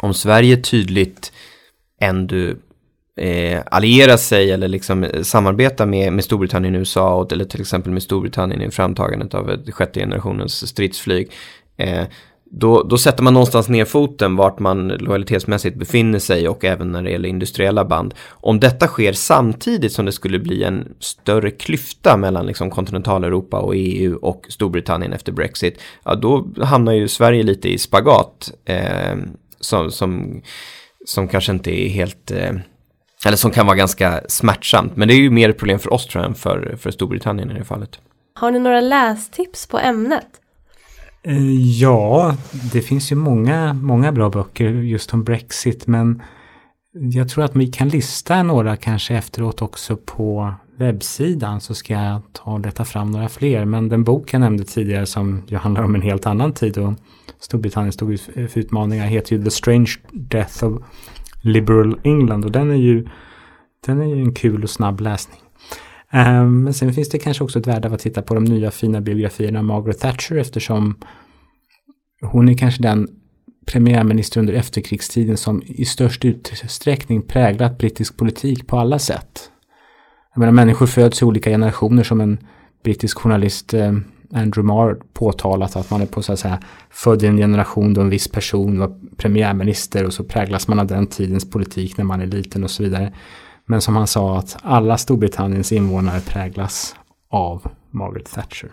om 0.00 0.14
Sverige 0.14 0.56
tydligt 0.56 1.32
ändå 2.00 2.54
eh, 3.16 3.62
alliera 3.66 4.18
sig 4.18 4.50
eller 4.50 4.68
liksom 4.68 5.06
samarbeta 5.22 5.86
med, 5.86 6.12
med 6.12 6.24
Storbritannien 6.24 6.74
och 6.74 6.78
USA 6.78 7.14
och, 7.14 7.32
eller 7.32 7.44
till 7.44 7.60
exempel 7.60 7.92
med 7.92 8.02
Storbritannien 8.02 8.62
i 8.62 8.70
framtagandet 8.70 9.34
av 9.34 9.50
ett 9.50 9.74
sjätte 9.74 10.00
generationens 10.00 10.68
stridsflyg 10.68 11.30
Eh, 11.76 12.04
då, 12.56 12.82
då 12.82 12.98
sätter 12.98 13.22
man 13.22 13.34
någonstans 13.34 13.68
ner 13.68 13.84
foten 13.84 14.36
vart 14.36 14.58
man 14.58 14.88
lojalitetsmässigt 14.88 15.76
befinner 15.76 16.18
sig 16.18 16.48
och 16.48 16.64
även 16.64 16.92
när 16.92 17.02
det 17.02 17.10
gäller 17.10 17.28
industriella 17.28 17.84
band. 17.84 18.14
Om 18.28 18.60
detta 18.60 18.86
sker 18.86 19.12
samtidigt 19.12 19.92
som 19.92 20.04
det 20.04 20.12
skulle 20.12 20.38
bli 20.38 20.64
en 20.64 20.94
större 21.00 21.50
klyfta 21.50 22.16
mellan 22.16 22.46
liksom 22.46 22.70
kontinentaleuropa 22.70 23.58
och 23.58 23.72
EU 23.76 24.16
och 24.16 24.46
Storbritannien 24.48 25.12
efter 25.12 25.32
Brexit, 25.32 25.80
ja, 26.04 26.14
då 26.14 26.46
hamnar 26.62 26.92
ju 26.92 27.08
Sverige 27.08 27.42
lite 27.42 27.68
i 27.68 27.78
spagat 27.78 28.52
eh, 28.64 29.16
som, 29.60 29.90
som, 29.90 30.42
som 31.04 31.28
kanske 31.28 31.52
inte 31.52 31.70
är 31.80 31.88
helt 31.88 32.30
eh, 32.30 32.52
eller 33.26 33.36
som 33.36 33.50
kan 33.50 33.66
vara 33.66 33.76
ganska 33.76 34.20
smärtsamt. 34.28 34.96
Men 34.96 35.08
det 35.08 35.14
är 35.14 35.18
ju 35.18 35.30
mer 35.30 35.50
ett 35.50 35.58
problem 35.58 35.78
för 35.78 35.92
oss 35.92 36.06
tror 36.06 36.22
jag 36.24 36.28
än 36.28 36.34
för, 36.34 36.76
för 36.78 36.90
Storbritannien 36.90 37.50
i 37.50 37.54
det 37.54 37.64
fallet. 37.64 38.00
Har 38.34 38.50
ni 38.50 38.58
några 38.58 38.80
lästips 38.80 39.66
på 39.66 39.78
ämnet? 39.78 40.26
Eh, 41.24 41.80
ja, 41.80 42.36
det 42.72 42.80
finns 42.80 43.12
ju 43.12 43.16
många, 43.16 43.74
många 43.74 44.12
bra 44.12 44.30
böcker 44.30 44.70
just 44.70 45.14
om 45.14 45.24
Brexit 45.24 45.86
men 45.86 46.22
jag 46.92 47.28
tror 47.28 47.44
att 47.44 47.56
vi 47.56 47.66
kan 47.66 47.88
lista 47.88 48.42
några 48.42 48.76
kanske 48.76 49.14
efteråt 49.14 49.62
också 49.62 49.96
på 49.96 50.54
webbsidan 50.76 51.60
så 51.60 51.74
ska 51.74 51.94
jag 51.94 52.22
ta 52.32 52.50
och 52.50 52.60
leta 52.60 52.84
fram 52.84 53.10
några 53.10 53.28
fler. 53.28 53.64
Men 53.64 53.88
den 53.88 54.04
bok 54.04 54.34
jag 54.34 54.40
nämnde 54.40 54.64
tidigare 54.64 55.06
som 55.06 55.42
ju 55.48 55.56
handlar 55.56 55.82
om 55.82 55.94
en 55.94 56.02
helt 56.02 56.26
annan 56.26 56.52
tid 56.52 56.78
och 56.78 56.92
Storbritannien 57.40 57.92
stod 57.92 58.20
för 58.20 58.58
utmaningar 58.58 59.06
heter 59.06 59.36
ju 59.36 59.44
The 59.44 59.50
Strange 59.50 59.90
Death 60.12 60.64
of 60.64 60.82
Liberal 61.40 62.00
England 62.02 62.44
och 62.44 62.52
den 62.52 62.70
är 62.70 62.74
ju, 62.74 63.08
den 63.86 64.00
är 64.00 64.06
ju 64.06 64.20
en 64.22 64.34
kul 64.34 64.62
och 64.62 64.70
snabb 64.70 65.00
läsning. 65.00 65.40
Ehm, 66.14 66.62
men 66.62 66.74
sen 66.74 66.94
finns 66.94 67.08
det 67.08 67.18
kanske 67.18 67.44
också 67.44 67.58
ett 67.58 67.66
värde 67.66 67.88
av 67.88 67.94
att 67.94 68.00
titta 68.00 68.22
på 68.22 68.34
de 68.34 68.44
nya 68.44 68.70
fina 68.70 69.00
biografierna 69.00 69.58
av 69.58 69.64
Margaret 69.64 70.00
Thatcher 70.00 70.36
eftersom 70.36 70.94
hon 72.22 72.48
är 72.48 72.54
kanske 72.54 72.82
den 72.82 73.08
premiärminister 73.66 74.40
under 74.40 74.54
efterkrigstiden 74.54 75.36
som 75.36 75.62
i 75.66 75.84
störst 75.84 76.24
utsträckning 76.24 77.22
präglat 77.22 77.78
brittisk 77.78 78.16
politik 78.16 78.66
på 78.66 78.78
alla 78.78 78.98
sätt. 78.98 79.50
Jag 80.34 80.40
menar, 80.40 80.52
människor 80.52 80.86
föds 80.86 81.22
i 81.22 81.24
olika 81.24 81.50
generationer 81.50 82.02
som 82.02 82.20
en 82.20 82.38
brittisk 82.84 83.18
journalist 83.18 83.74
eh, 83.74 83.92
Andrew 84.32 84.62
Marr 84.62 84.96
påtalat 85.12 85.76
att 85.76 85.90
man 85.90 86.02
är 86.02 86.06
på 86.06 86.22
så 86.22 86.32
att 86.32 86.38
säga 86.38 86.58
född 86.90 87.22
i 87.22 87.26
en 87.26 87.36
generation 87.36 87.94
då 87.94 88.00
en 88.00 88.10
viss 88.10 88.28
person 88.28 88.78
var 88.78 89.00
premiärminister 89.16 90.04
och 90.04 90.14
så 90.14 90.24
präglas 90.24 90.68
man 90.68 90.78
av 90.78 90.86
den 90.86 91.06
tidens 91.06 91.50
politik 91.50 91.96
när 91.96 92.04
man 92.04 92.20
är 92.20 92.26
liten 92.26 92.64
och 92.64 92.70
så 92.70 92.82
vidare. 92.82 93.12
Men 93.66 93.80
som 93.80 93.96
han 93.96 94.06
sa 94.06 94.38
att 94.38 94.56
alla 94.62 94.98
Storbritanniens 94.98 95.72
invånare 95.72 96.20
präglas 96.20 96.96
av 97.30 97.70
Margaret 97.90 98.32
Thatcher. 98.32 98.72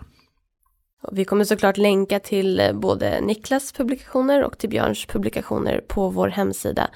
Vi 1.12 1.24
kommer 1.24 1.44
såklart 1.44 1.76
länka 1.76 2.18
till 2.18 2.60
eh, 2.60 2.72
både 2.72 3.20
Niklas 3.20 3.72
publikationer 3.72 4.44
och 4.44 4.58
till 4.58 4.68
Björns 4.68 5.06
publikationer 5.06 5.84
på 5.88 6.08
vår 6.08 6.28
hemsida 6.28 6.90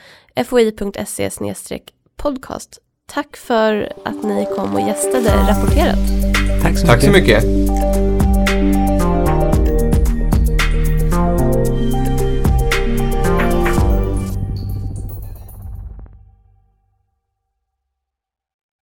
foi.se 0.46 1.30
podcast. 2.16 2.78
Tack 3.06 3.36
för 3.36 3.92
att 4.04 4.22
ni 4.22 4.46
kom 4.56 4.74
och 4.74 4.80
gästade 4.80 5.28
Rapporterat. 5.48 5.98
Tack 6.62 6.78
så 6.78 6.86
Tack 6.86 7.02
så 7.02 7.10
mycket. 7.10 7.44